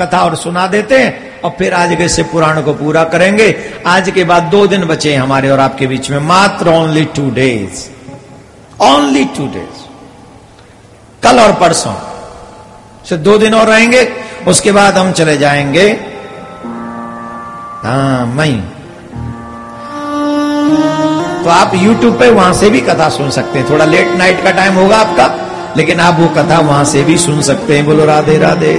[0.00, 3.56] कथा और सुना देते हैं और फिर आज के से पुराण को पूरा करेंगे।
[3.86, 7.30] आज के बाद दो दिन बचे हैं हमारे और आपके बीच में, मात्र only two
[7.30, 7.90] days
[8.82, 9.80] only two days
[11.22, 11.94] कल और परसों।
[13.08, 14.12] से दो दिन और रहेंगे,
[14.48, 15.88] उसके बाद हम चले जाएँगे।
[17.84, 18.62] हाँ मई।
[21.44, 24.50] तो आप YouTube पे वहाँ से भी कथा सुन सकते हैं। थोड़ा लेट नाइट का
[24.50, 25.34] टाइम होगा आपका,
[25.76, 28.74] लेकिन आप वो कथा वहाँ से भी सुन सकते हैं। बोलो, राधे राधे।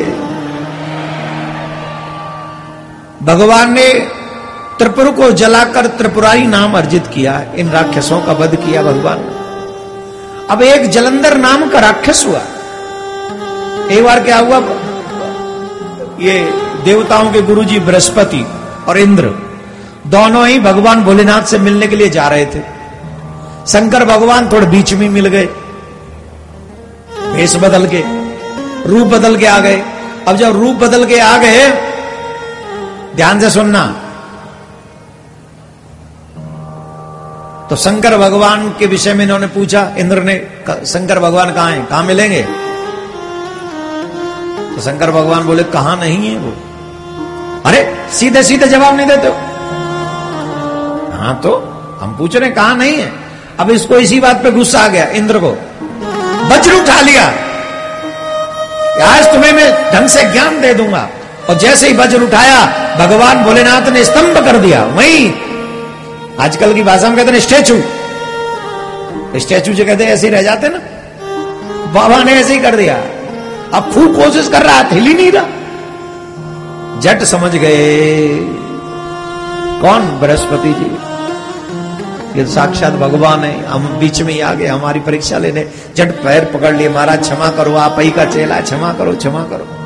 [3.23, 3.93] भगवान ने
[4.79, 9.43] त्रिपुर को जलाकर त्रिपुरारी नाम अर्जित किया, इन राक्षसों का वध किया भगवान ने।
[10.53, 12.41] अब एक जलंधर नाम का राक्षस हुआ।
[13.91, 14.57] एक बार क्या हुआ?
[16.19, 16.39] ये
[16.83, 18.45] देवताओं के गुरुजी बृहस्पति
[18.87, 19.23] और इंद्र
[20.07, 22.59] दोनों ही भगवान भोलेनाथ से मिलने के लिए जा रहे थे।
[23.67, 25.45] शंकर भगवान थोड़े बीच में मिल गए।
[27.33, 28.03] भेष बदल के,
[28.89, 29.83] रूप बदल के आ गए।
[30.27, 31.82] अब जब रूप बदल के आ गए
[33.15, 33.85] ध्यान से सुनना।
[37.69, 40.35] तो शंकर भगवान के विषय में इन्होंने पूछा, इंद्र ने
[40.85, 41.85] शंकर भगवान कहाँ है?
[41.85, 42.41] कहाँ मिलेंगे?
[44.75, 46.53] तो शंकर भगवान बोले, कहाँ नहीं है वो?
[47.65, 49.33] अरे सीधे सीधे जवाब नहीं देते हो?
[51.17, 51.55] हाँ तो
[52.01, 53.11] हम पूछ रहे कहाँ नहीं है?
[53.59, 55.51] अब इसको इसी बात पे गुस्सा आ गया, इंद्र को।
[56.47, 57.25] वज्र उठा लिया।
[59.07, 61.09] आज तुम्हें मैं ढंग से ज्ञान दे दूँगा।
[61.49, 65.33] और जैसे ही वज्र उठाया भगवान भोलेनाथ ने स्तंभ कर दिया, वहीं
[66.39, 67.81] आजकल की भाषा में कहते हैं स्टैचू।
[69.39, 70.77] स्टैचू जो कहते ऐसे रह जाते ना।
[71.93, 72.95] बाबा ने ऐसे ही कर दिया।
[73.73, 75.45] अब खूब कोशिश कर रहा हिल ही नहीं रहा।
[76.99, 78.27] जट समझ गए।
[79.81, 80.97] कौन बृहस्पति जी?
[82.39, 86.45] ये साक्षात भगवान है, हम बीच में ही आ गए, हमारी परीक्षा लेने। जट पैर
[86.45, 89.82] पकड़ लिए, महाराज, क्षमा करो, आप ही का चेला, क्षमा करो क्षमा करो।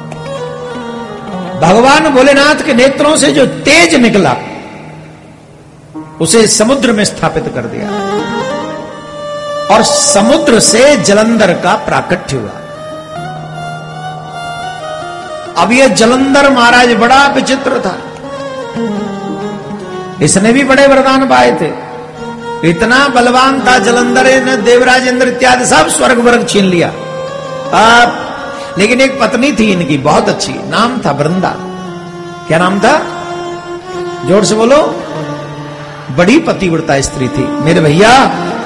[1.62, 4.36] भगवान भोलेनाथ के नेत्रों से जो तेज निकला,
[6.22, 8.18] उसे समुद्र में स्थापित कर दिया।
[9.76, 12.50] और समुद्र से जलंधर का प्राकट्य हुआ।
[15.58, 17.98] अब यह जलंधर महाराज बड़ा विचित्र था।
[20.22, 21.88] इसने भी बड़े वरदान पाए थे।
[22.70, 26.88] इतना बलवान था जलंधर, ने देवराज, इंद्र इत्यादि सब स्वर्ग वर्ग छीन लिया।
[27.74, 28.27] अब
[28.78, 31.54] लेकिन एक पत्नी थी इनकी, बहुत अच्छी। नाम था वृंदा।
[32.48, 32.98] क्या नाम था?
[34.28, 34.78] ज़ोर से बोलो।
[36.18, 38.12] बड़ी पतिव्रता स्त्री थी। मेरे भैया,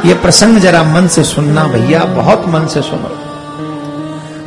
[0.06, 3.12] ये प्रसंग जरा मन से सुनना भैया, बहुत मन से सुनो।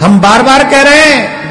[0.05, 1.45] हम बार बार कह रहे हैं,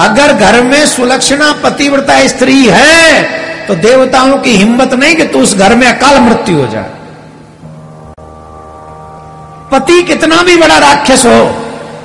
[0.00, 5.54] अगर घर में सुलक्षणा पतिव्रता स्त्री है तो देवताओं की हिम्मत नहीं कि तू उस
[5.56, 6.90] घर में अकाल मृत्यु हो जाए
[9.72, 11.38] पति कितना भी बड़ा राक्षस हो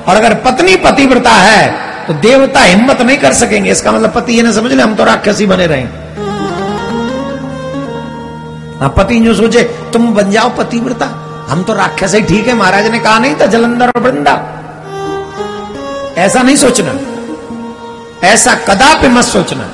[0.08, 4.42] और अगर पत्नी पतिव्रता है तो देवता हिम्मत नहीं कर सकेंगे। इसका मतलब पति ये
[4.42, 5.84] ना समझ ले, हम तो राक्षस बने रहे।
[8.80, 9.64] हाँ पति जो सोचे,
[9.94, 11.06] तुम बन जाओ पतिव्रता।
[11.50, 14.34] हम तो राक्षस ही ठीक है, महाराज ने कहा नहीं था, जलंधर और वृंदा।
[16.18, 16.94] ऐसा नहीं सोचना।
[18.28, 19.70] ऐसा कदापि मत सोचना।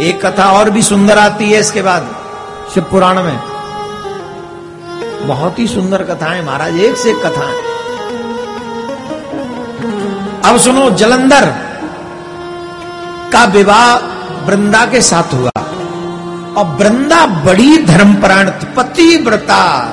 [0.00, 2.08] एक कथा और भी सुंदर आती है इसके बाद,
[2.74, 3.38] शिव पुराण में।
[5.26, 7.67] बहुत ही सुंदर कथाएँ, महाराज, एक से एक कथाएँ।
[10.44, 11.54] अब सुनो, जलंधर
[13.32, 13.96] का विवाह
[14.46, 15.50] वृंदा के साथ हुआ।
[16.56, 19.88] और वृंदा बड़ी धर्मपरायण पतिव्रता,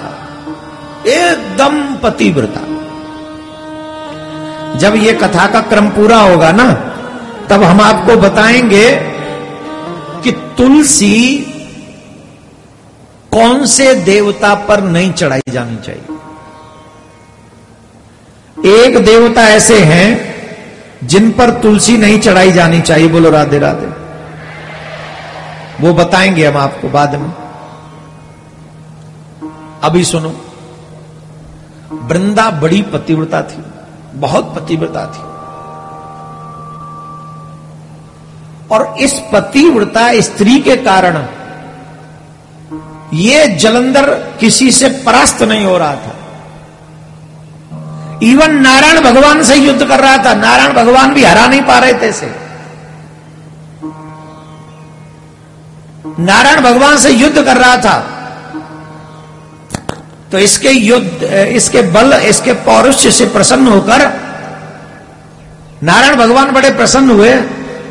[1.07, 2.61] एकदम पतिव्रता।
[4.80, 6.73] जब ये कथा का क्रम पूरा होगा ना,
[7.49, 8.95] तब हम आपको बताएँगे
[10.23, 11.38] कि तुलसी
[13.31, 16.05] कौन से देवता पर नहीं चढ़ाई जानी चाहिए।
[18.84, 20.35] एक देवता ऐसे हैं
[21.03, 24.05] जिन पर तुलसी नहीं चढ़ाई जानी चाहिए, बोलो राधे राधे।
[25.81, 27.34] वो बताएँगे हम आपको बाद में।
[29.84, 30.41] अभी सुनो।
[31.91, 33.63] वृंदा बड़ी पतिव्रता थी,
[34.13, 35.35] बहुत पतिव्रता थी।
[38.76, 41.27] और इस पतिव्रता स्त्री के कारण
[43.13, 46.15] ये जलंधर किसी से परास्त नहीं हो रहा था।
[48.23, 51.93] इवन नारायण भगवान से युद्ध कर रहा था। नारायण भगवान भी हरा नहीं पा रहे
[51.93, 52.33] थे से
[56.19, 57.97] नारायण भगवान से युद्ध कर रहा था।
[60.31, 64.11] तो इसके युद्ध, इसके बल, इसके पौरुष से प्रसन्न होकर
[65.83, 67.33] नारायण भगवान बड़े प्रसन्न हुए।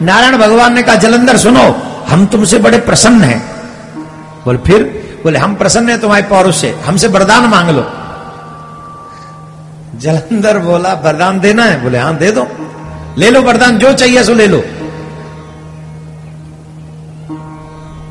[0.02, 1.64] नारायण भगवान ने कहा, जलंधर, सुनो,
[2.08, 3.40] हम तुमसे बड़े प्रसन्न हैं।
[4.44, 4.82] बोले, फिर?
[5.22, 7.82] बोले, हम प्रसन्न हैं तुम्हारे पौरुष से। हमसे वरदान मांग लो।
[9.98, 12.46] जलंधर बोला, वरदान देना है। बोले, हाँ, दे दो।
[13.18, 14.60] ले लो वरदान, जो चाहिए सो ले लो।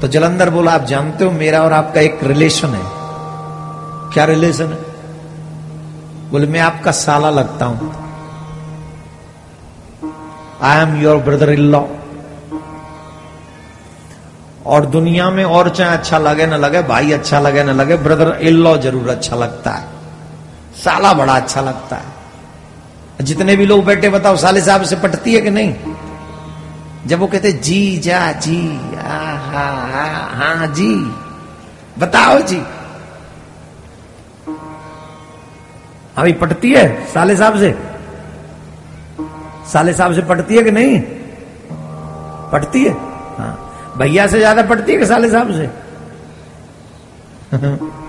[0.01, 2.83] तो जलंधर बोला, आप जानते हो, मेरा और आपका एक रिलेशन है।
[4.13, 4.79] क्या रिलेशन है?
[6.31, 7.95] बोले, मैं आपका साला लगता हूँ।
[10.61, 11.81] I am your brother in law
[14.65, 18.37] और दुनिया में और चाहे अच्छा लगे, ना लगे, भाई अच्छा लगे, ना लगे ब्रदर
[18.41, 19.92] इन लॉ ज़रूर अच्छा लगता है।
[20.83, 22.23] साला बड़ा अच्छा लगता है।
[23.21, 25.75] जितने भी लोग बैठे, बताओ, साले साहब से पटती है कि नहीं?
[27.07, 30.95] जब वो कहते, जी, जा, जी हा हा हा हाँ जी,
[31.99, 32.63] बताओ जी।
[36.17, 37.77] अभी पटती है साले साहब से?
[39.73, 41.01] साले साहब से पटती है कि नहीं?
[42.51, 42.91] पटती है?
[43.37, 45.69] हाँ। भैया से ज़्यादा पटती है कि साले साहब से?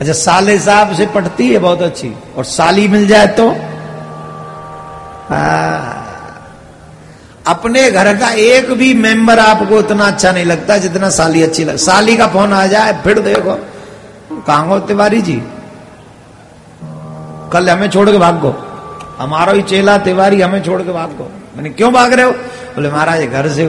[0.00, 3.50] अच्छा साले साहब से पटती है, बहुत अच्छी। और साली मिल जाए तो?
[5.34, 5.94] हाँ।
[7.46, 11.76] अपने घर का एक भी मेंबर आपको उतना अच्छा नहीं लगता जितना साली अच्छी लग।
[11.76, 13.66] साली का फ़ोन आ जाए, फिर देखो।
[14.42, 15.42] कहा तिवारी जी?
[17.52, 18.64] कल हमें छोड़ के भाग गो।
[19.18, 22.32] हमारा ही चेला तिवारी, हमें छोड़ के भाग गो। मैंने क्यों भाग रहे हो?
[22.74, 23.66] बोले, महाराज, घर से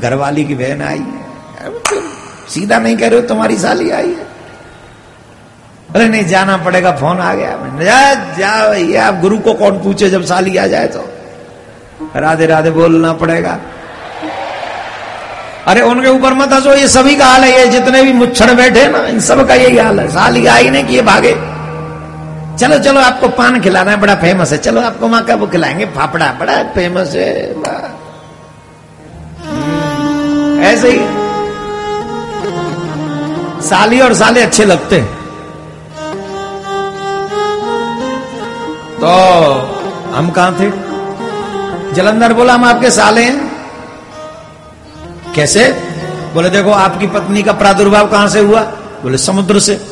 [0.00, 1.26] घरवाली की बहन आई है।
[2.48, 4.31] सीधा नहीं कह रहे हो, तुम्हारी साली आई है।
[5.94, 7.50] अरे नहीं जाना पड़ेगा फ़ोन आ गया।
[7.82, 11.04] जा जा भैया आप गुरु को कौन पूछे जब साली आ जाए तो?
[12.16, 13.58] राधे राधे बोलना पड़ेगा।
[15.66, 18.86] अरे उनके ऊपर मत हंसो ये सभी का हाल है ये जितने भी मुच्छड़ बैठे
[18.88, 21.34] ना इन सब का यही हाल है। साली आई नहीं कि ये भागे।
[22.58, 25.84] चलो चलो आपको पान खिलाना है बड़ा फ़ेमस है। चलो आपको माँ का वो खिलाएँगे?
[25.86, 27.54] फाफड़ा बड़ा फ़ेमस है
[29.44, 31.00] हम्म, ऐसे ही।
[33.62, 35.21] साली और साले अच्छे लगते हैं।
[39.04, 39.08] तो
[40.14, 40.70] हम कहाँ थे?
[41.92, 43.52] जलंधर बोला, हम आपके साले हैं।
[45.34, 45.68] कैसे?
[46.34, 48.60] बोले, देखो, आपकी पत्नी का प्रादुर्भाव कहाँ से हुआ?
[49.02, 49.86] बोले, समुद्र से।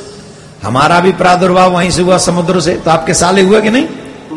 [0.63, 3.89] हमारा भी प्रादुर्भाव वहीं से हुआ, समुद्र से। तो आपके साले हुए कि नहीं?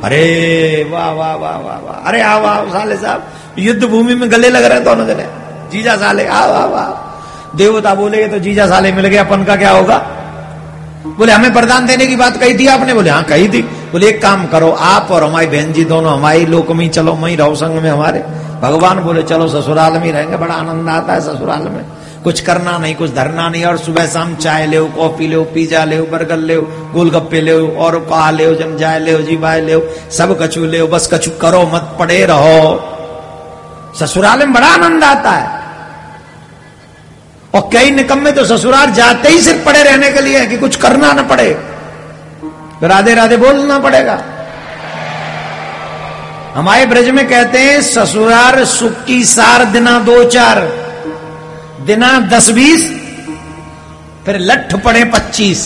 [0.04, 3.24] अरे, वाह वाह वाह वाह वाह। अरे आओ आओ साले साहब
[3.60, 5.26] युद्ध भूमि में गले लग रहे हैं दोनों जने।
[5.72, 6.98] जीजा साले आओ आओ आओ
[7.56, 9.98] देवता बोलेगे तो जीजा साले मिल गए, अपन का क्या होगा?
[11.06, 12.94] बोले, हमें वरदान देने की बात कही थी आपने?
[12.94, 16.45] बोले हाँ कही थी। बोले, एक काम करो, आप और हमारी बहन जी दोनों, हमारी
[16.45, 18.20] लोक में चलो, वहीं रहो संग में हमारे।
[18.61, 21.86] भगवान बोले, चलो, ससुराल में रहेंगे, बड़ा आनंद आता है ससुराल में।
[22.24, 26.02] कुछ करना नहीं, कुछ धरना नहीं, और सुबह शाम चाय ले कॉफ़ी ले पिज्जा ले
[26.02, 26.56] बर्गर ले
[26.94, 29.80] गोलगप्पे ले और पा ले जम जाए ले जी बाय ले
[30.11, 32.90] सब कछु ले बस कछु करो, मत पड़े रहो।
[33.99, 35.64] ससुराल में बड़ा आनंद आता है।
[37.56, 41.14] और कई निकम्मे तो ससुराल जाते ही सिर्फ़ पड़े रहने के लिए कि कुछ करना
[41.14, 41.73] ना पड़े।
[42.84, 44.22] राधे राधे बोलना पड़ेगा।
[46.55, 50.60] हमारे ब्रज में कहते हैं ससुराल सुख की सार दिना दो चार,
[51.85, 52.89] दिना दस बीस,
[54.26, 55.64] फिर लठ पड़े पच्चीस।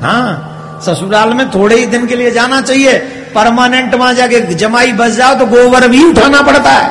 [0.00, 2.98] हाँ ससुराल में थोड़े ही दिन के लिए जाना चाहिए,
[3.34, 6.90] परमानेंट वहाँ जाके जमाई बस जाओ तो गोबर भी उठाना पड़ता है।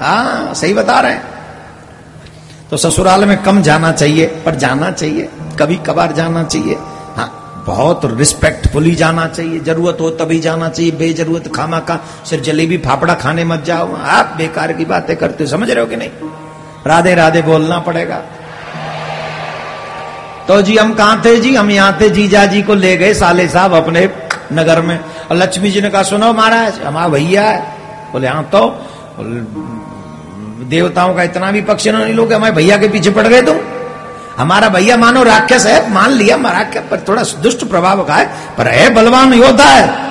[0.00, 1.31] हाँ सही बता रहे हैं।
[2.72, 5.28] तो ससुराल में कम जाना चाहिए, पर जाना चाहिए,
[5.58, 6.74] कभी कभार जाना चाहिए।
[7.16, 12.78] हाँ बहुत रिस्पेक्टफुली जाना चाहिए, ज़रूरत हो तभी जाना चाहिए, बेजरूरत खामा का सिर्फ़ जलेबी
[12.78, 16.10] फाफड़ा खाने मत जाओ, आप बेकार की बातें करते समझ रहे हो कि नहीं?
[16.86, 18.22] राधे राधे बोलना पड़ेगा।
[20.48, 21.54] तो जी, हम कहा थे जी?
[21.54, 24.08] हम यहाँ थे जीजा जी को ले गए साले साहब अपने
[24.52, 28.68] नगर में। और लक्ष्मी जी ने कहा, सुनो महाराज हमारा भैया है बोले हाँ तो
[30.62, 33.56] देवताओं का इतना भी पक्ष नहीं लोग, हमारे भैया के पीछे पड़ गए तुम।
[34.38, 38.68] हमारा भैया मानो राक्षस है, मान लिया राक्षस पर थोड़ा दुष्ट प्रभाव का है, पर
[38.68, 40.10] है बलवान योद्धा है।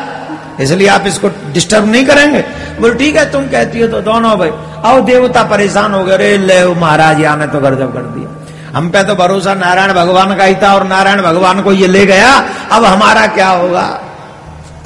[0.60, 2.42] इसलिए आप इसको डिस्टर्ब नहीं करेंगे।
[2.80, 4.52] बोले, ठीक है, तुम कहती हो तो दोनों भाई,
[4.86, 8.90] आओ देवता परेशान हो गए रे ले महाराज या ने तो गजब कर दिया। हम
[8.90, 12.32] पे तो भरोसा, नारायण भगवान का ही था और नारायण भगवान को ये ले गया,
[12.72, 13.88] अब हमारा क्या होगा?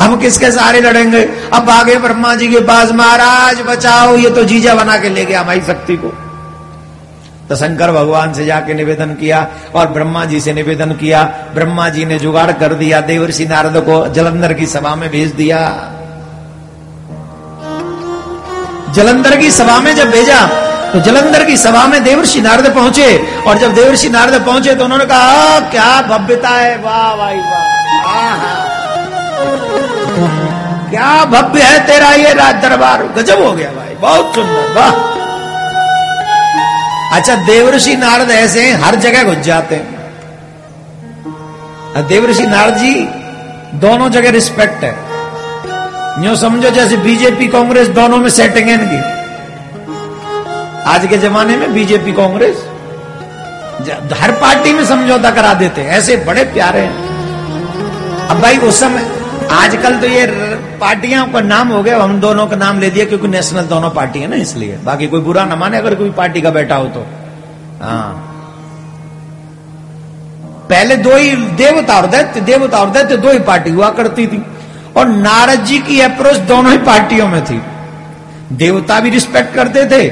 [0.01, 1.21] हम किसके सहारे लड़ेंगे?
[1.53, 5.41] अब आगे ब्रह्मा जी के पास, महाराज, बचाओ, ये तो जीजा बना के ले गया
[5.41, 6.13] हमारी शक्ति को।
[7.49, 11.23] तो शंकर भगवान से जाके निवेदन किया और ब्रह्मा जी से निवेदन किया।
[11.53, 15.59] ब्रह्मा जी ने जुगाड़ कर दिया, देवर्षि नारद को जलंधर की सभा में भेज दिया।
[18.95, 20.45] जलंधर की सभा में जब भेजा
[20.85, 23.07] तो जलंधर की सभा में देवर्षि नारद पहुँचे।
[23.47, 27.64] और जब देवर्षि नारद पहुँचे तो उन्होंने कहा क्या भव्यता है, वाह भाई वाह।
[30.95, 33.01] क्या भव्य है तेरा ये राज दरबार?
[33.15, 34.91] गजब हो गया भाई बहुत सुंदर वाह।
[37.17, 39.87] अच्छा देवऋषि नारद ऐसे हैं, हर जगह घुस जाते हैं।
[42.07, 42.93] देवऋषि नारद जी
[43.79, 44.93] दोनों जगह रिस्पेक्ट है।
[46.25, 48.99] यूँ समझो जैसे बीजेपी कांग्रेस दोनों में सेटिंग है इनकी।
[50.91, 52.63] आज के जमाने में बीजेपी कांग्रेस
[54.13, 56.95] हर पार्टी में समझौता करा देते ऐसे बड़े प्यारे हैं।
[58.27, 59.03] अब भाई उस समय
[59.55, 60.25] आजकल तो ये
[60.81, 64.19] पार्टियाँ का नाम हो गया हम दोनों का नाम ले दिया क्योंकि नेशनल दोनों पार्टी
[64.19, 67.05] है ना इसलिए। बाकी कोई बुरा ना माने, अगर कोई पार्टी का बैठा हो तो।
[67.81, 68.31] हाँ।
[70.69, 74.43] पहले दो ही देवता और दैत्य, देवता और दैत्य दो ही पार्टी हुआ करती थी।
[74.97, 77.61] और नारद जी की अप्रोच दोनों ही पार्टियों में थी।
[78.51, 80.09] देवता भी रिस्पेक्ट करते थे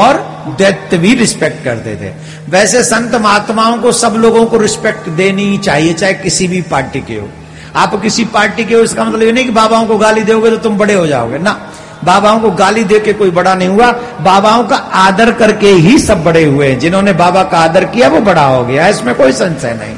[0.00, 2.12] और दैत्य भी रिस्पेक्ट करते थे।
[2.50, 7.14] वैसे संत महात्माओं को सब लोगों को रिस्पेक्ट देनी चाहिए, चाहे किसी भी पार्टी के
[7.14, 7.28] हो।
[7.76, 10.56] आप किसी पार्टी के हो, इसका मतलब ये नहीं कि बाबाओं को गाली दोगे तो
[10.56, 11.60] तुम बड़े हो जाओगे। ना,
[12.04, 13.90] बाबाओं को गाली दे के कोई बड़ा नहीं हुआ।
[14.20, 18.20] बाबाओं का आदर करके ही सब बड़े हुए हैं। जिन्होंने बाबा का आदर किया, वो
[18.20, 19.96] बड़ा हो गया। इसमें कोई संशय नहीं।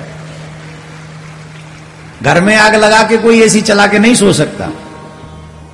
[2.22, 4.66] घर में आग लगा के कोई एसी चला के नहीं सो सकता।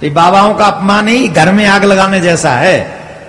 [0.01, 2.81] तो बाबाओं का अपमान ही घर में आग लगाने जैसा है।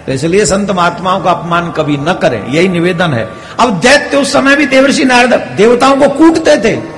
[0.05, 3.29] तो इसलिए संत महात्माओं का अपमान कभी न करें। यही निवेदन है।
[3.59, 6.94] अब दैत्य उस समय भी देवर्षि नारद, देवताओं को कूटते थे।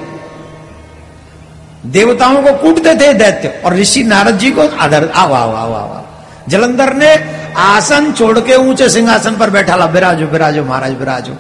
[1.88, 6.04] देवताओं को कूटते थे दैत्य, और ऋषि नारद जी को आदर आओ आओ आओ।
[6.50, 7.14] जलंधर ने
[7.58, 11.34] आसन छोड़ के ऊँचे सिंहासन पर बैठा ला, बिराजो बिराजो, महाराज, बिराजो।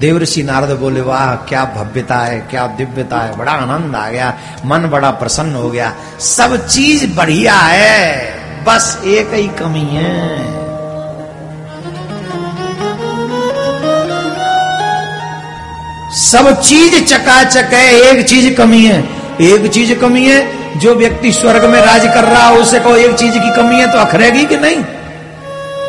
[0.00, 4.38] देव ऋषि नारद बोले, वाह, क्या भव्यता है, क्या दिव्यता है, बड़ा आनंद आ गया,
[4.64, 10.56] मन बड़ा प्रसन्न हो गया। सब चीज़ बढ़िया है, बस एक ही कमी है।
[16.14, 21.64] सब चीज़ चकाचक है, एक चीज़ कमी है। एक चीज़ कमी है, जो व्यक्ति स्वर्ग
[21.64, 24.56] में राज कर रहा हो, उसे कहो एक चीज़ की कमी है तो अखरेगी कि
[24.56, 24.76] नहीं?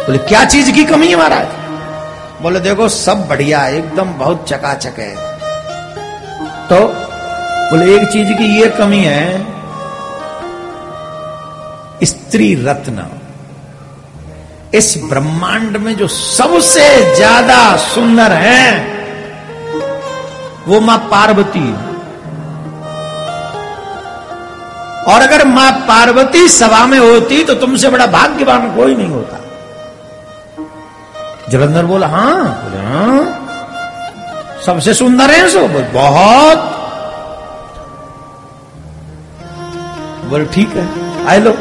[0.05, 1.47] बोले, क्या चीज़ की कमी है महाराज?
[2.41, 5.15] बोले, देखो, सब बढ़िया एकदम बहुत चकाचक है।
[6.67, 6.79] तो
[7.71, 9.47] बोले, एक चीज़ की ये कमी है,
[12.03, 13.07] स्त्री रत्न।
[14.73, 18.73] इस ब्रह्मांड में जो सबसे ज़्यादा सुंदर है,
[20.67, 21.88] वो माँ पार्वती है।
[25.07, 29.37] और अगर माँ पार्वती सभा में होती तो तुमसे बड़ा भाग्यवान कोई नहीं होता।
[31.49, 32.43] जलंधर बोला हाँ।
[32.75, 33.21] हाँ।
[34.65, 36.57] सबसे सुंदर है सो बोले, बहुत।
[40.29, 40.87] बोले ठीक है
[41.27, 41.53] आए लो।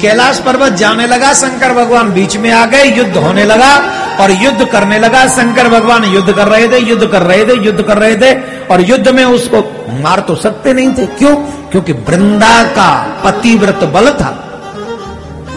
[0.00, 3.72] कैलाश पर्वत जाने लगा शंकर भगवान बीच में आ गए युद्ध होने लगा
[4.20, 7.82] और युद्ध करने लगा शंकर भगवान युद्ध कर रहे थे युद्ध कर रहे थे युद्ध
[7.82, 9.58] कर रहे थे। और युद्ध में उसको
[10.02, 11.36] मार तो सकते नहीं थे। क्यों?
[11.70, 14.46] क्योंकि वृंदा का पतिव्रत बल था।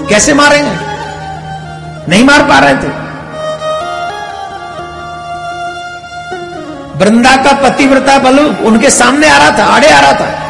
[0.10, 0.72] कैसे मारेंगे?
[2.10, 3.04] नहीं मार पा रहे थे।
[6.98, 10.44] वृंदा का पतिव्रता बल उनके सामने आ रहा था, आड़े आ रहा था।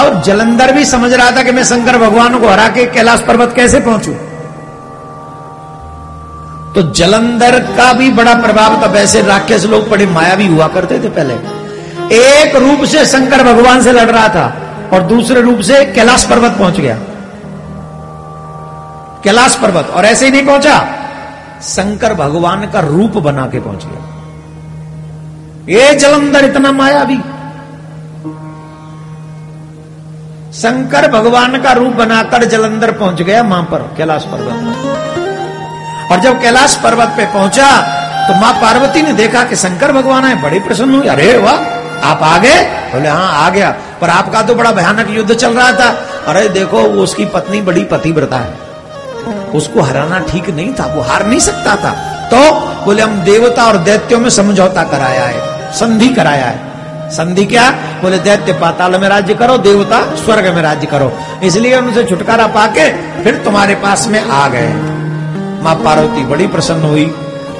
[0.00, 3.52] और जलंधर भी समझ रहा था कि मैं शंकर भगवान को हरा के कैलाश पर्वत
[3.56, 4.16] कैसे पहुंचू।
[6.74, 11.08] तो जलंधर का भी बड़ा प्रभाव था। वैसे राक्षस लोग बड़े मायावी हुआ करते थे
[11.08, 11.34] पहले।
[12.16, 14.54] एक रूप से शंकर भगवान से लड़ रहा था
[14.92, 16.98] और दूसरे रूप से कैलाश पर्वत पहुँच गया।
[19.24, 20.78] कैलाश पर्वत, और ऐसे ही नहीं पहुँचा।
[21.62, 24.06] शंकर भगवान का रूप बना के पहुँच गया।
[25.68, 27.16] ये जलंधर इतना माया मायावी
[30.52, 35.09] शंकर भगवान का रूप बनाकर जलंधर पहुँच गया वहाँ पर, कैलाश पर्वत पर।
[36.10, 37.70] और जब कैलाश पर्वत पे पहुँचा
[38.28, 41.56] तो माँ पार्वती ने देखा कि शंकर भगवान है, बड़ी प्रसन्न हुई अरे वाह,
[42.08, 42.62] आप आ गए?
[42.92, 43.70] बोले हाँ आ गया।
[44.00, 45.88] पर आपका तो बड़ा भयानक युद्ध चल रहा था।
[46.26, 51.26] अरे देखो, वो उसकी पत्नी बड़ी पतिव्रता है। उसको हराना ठीक नहीं था, वो हार
[51.26, 51.90] नहीं सकता था।
[52.32, 52.38] तो
[52.84, 56.68] बोले, हम देवता और दैत्यों में समझौता कराया है, संधि कराया है।
[57.10, 57.70] संधि क्या?
[58.02, 61.12] बोले, दैत्य पाताल में राज्य करो, देवता स्वर्ग में राज्य करो।
[61.42, 62.88] इसलिए उनसे छुटकारा पाके
[63.24, 64.72] फिर तुम्हारे पास में आ गए।
[65.60, 67.04] माँ पार्वती बड़ी प्रसन्न हुई।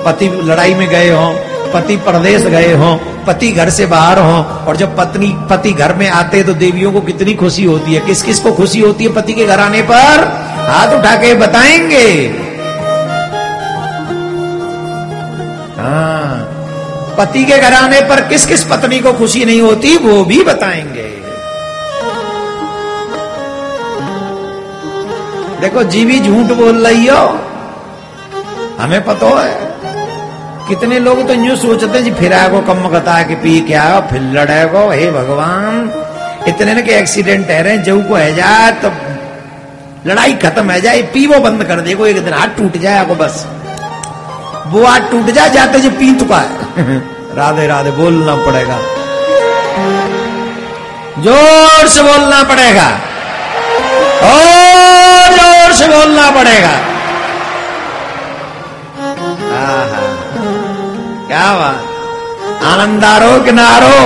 [0.04, 1.32] पति लड़ाई में गए हों,
[1.72, 6.08] पति प्रदेश गए हों, पति घर से बाहर हो, और जब पत्नी, पति घर में
[6.08, 9.32] आते तो देवियों को कितनी खुशी होती है। किस किस को खुशी होती है पति
[9.32, 10.24] के घर आने पर?
[10.68, 12.06] हाथ उठा के बताएँगे।
[15.78, 16.46] हाँ
[17.18, 21.08] पति के घर आने पर किस किस पत्नी को खुशी नहीं होती, वो भी बताएँगे।
[25.60, 27.26] देखो, जीवी झूठ बोल रही हो।
[28.80, 29.68] हमें पता है।
[30.68, 34.20] कितने लोग तो यूँ सोचते हैं जी, फिर आएगो कम कता कि पी क्या फिर
[34.34, 35.92] लड़ेगो, हे भगवान।
[36.48, 38.90] इतने ना के एक्सीडेंट है रहे जऊ को है जाए तो
[40.06, 43.46] लड़ाई खत्म है जाए पीवो बंद कर देखो एक दिन हाथ टूट जाए आपको बस।
[44.66, 46.98] वो हाथ टूट जाए जाते जो पी चुका है
[47.36, 48.78] राधे राधे, बोलना पड़ेगा।
[51.22, 52.88] ज़ोर से बोलना पड़ेगा।
[54.28, 56.89] और ज़ोर से बोलना पड़ेगा।
[61.30, 62.62] क्या बात?
[62.64, 63.98] आनंदारो किनारो।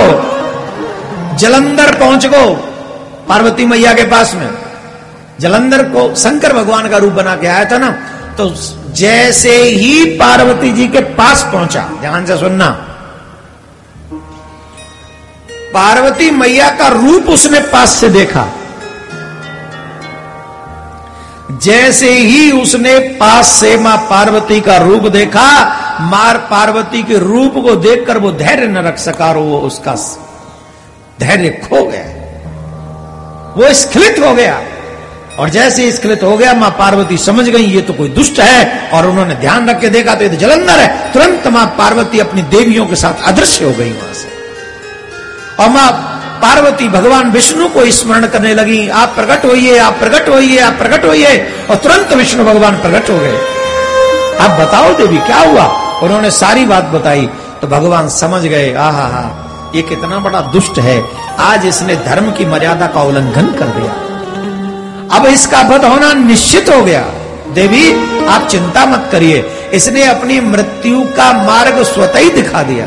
[1.37, 2.41] जलंधर पहुँच गो,
[3.29, 4.49] पार्वती मैया के पास में।
[5.39, 7.89] जलंधर को शंकर भगवान का रूप बना के आया था ना
[8.37, 8.49] तो
[8.93, 12.69] जैसे ही पार्वती जी के पास पहुँचा, ध्यान से सुनना।
[15.73, 18.45] पार्वती मैया का रूप उसने पास से देखा।
[21.63, 25.47] जैसे ही उसने पास से माँ पार्वती का रूप देखा
[26.01, 29.95] मार पार्वती के रूप को देखकर वो धैर्य न रख सका और वो उसका
[31.19, 32.15] धैर्य खो गया।
[33.57, 34.61] वो स्खलित हो गया।
[35.39, 39.05] और जैसे स्खलित हो गया, माँ पार्वती समझ गई, ये तो कोई दुष्ट है। और
[39.05, 42.85] उन्होंने ध्यान रख के देखा तो ये तो जलंधर है। तुरंत माँ पार्वती अपनी देवियों
[42.85, 44.27] के साथ अदृश्य हो गई वहाँ से।
[45.63, 45.91] और माँ
[46.41, 51.05] पार्वती भगवान विष्णु को स्मरण करने लगी, आप प्रकट होइए, आप प्रकट होइए, आप प्रकट
[51.05, 53.39] होइए। और तुरंत विष्णु भगवान प्रकट हो गए।
[54.41, 55.84] आप बताओ देवी, क्या हुआ?
[56.05, 57.25] उन्होंने सारी बात बताई
[57.61, 60.97] तो भगवान समझ गए, आहा हा, ये कितना बड़ा दुष्ट है।
[61.41, 63.91] आज इसने धर्म की मर्यादा का उल्लंघन कर दिया।
[65.17, 67.01] अब इसका वध होना निश्चित हो गया।
[67.53, 67.83] देवी,
[68.25, 69.39] आप चिंता मत करिए,
[69.73, 72.85] इसने अपनी मृत्यु का मार्ग स्वतः ही दिखा दिया।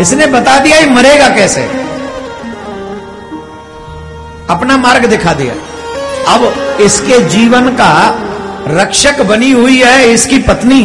[0.00, 1.62] इसने बता दिया, ये मरेगा कैसे?
[4.50, 5.54] अपना मार्ग दिखा दिया।
[6.34, 6.44] अब
[6.80, 7.92] इसके जीवन का
[8.68, 10.82] रक्षक बनी हुई है इसकी पत्नी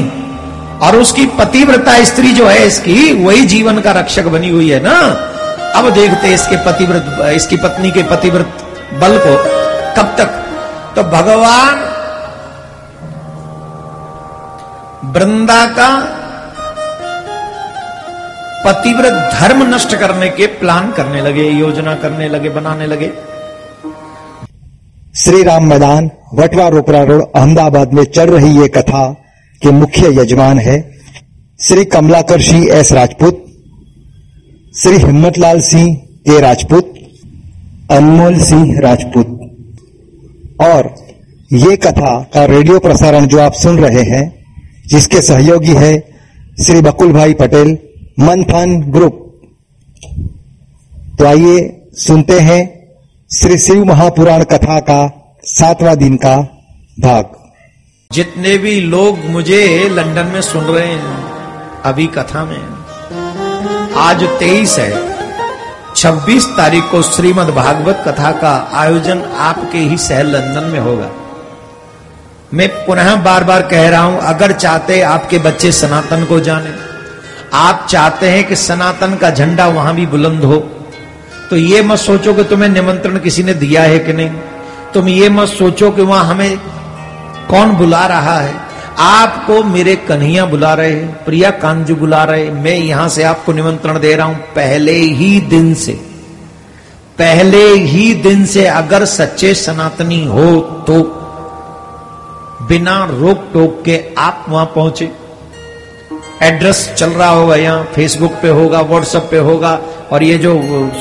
[0.83, 4.97] और उसकी पतिव्रता स्त्री जो है इसकी, वही जीवन का रक्षक बनी हुई है ना?
[5.75, 8.63] अब देखते इसके पतिव्रत, इसकी पत्नी के पतिव्रत
[9.01, 9.35] बल को
[9.97, 10.29] कब तक।
[10.95, 11.83] तो भगवान
[15.13, 15.89] वृंदा का
[18.65, 23.07] पतिव्रत धर्म नष्ट करने के प्लान करने लगे, योजना करने लगे, बनाने लगे।
[25.15, 29.03] श्री राम मैदान, वटवा रोपरा रोड, अहमदाबाद में चल रही ये कथा
[29.61, 30.91] के मुख्य यजमान है
[31.59, 33.45] श्री कमलाकर सिंह एस राजपूत,
[34.77, 36.93] श्री हिम्मतलाल सिंह के राजपूत,
[37.91, 39.27] अनमोल सिंह राजपूत।
[40.61, 40.93] और
[41.53, 44.43] ये कथा का रेडियो प्रसारण जो आप सुन रहे हैं,
[44.87, 45.97] जिसके सहयोगी है
[46.61, 47.77] श्री बकुल भाई पटेल
[48.19, 49.21] मंथन ग्रुप।
[51.19, 52.74] तो आइए सुनते हैं
[53.31, 54.97] श्री शिव महापुराण कथा का
[55.43, 56.35] सातवां दिन का
[56.99, 57.31] भाग।
[58.11, 62.61] जितने भी लोग मुझे लंदन में सुन रहे हैं, अभी कथा में
[63.95, 64.91] आज तेईस है।
[65.95, 71.09] 26 तारीख को श्रीमद् भागवत कथा का आयोजन आपके ही शहर लंदन में होगा।
[72.53, 76.73] मैं पुनः बार बार कह रहा हूँ, अगर चाहते आपके बच्चे सनातन को जाने,
[77.53, 80.63] आप चाहते हैं कि सनातन का झंडा वहाँ भी बुलंद हो
[81.49, 84.29] तो ये मत सोचो कि तुम्हें निमंत्रण किसी ने दिया है कि नहीं।
[84.93, 86.57] तुम ये मत सोचो कि वहाँ हमें
[87.49, 88.53] कौन बुला रहा है।
[88.99, 93.99] आपको मेरे कन्हैया बुला रहे हैं, प्रिया कांजू बुला रहे मैं यहाँ से आपको निमंत्रण
[93.99, 95.93] दे रहा हूँ पहले ही दिन से।
[97.17, 100.47] पहले ही दिन से अगर सच्चे सनातनी हो
[100.87, 101.01] तो
[102.67, 105.11] बिना रोक टोक के आप वहाँ पहुँचे।
[106.43, 109.79] एड्रेस चल रहा होगा यहाँ फेसबुक पे होगा व्हाट्सएप पे होगा,
[110.11, 110.53] और ये जो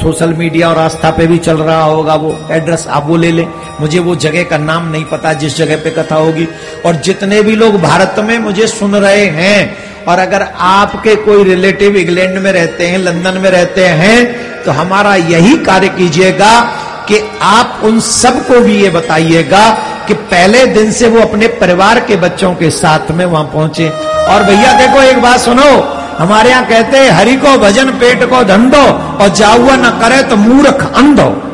[0.03, 3.47] सोशल मीडिया और आस्था पे भी चल रहा होगा, वो एड्रेस आप वो ले लें।
[3.81, 6.47] मुझे वो जगह का नाम नहीं पता, जिस जगह पे कथा होगी।
[6.87, 9.77] और जितने भी लोग भारत में मुझे सुन रहे हैं,
[10.09, 15.15] और अगर आपके कोई रिलेटिव इंग्लैंड में रहते हैं लंदन में रहते हैं तो हमारा
[15.15, 16.61] यही कार्य कीजिएगा
[17.09, 19.65] कि आप उन सबको भी ये बताइएगा
[20.07, 23.89] कि पहले दिन से वो अपने परिवार के बच्चों के साथ में वहाँ पहुँचे।
[24.29, 25.81] और भैया, देखो, एक बात सुनो।
[26.19, 30.37] हमारे यहाँ कहते हैं, हरि को भजन, पेट को धंधो, और जाहुआ न करे तो
[30.37, 31.51] मूर्ख अंधो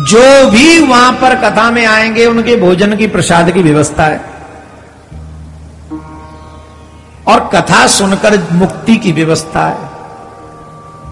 [0.00, 4.20] जो भी वहाँ पर कथा में आएँगे, उनके भोजन की प्रसाद की व्यवस्था है।
[7.28, 9.94] और कथा सुनकर मुक्ति की व्यवस्था है।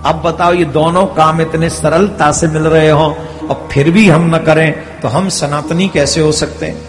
[0.04, 4.34] अब बताओ, ये दोनों काम इतने सरलता से मिल रहे हो और फिर भी हम
[4.34, 6.80] न करें तो हम सनातनी कैसे हो सकते हैं?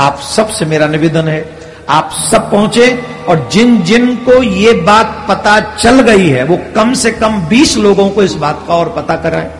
[0.00, 1.44] आप सबसे मेरा निवेदन है,
[1.88, 2.88] आप सब पहुँचे
[3.28, 7.76] और जिन जिन को ये बात पता चल गई है, वो कम से कम 20
[7.76, 9.50] लोगों को इस बात का और पता कराएँ।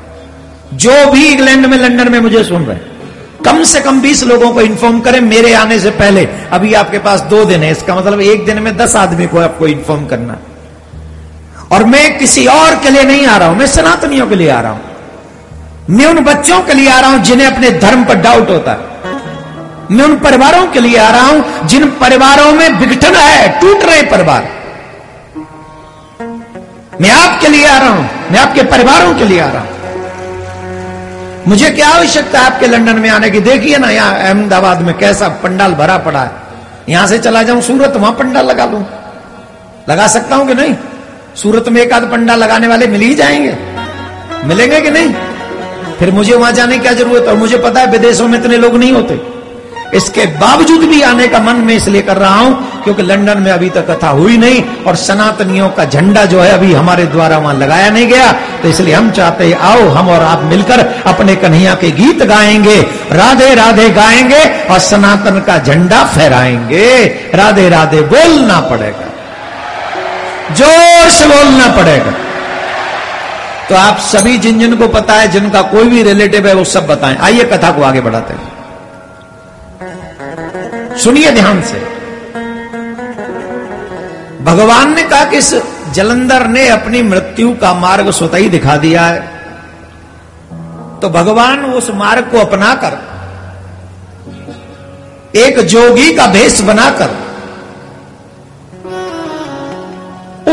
[0.75, 2.95] जो भी इंग्लैंड में, लंदन में मुझे सुन रहे हैं,
[3.45, 7.21] कम से कम 20 लोगों को इन्फॉर्म करें मेरे आने से पहले। अभी आपके पास
[7.31, 10.39] दो दिन है, इसका मतलब एक दिन में 10 आदमी को आपको इन्फॉर्म करना।
[11.73, 14.61] और मैं किसी और के लिए नहीं आ रहा हूँ, मैं सनातनियों के लिए आ
[14.61, 14.86] रहा हूँ।
[15.91, 18.95] मैं उन बच्चों के लिए आ रहा हूँ जिन्हें अपने धर्म पर डाउट होता है।
[19.91, 24.03] मैं उन परिवारों के लिए आ रहा हूँ जिन परिवारों में विघटन है, टूट रहे
[24.03, 24.49] परिवार।
[27.01, 29.75] मैं आपके लिए आ रहा हूँ, मैं आपके परिवारों के लिए आ रहा हूँ।
[31.49, 33.41] मुझे क्या आवश्यकता है आपके लंदन में आने की?
[33.41, 36.31] देखिए ना, यहाँ अहमदाबाद में कैसा पंडाल भरा पड़ा है।
[36.89, 38.85] यहाँ से चला जाऊँ, सूरत, वहाँ पंडाल लगा लूँ
[39.89, 40.75] लगा सकता हूँ कि नहीं?
[41.37, 43.57] सूरत में एक आध पंडाल लगाने वाले मिल ही जाएँगे।
[44.47, 45.15] मिलेंगे कि नहीं?
[45.98, 47.28] फिर मुझे वहाँ जाने क्या ज़रूरत है?
[47.28, 49.36] और मुझे पता है विदेशों में इतने लोग नहीं होते।
[49.94, 53.70] इसके बावजूद भी आने का मन मैं इसलिए कर रहा हूँ, क्योंकि लंदन में अभी
[53.70, 57.90] तक कथा हुई नहीं, और सनातनियों का झंडा जो है अभी हमारे द्वारा वहाँ लगाया
[57.90, 61.90] नहीं गया। तो इसलिए हम चाहते हैं, आओ, हम और आप मिलकर अपने कन्हैया के
[61.90, 62.81] गीत गाएँगे।
[63.12, 67.05] राधे राधे गाएँगे, और सनातन का झंडा फहराएँगे।
[67.35, 69.12] राधे राधे बोलना पड़ेगा।
[70.55, 72.26] ज़ोर से बोलना पड़ेगा।
[73.68, 76.86] तो आप सभी जिन जिन को पता है, जिनका कोई भी रिलेटिव है, वो सब
[76.86, 78.56] बताएँ। आइए कथा को आगे बढ़ाते हैं।
[80.97, 81.78] सुनिए ध्यान से।
[84.44, 85.55] भगवान ने कहा कि इस
[85.93, 89.20] जलंधर ने अपनी मृत्यु का मार्ग स्वतः ही दिखा दिया है।
[91.01, 92.98] तो भगवान उस मार्ग को अपनाकर,
[95.36, 97.26] एक जोगी का भेष बनाकर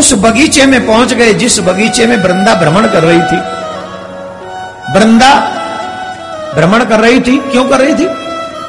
[0.03, 3.37] उस बगीचे में पहुँच गए, जिस बगीचे में वृंदा भ्रमण कर रही थी।
[4.93, 5.33] वृंदा
[6.55, 8.07] भ्रमण कर रही थी, क्यों कर रही थी?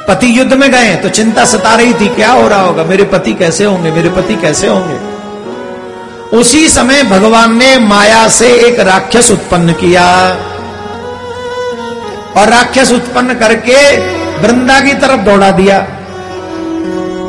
[0.07, 2.83] पति युद्ध में गए तो चिंता सता रही थी, क्या हो रहा होगा?
[2.83, 3.91] मेरे पति कैसे होंगे?
[3.91, 4.97] मेरे पति कैसे होंगे?
[6.37, 10.05] उसी समय भगवान ने माया से एक राक्षस उत्पन्न किया।
[12.37, 13.97] और राक्षस उत्पन्न करके
[14.41, 15.79] वृंदा की तरफ़ दौड़ा दिया।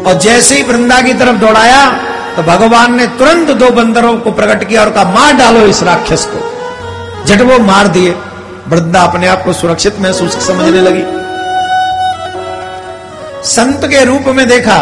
[0.07, 2.06] और जैसे ही वृंदा की तरफ़ दौड़ाया
[2.37, 6.25] तो भगवान ने तुरंत दो बंदरों को प्रकट किया और कहा, मार डालो इस राक्षस
[6.25, 6.39] को।
[7.25, 8.15] झट वो मार दिए।
[8.69, 11.03] वृद्धा अपने आप को सुरक्षित महसूस समझने लगी।
[13.49, 14.79] संत के रूप में देखा।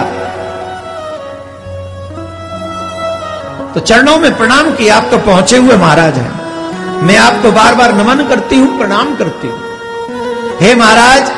[3.75, 7.75] तो चरणों में प्रणाम किया आप तो पहुँचे हुए महाराज हैं। मैं आपको तो बार
[7.75, 9.59] बार नमन करती हूँ, प्रणाम करती हूँ।
[10.61, 11.33] हे महाराज,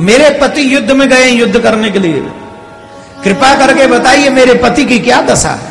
[0.00, 2.20] मेरे पति युद्ध में गए युद्ध करने के लिए।
[3.24, 5.68] कृपा करके बताइए मेरे पति की क्या दशा है?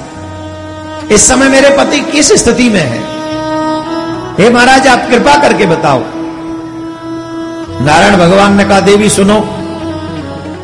[1.12, 3.00] इस समय मेरे पति किस स्थिति में है?
[4.40, 6.02] हे महाराज, आप कृपा करके बताओ।
[7.86, 9.40] नारायण भगवान ने कहा, देवी, सुनो।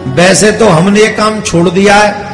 [0.07, 2.33] वैसे तो हमने ये काम छोड़ दिया है।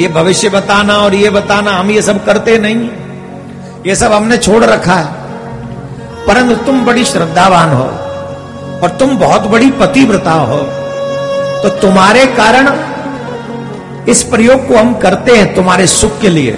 [0.00, 2.90] ये भविष्य बताना और ये बताना, हम ये सब करते नहीं
[3.86, 5.06] ये सब हमने छोड़ रखा है।
[6.26, 7.84] परंतु तुम बड़ी श्रद्धावान हो
[8.82, 10.56] और तुम बहुत बड़ी पतिव्रता हो।
[11.62, 12.66] तो तुम्हारे कारण
[14.08, 16.50] इस प्रयोग को हम करते हैं तुम्हारे सुख के लिए।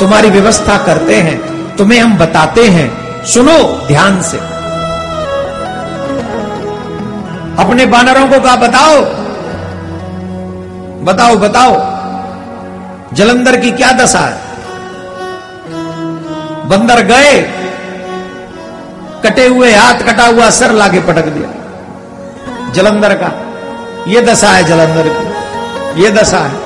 [0.00, 4.36] तुम्हारी व्यवस्था करते हैं, तुम्हें हम बताते हैं। सुनो ध्यान से।
[7.62, 9.00] अपने बानरों को कहा, बताओ।
[11.04, 11.96] बताओ बताओ।
[13.14, 14.38] जलंधर की क्या दशा है?
[16.68, 17.42] बंदर गए,
[19.24, 21.52] कटे हुए हाथ, कटा हुआ सर लाके पटक दिया।
[22.72, 23.32] जलंधर का
[24.08, 25.35] यह दशा है जलंधर की।
[25.96, 26.64] यह दशा है।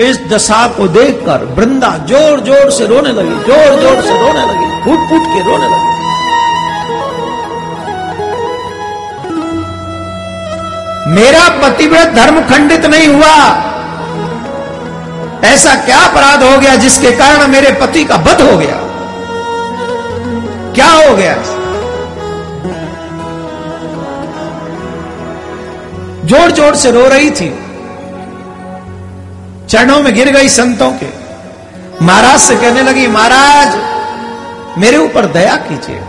[0.00, 4.70] इस दशा को देखकर वृंदा ज़ोर ज़ोर से रोने लगी ज़ोर ज़ोर से रोने लगी
[4.84, 5.92] फूट फूट के रोने लगी।
[11.14, 13.34] मेरा पतिव्रत धर्म खंडित नहीं हुआ।
[15.44, 18.78] ऐसा क्या अपराध हो गया जिसके कारण मेरे पति का वध हो गया?
[20.74, 21.34] क्या हो गया?
[26.26, 27.48] ज़ोर ज़ोर से रो रही थी।
[29.74, 31.06] चरणों में गिर गई संतों के।
[32.04, 33.72] महाराज से कहने लगी, महाराज,
[34.78, 36.00] मेरे ऊपर दया कीजिए,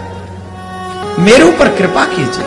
[1.20, 2.46] मेरे ऊपर कृपा कीजिए।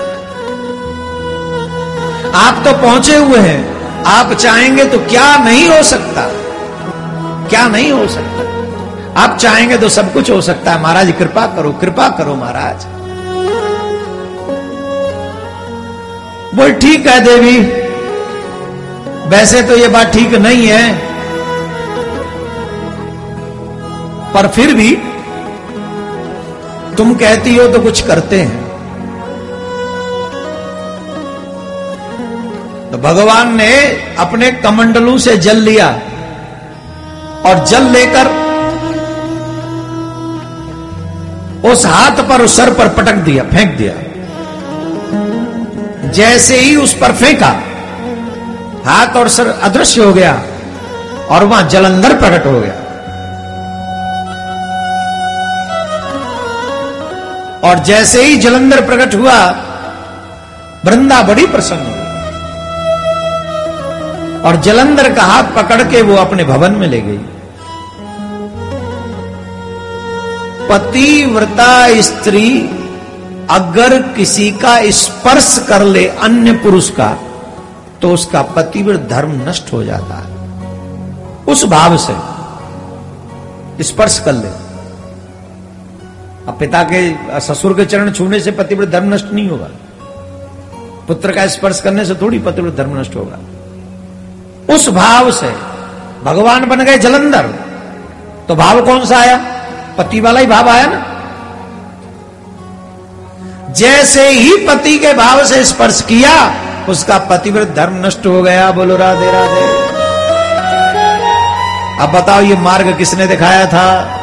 [2.35, 6.29] आप तो पहुँचे हुए हैं, आप चाहेंगे तो क्या नहीं हो सकता?
[7.49, 8.47] क्या नहीं हो सकता?
[9.23, 12.87] आप चाहेंगे तो सब कुछ हो सकता है। महाराज, कृपा करो कृपा करो महाराज।
[16.55, 17.59] बोल, ठीक है देवी,
[19.29, 21.08] वैसे तो ये बात ठीक नहीं है।
[24.35, 24.91] पर फिर भी
[26.97, 28.67] तुम कहती हो तो कुछ करते हैं।
[32.91, 33.73] तो भगवान ने
[34.19, 35.89] अपने कमंडलू से जल लिया
[37.47, 38.27] और जल लेकर
[41.65, 43.95] उस हाथ पर, उस सर पर पटक दिया, फेंक दिया।
[46.13, 47.49] जैसे ही उस पर फेंका,
[48.87, 50.35] हाथ और सर अदृश्य हो गया
[51.31, 52.75] और वहाँ जलंधर प्रकट हो गया।
[57.65, 59.39] और जैसे ही जलंधर प्रकट हुआ,
[60.85, 61.99] वृंदा बड़ी प्रसन्न हुई।
[64.41, 67.19] और जलंधर का हाथ पकड़ के वो अपने भवन में ले गई।
[70.69, 72.71] पतिव्रता स्त्री,
[73.51, 77.17] अगर किसी का स्पर्श कर ले अन्य पुरुष का
[78.03, 80.27] तो उसका पतिव्रत धर्म नष्ट हो जाता है।
[81.45, 82.15] उस भाव से
[83.85, 84.68] स्पर्श कर ले।
[86.49, 89.69] अब पिता के, ससुर के चरण छूने से पतिव्रत धर्म नष्ट नहीं होगा।
[91.09, 93.39] पुत्र का स्पर्श करने से थोड़ी पतिव्रत धर्म नष्ट होगा।
[94.75, 95.55] उस भाव से
[96.25, 97.47] भगवान बन गए जलंधर।
[98.49, 99.37] तो भाव कौन सा आया?
[99.99, 101.15] पति वाला ही भाव आया ना।
[103.71, 106.55] जैसे ही पति के भाव से स्पर्श किया,
[106.89, 109.89] उसका पतिव्रत धर्म नष्ट हो गया। बोलो, राधे राधे।
[112.03, 114.15] अब बताओ, ये मार्ग किसने दिखाया था?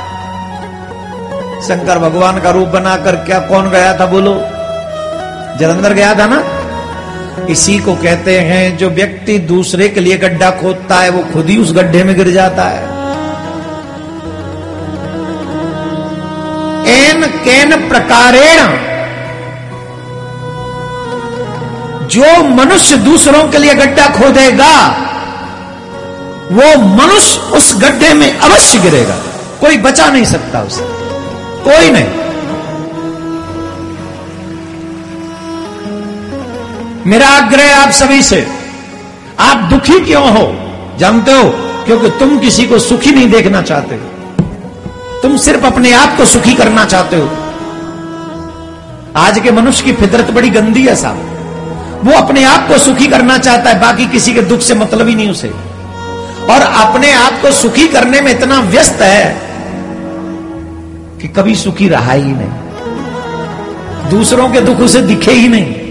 [1.67, 4.33] शंकर भगवान का रूप बनाकर क्या कौन गया था बोलो?
[5.59, 6.43] जलंधर गया था ना?
[7.49, 11.57] इसी को कहते हैं, जो व्यक्ति दूसरे के लिए गड्ढा खोदता है, वो खुद ही
[11.57, 12.83] उस गड्ढे में गिर जाता है।
[16.87, 18.67] एन केन प्रकारेण।
[22.07, 24.87] जो मनुष्य दूसरों के लिए गड्ढा खोदेगा,
[26.51, 29.15] वो मनुष्य उस गड्ढे में अवश्य गिरेगा।
[29.61, 31.04] कोई बचा नहीं सकता उसे।
[31.67, 32.25] कोई नहीं।
[37.07, 38.47] मेरा आग्रह आप सभी से,
[39.39, 40.71] आप दुखी क्यों हो?
[40.97, 41.49] जानते हो?
[41.85, 43.95] क्योंकि तुम किसी को सुखी नहीं देखना चाहते।
[45.21, 47.29] तुम सिर्फ़ अपने आप को सुखी करना चाहते हो।
[49.17, 51.31] आज के मनुष्य की फितरत बड़ी गंदी है साहब।
[52.03, 55.15] वो अपने आप को सुखी करना चाहता है, बाकी किसी के दुख से मतलब ही
[55.15, 55.47] नहीं उसे।
[56.49, 59.44] और अपने आप को सुखी करने में इतना व्यस्त है
[61.21, 65.83] कि कभी सुखी रहा ही नहीं। दूसरों के दुख उसे दिखे ही नहीं।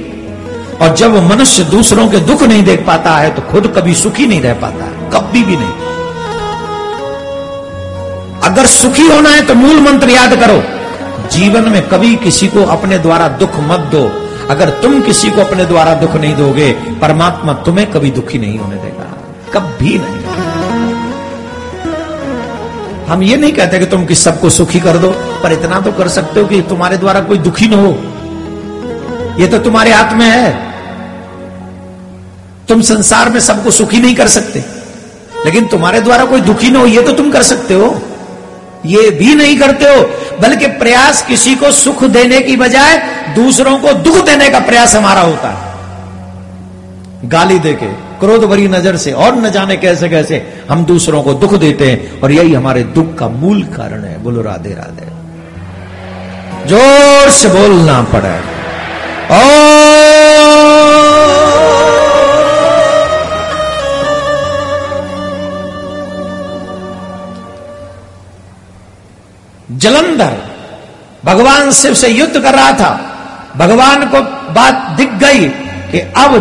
[0.78, 4.40] और जब मनुष्य दूसरों के दुख नहीं देख पाता है तो खुद कभी सुखी नहीं
[4.40, 5.74] रह पाता है, कभी भी नहीं।
[8.42, 10.62] अगर सुखी होना है तो मूल मंत्र याद करो,
[11.32, 14.04] जीवन में कभी किसी को अपने द्वारा दुख मत दो।
[14.50, 16.70] अगर तुम किसी को अपने द्वारा दुख नहीं दोगे,
[17.00, 19.06] परमात्मा तुम्हें कभी दुखी नहीं होने देगा,
[19.52, 20.23] कभी नहीं।
[23.08, 25.10] हम ये नहीं कहते कि तुम किस सबको सुखी कर दो,
[25.42, 27.90] पर इतना तो कर सकते हो कि तुम्हारे द्वारा कोई दुखी ना हो।
[29.40, 30.52] ये तो तुम्हारे हाथ में है।
[32.68, 34.64] तुम संसार में सबको सुखी नहीं कर सकते,
[35.44, 37.94] लेकिन तुम्हारे द्वारा कोई दुखी ना हो, ये तो तुम कर सकते हो।
[38.86, 40.00] ये भी नहीं करते हो,
[40.40, 42.96] बल्कि प्रयास किसी को सुख देने की बजाय
[43.34, 47.86] दूसरों को दुख देने का प्रयास हमारा होता है। गाली देके
[48.20, 50.36] क्रोध भरी नज़र से और न जाने कैसे कैसे
[50.70, 54.42] हम दूसरों को दुख देते हैं और यही हमारे दुख का मूल कारण है। बोलो,
[54.42, 55.12] राधे राधे।
[56.68, 58.54] ज़ोर से बोलना पड़े।
[69.70, 70.34] जलंधर,
[71.24, 72.90] भगवान शिव से युद्ध कर रहा था।
[73.56, 74.20] भगवान को
[74.52, 75.48] बात दिख गई
[75.90, 76.38] कि अब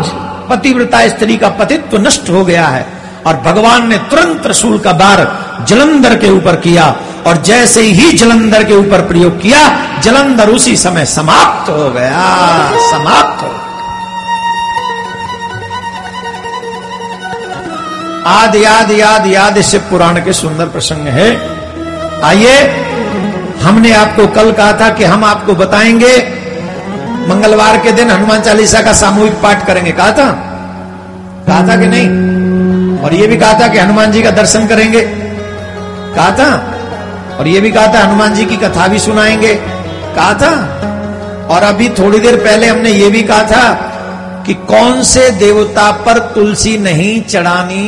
[0.50, 2.86] पतिव्रता स्त्री का पतित्व नष्ट हो गया है
[3.28, 5.26] और भगवान ने तुरंत त्रिशूल का बार
[5.68, 6.96] जलंधर के ऊपर किया
[7.28, 9.60] और जैसे ही जलंधर के ऊपर प्रयोग किया,
[10.00, 12.24] जलंधर उसी समय समाप्त हो गया,
[12.92, 13.62] समाप्त हो गया।
[18.32, 21.30] आदि याद याद याद शिव पुराण के सुंदर प्रसंग है।
[22.24, 22.60] आइए,
[23.62, 26.18] हमने आपको कल कहा था कि हम आपको बताएँगे
[27.30, 30.32] मंगलवार के दिन हनुमान चालीसा का सामूहिक पाठ करेंगे। कहा था?
[31.48, 32.08] कहा था कि नहीं?
[33.00, 35.02] और यह भी कहा था कि हनुमान जी का दर्शन करेंगे।
[36.16, 36.50] कहा था?
[37.40, 39.54] और यह भी कहा था हनुमान जी की कथा भी सुनाएँगे।
[40.16, 40.52] कहा था?
[41.52, 43.74] और अभी थोड़ी देर पहले हमने ये भी कहा था
[44.48, 47.86] कि कौन से देवता पर तुलसी नहीं चढ़ानी,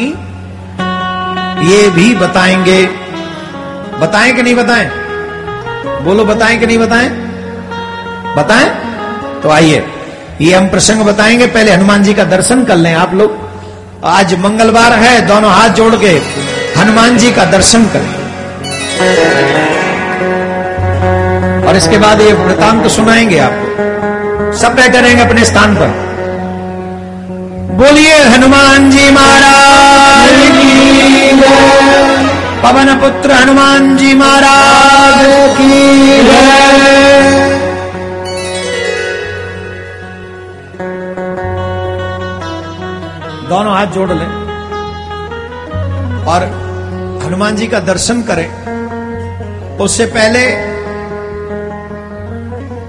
[1.71, 2.85] ये भी बताएँगे।
[3.99, 4.89] बताएँ कि नहीं बताएँ?
[6.03, 7.09] बोलो, बताएँ कि नहीं बताएँ?
[8.37, 8.94] बताएँ?
[9.45, 9.83] तो आइए,
[10.41, 13.33] ये हम प्रसंग बताएँगे, पहले हनुमान जी का दर्शन कर लें आप लोग।
[14.03, 16.13] आज मंगलवार है, दोनों हाथ जोड़ के
[16.79, 18.07] हनुमान जी का दर्शन करें।
[21.67, 25.93] और इसके बाद ये वृतांत तो सुनाएँगे आपको सब बैठे रहेंगे अपने स्थान पर।
[27.75, 30.33] बोलिए, हनुमान जी महाराज।
[32.63, 35.25] पवन पुत्र हनुमान जी महाराज।
[35.57, 35.73] की
[43.55, 44.27] दोनों हाथ जोड़ लें
[46.25, 46.43] और
[47.23, 48.47] हनुमान जी का दर्शन करें।
[49.77, 50.41] उससे पहले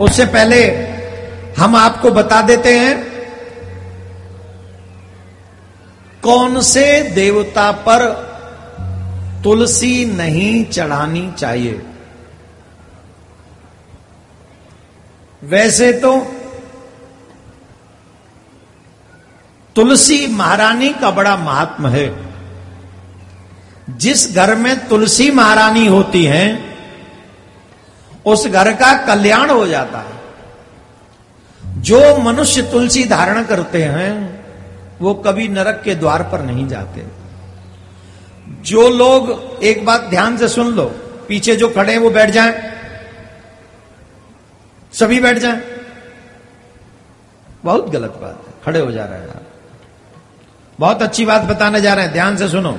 [0.05, 0.59] उससे पहले
[1.59, 2.95] हम आपको बता देते हैं,
[6.23, 8.05] कौन से देवता पर
[9.45, 11.81] तुलसी नहीं चढ़ानी चाहिए?
[15.43, 16.13] वैसे तो
[19.77, 22.27] तुलसी महारानी का बड़ा महात्म है।
[23.91, 26.77] जिस घर में तुलसी महारानी होती है,
[28.27, 30.17] उस घर का कल्याण हो जाता है।
[31.83, 34.45] जो मनुष्य तुलसी धारण करते हैं,
[35.01, 37.07] वो कभी नरक के द्वार पर नहीं जाते।
[38.49, 40.85] जो लोग एक बात ध्यान से सुन लो,
[41.29, 42.73] पीछे जो खड़े हैं, वो बैठ जाएँ।
[44.93, 45.63] सभी बैठ जाएँ।
[47.65, 49.46] बहुत गलत बात है, खड़े हो जा रहे हैं।
[50.81, 52.79] बहुत अच्छी बात बताने जा रहे हैं, ध्यान से सुनो।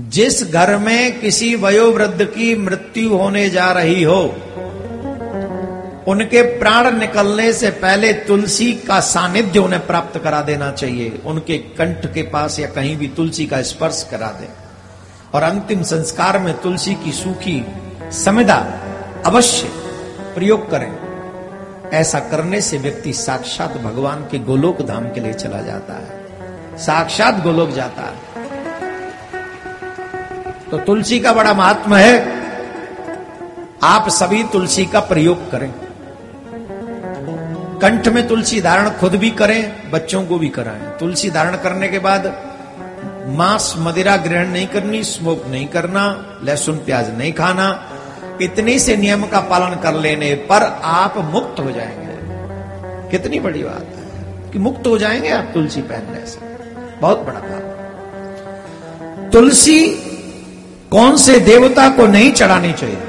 [0.00, 4.22] जिस घर में किसी वयोवृद्ध की मृत्यु होने जा रही हो,
[6.08, 12.14] उनके प्राण निकलने से पहले तुलसी का सानिध्य उन्हें प्राप्त करा देना चाहिए। उनके कंठ
[12.14, 14.48] के पास या कहीं भी तुलसी का स्पर्श करा दे।
[15.34, 17.66] और अंतिम संस्कार में तुलसी की सूखी
[18.12, 18.74] समिधा
[19.26, 19.68] अवश्य
[20.34, 21.05] प्रयोग करें।
[21.92, 26.26] ऐसा करने से व्यक्ति साक्षात भगवान के गोलोक धाम के लिए चला जाता है।
[26.78, 28.46] साक्षात गोलोक जाता है।
[30.70, 32.36] तो तुलसी का बड़ा महात्मा है।
[33.82, 35.74] आप सभी तुलसी का प्रयोग करें।
[37.78, 41.98] कंठ में तुलसी धारण खुद भी करें, बच्चों को भी कराएँ। तुलसी धारण करने के
[41.98, 42.46] बाद
[43.26, 47.90] मांस मदिरा ग्रहण नहीं करनी स्मोक नहीं करना, लहसुन प्याज नहीं खाना
[48.42, 53.86] इतनी से नियम का पालन कर लेने पर आप मुक्त हो जाएँगे। कितनी बड़ी बात
[53.96, 56.38] है कि मुक्त हो जाएँगे आप तुलसी पहनने से।
[57.00, 57.64] बहुत बड़ा काम
[59.30, 59.78] तुलसी
[60.90, 63.00] कौन से देवता को नहीं चढ़ानी चाहिए?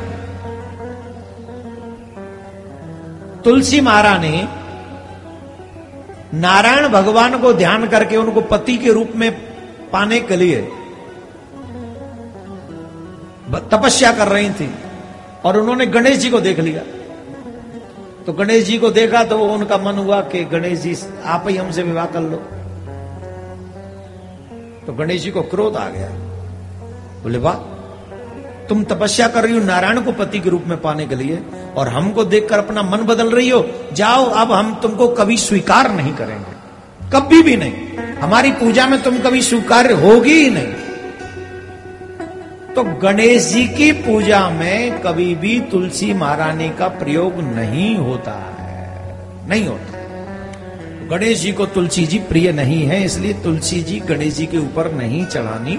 [3.43, 4.47] तुलसी महारानी
[6.33, 9.31] नारायण भगवान को ध्यान करके उनको पति के रूप में
[9.89, 10.61] पाने के लिए
[13.71, 14.69] तपस्या कर रही थी।
[15.45, 16.81] और उन्होंने गणेश जी को देख लिया।
[18.25, 21.83] तो गणेश जी को देखा तो उनका मन हुआ कि गणेश जी, आप ही हमसे
[21.83, 22.37] विवाह कर लो।
[24.87, 26.07] तो गणेश जी को क्रोध आ गया।
[27.23, 27.53] बोले, वाह,
[28.67, 31.43] तुम तपस्या कर रही हो नारायण को पति के रूप में पाने के लिए
[31.75, 36.13] और हमको देखकर अपना मन बदल रही हो। जाओ, अब हम तुमको कभी स्वीकार नहीं
[36.13, 36.57] करेंगे।
[37.13, 37.73] कभी भी नहीं।
[38.21, 40.67] हमारी पूजा में तुम कभी स्वीकार होगी ही नहीं।
[42.77, 49.47] तो गणेश जी की पूजा में कभी भी तुलसी महारानी का प्रयोग नहीं होता है।
[49.49, 54.45] नहीं होता। गणेश जी को तुलसी जी प्रिय नहीं है, इसलिए तुलसी जी गणेश जी
[54.45, 55.77] के ऊपर नहीं चढ़ानी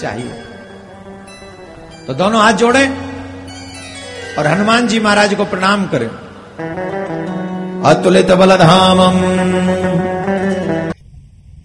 [0.00, 0.30] चाहिए।
[2.06, 2.88] तो दोनों हाथ जोड़ें
[4.38, 6.08] और हनुमान जी महाराज को प्रणाम करें।
[7.90, 9.18] अतुलित बलधामम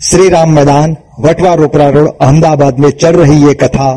[0.01, 3.91] श्री राम मैदान, वटवा रोपरा रोड, अहमदाबाद में चल रही ये कथा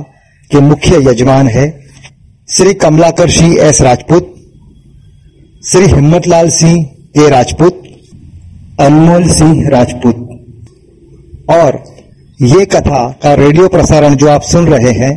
[0.51, 1.67] के मुख्य यजमान है
[2.49, 4.35] श्री कमलाकर सिंह एस राजपूत,
[5.67, 7.83] श्री हिम्मतलाल सिंह के राजपूत,
[8.81, 10.25] अनमोल सिंह राजपूत।
[11.51, 11.83] और
[12.43, 15.13] ये कथा का रेडियो प्रसारण जो आप सुन रहे हैं,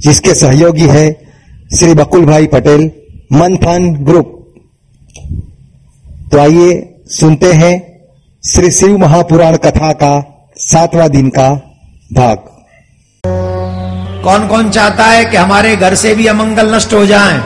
[0.00, 1.10] जिसके सहयोगी है
[1.76, 2.90] श्री बकुल भाई पटेल
[3.32, 4.38] मंथन ग्रुप।
[6.32, 7.74] तो आइए सुनते हैं
[8.44, 10.14] श्री शिव महापुराण कथा का
[10.58, 11.50] सातवां दिन का
[12.12, 12.50] भाग।
[14.24, 17.42] कौन कौन चाहता है कि हमारे घर से भी अमंगल नष्ट हो जाए?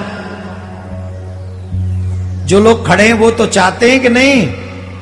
[2.47, 4.47] जो लोग खड़े हैं, वो तो चाहते हैं कि नहीं?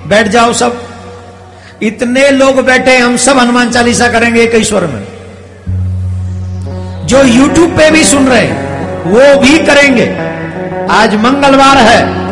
[0.07, 0.83] बैठ जाओ सब।
[1.83, 5.05] इतने लोग बैठे हम सब हनुमान चालीसा करेंगे एक ईश्वर में।
[7.07, 10.17] जो YouTube पे भी सुन रहे हैं, वो भी करेंगे।
[10.91, 12.25] आज मंगलवार है।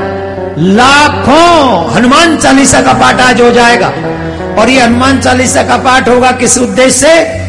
[0.58, 3.88] लाखों हनुमान चालीसा का पाठ आज हो जाएगा।
[4.60, 7.41] और ये हनुमान चालीसा का पाठ होगा किस उद्देश्य से?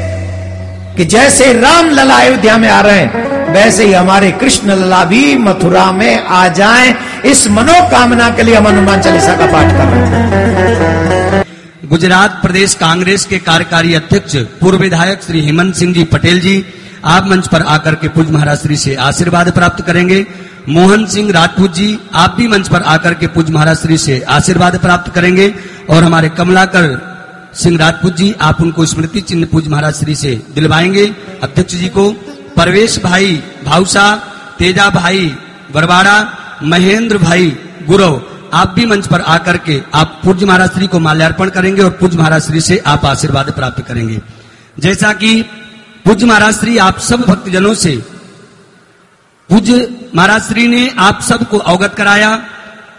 [0.97, 5.37] कि जैसे राम लला अयोध्या में आ रहे हैं, वैसे ही हमारे कृष्ण लला भी
[5.37, 6.95] मथुरा में आ जाएँ।
[7.25, 11.43] इस मनोकामना के लिए हम हनुमान चालीसा का पाठ कर रहे हैं।
[11.89, 16.65] गुजरात प्रदेश कांग्रेस के कार्यकारी अध्यक्ष, पूर्व विधायक श्री हेमंत सिंह जी पटेल जी,
[17.05, 20.25] आप मंच पर आकर के पूज महाराज श्री से आशीर्वाद प्राप्त करेंगे।
[20.69, 24.77] मोहन सिंह राजपूत जी, आप भी मंच पर आकर के पूज महाराज श्री से आशीर्वाद
[24.77, 25.53] प्राप्त करेंगे।
[25.89, 27.12] और हमारे कमलाकर
[27.55, 31.05] सिंह राजपूत जी, आप उनको स्मृति चिन्ह पूज महाराज श्री से दिलवाएँगे।
[31.43, 32.09] अध्यक्ष जी को
[32.57, 33.35] परवेश भाई
[33.65, 34.15] भाऊसा,
[34.59, 35.25] तेजा भाई
[35.73, 36.15] बरवाड़ा
[36.63, 37.49] महेंद्र भाई
[37.87, 38.21] गुरव,
[38.53, 42.17] आप भी मंच पर आकर के आप पूज्य महाराज श्री को माल्यार्पण करेंगे और पूज्य
[42.17, 44.21] महाराज श्री से आप आशीर्वाद प्राप्त करेंगे।
[44.79, 45.41] जैसा कि
[46.05, 47.95] पूज्य महाराज श्री आप सब भक्तजनों से
[49.49, 52.29] पूज्य महाराज श्री ने आप सबको अवगत कराया,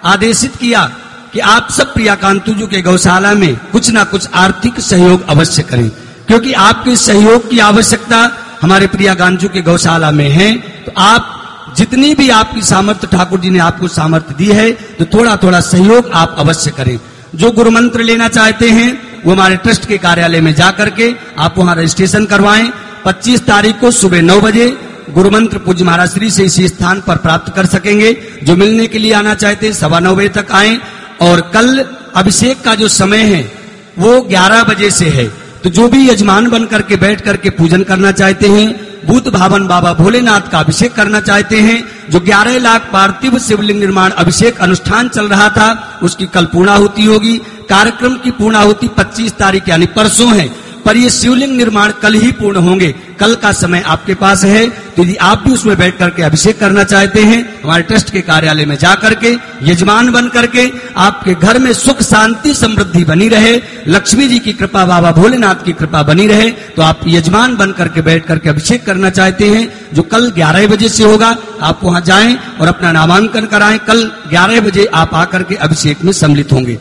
[0.05, 0.91] आदेशित किया
[1.35, 5.89] कि आप सब प्रियाकांतुजू के गौशाला में कुछ ना कुछ आर्थिक सहयोग अवश्य करें।
[6.27, 8.19] क्योंकि आपके सहयोग की आवश्यकता
[8.63, 13.51] हमारे प्रिया गांजू के गौशाला में है। तो आप जितनी भी आपकी सामर्थ्य ठाकुर जी
[13.51, 16.99] ने आपको सामर्थ्य दी है तो थोड़ा थोड़ा सहयोग आप अवश्य करें।
[17.35, 21.59] जो गुरु मंत्र लेना चाहते हैं, वो हमारे ट्रस्ट के कार्यालय में जाकर के आप
[21.59, 22.73] वहाँ रजिस्ट्रेशन करवाएँ।
[23.05, 24.67] 25 तारीख को सुबह नौ बजे
[25.11, 28.13] गुरु मंत्र पूज्य महाराज श्री से इसी स्थान पर प्राप्त कर सकेंगे।
[28.43, 30.79] जो मिलने के लिए आना चाहते हैं, सवा नौ बजे तक आए।
[31.23, 31.85] और कल
[32.15, 33.53] अभिषेक का जो समय है,
[33.99, 35.29] वो 11 बजे से है।
[35.65, 39.93] तो जो भी यजमान बन करके बैठ करके पूजन करना चाहते हैं बुद्ध भावन बाबा
[39.95, 45.29] भोलेनाथ का अभिषेक करना चाहते हैं, जो 11 लाख पार्थिव शिवलिंग निर्माण अभिषेक अनुष्ठान चल
[45.29, 47.39] रहा था, उसकी कल पूर्णाहुति होगी।
[47.71, 52.59] कार्यक्रम की पूर्णाहुति 25 तारीख यानी परसों है। पर ये शिवलिंग निर्माण कल ही पूर्ण
[52.59, 54.67] होंगे। कल का समय आपके पास है।
[54.97, 58.65] तो यदि आप भी उसमें बैठ करके अभिषेक करना चाहते हैं, हमारे ट्रस्ट के कार्यालय
[58.65, 64.29] में जा करके, यजमान बन करके, आपके घर में सुख, शांति, समृद्धि बनी रहे, लक्ष्मी
[64.29, 68.27] जी की कृपा, बाबा भोलेनाथ की कृपा बनी रहे तो आप यजमान बन करके बैठ
[68.27, 72.69] करके अभिषेक करना चाहते हैं, जो कल 11 बजे से होगा, आप वहाँ जाए और
[72.69, 76.79] अपना नामांकन कराएँ। कल 11 बजे आप आकर के अभिषेक में सम्मिलित होंगे।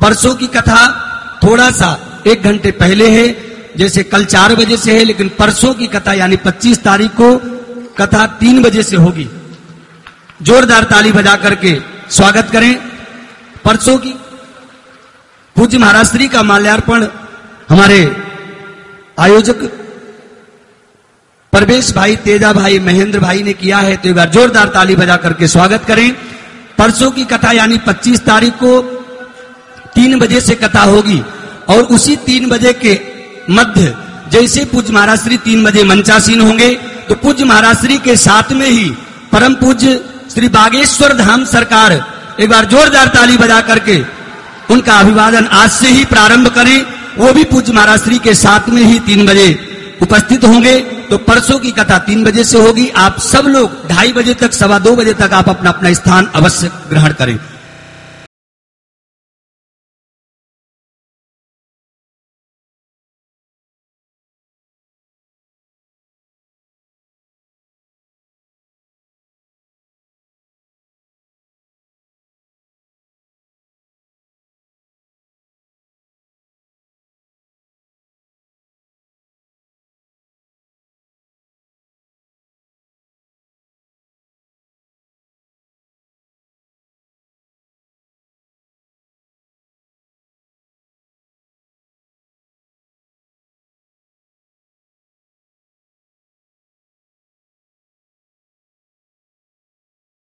[0.00, 0.82] परसों की कथा
[1.42, 1.96] थोड़ा सा
[2.26, 3.24] एक घंटे पहले है,
[3.76, 7.36] जैसे कल चार बजे से है, लेकिन परसों की कथा, यानी 25 तारीख को
[7.98, 9.28] कथा तीन बजे से होगी।
[10.42, 11.78] जोरदार ताली बजा करके
[12.10, 12.74] स्वागत करें।
[13.64, 14.14] परसों की
[15.56, 17.06] पूज्य महाराज श्री का माल्यार्पण
[17.68, 18.16] हमारे
[19.20, 19.56] आयोजक
[21.52, 25.16] परवेश भाई, तेजा भाई, महेंद्र भाई ने किया है तो एक बार जोरदार ताली बजा
[25.16, 26.12] करके स्वागत करें।
[26.78, 28.80] परसों की कथा, यानी 25 तारीख को
[29.94, 31.22] तीन बजे से कथा होगी।
[31.68, 32.98] और उसी तीन बजे के
[33.50, 33.94] मध्य,
[34.32, 36.68] जैसे पूज्य महाराज श्री तीन बजे मंचासीन होंगे
[37.08, 38.90] तो पूज्य महाराज श्री के साथ में ही
[39.32, 40.00] परम पूज्य
[40.34, 41.92] श्री बागेश्वर धाम सरकार
[42.40, 44.02] एक बार जोरदार ताली बजा करके
[44.70, 46.84] उनका अभिवादन आज से ही प्रारंभ करें।
[47.18, 49.48] वो भी पूज्य महाराज श्री के साथ में ही तीन बजे
[50.02, 50.78] उपस्थित होंगे।
[51.10, 54.78] तो परसों की कथा तीन बजे से होगी। आप सब लोग ढाई बजे तक, सवा
[54.78, 57.38] दो बजे तक आप अपना अपना स्थान अवश्य ग्रहण करें।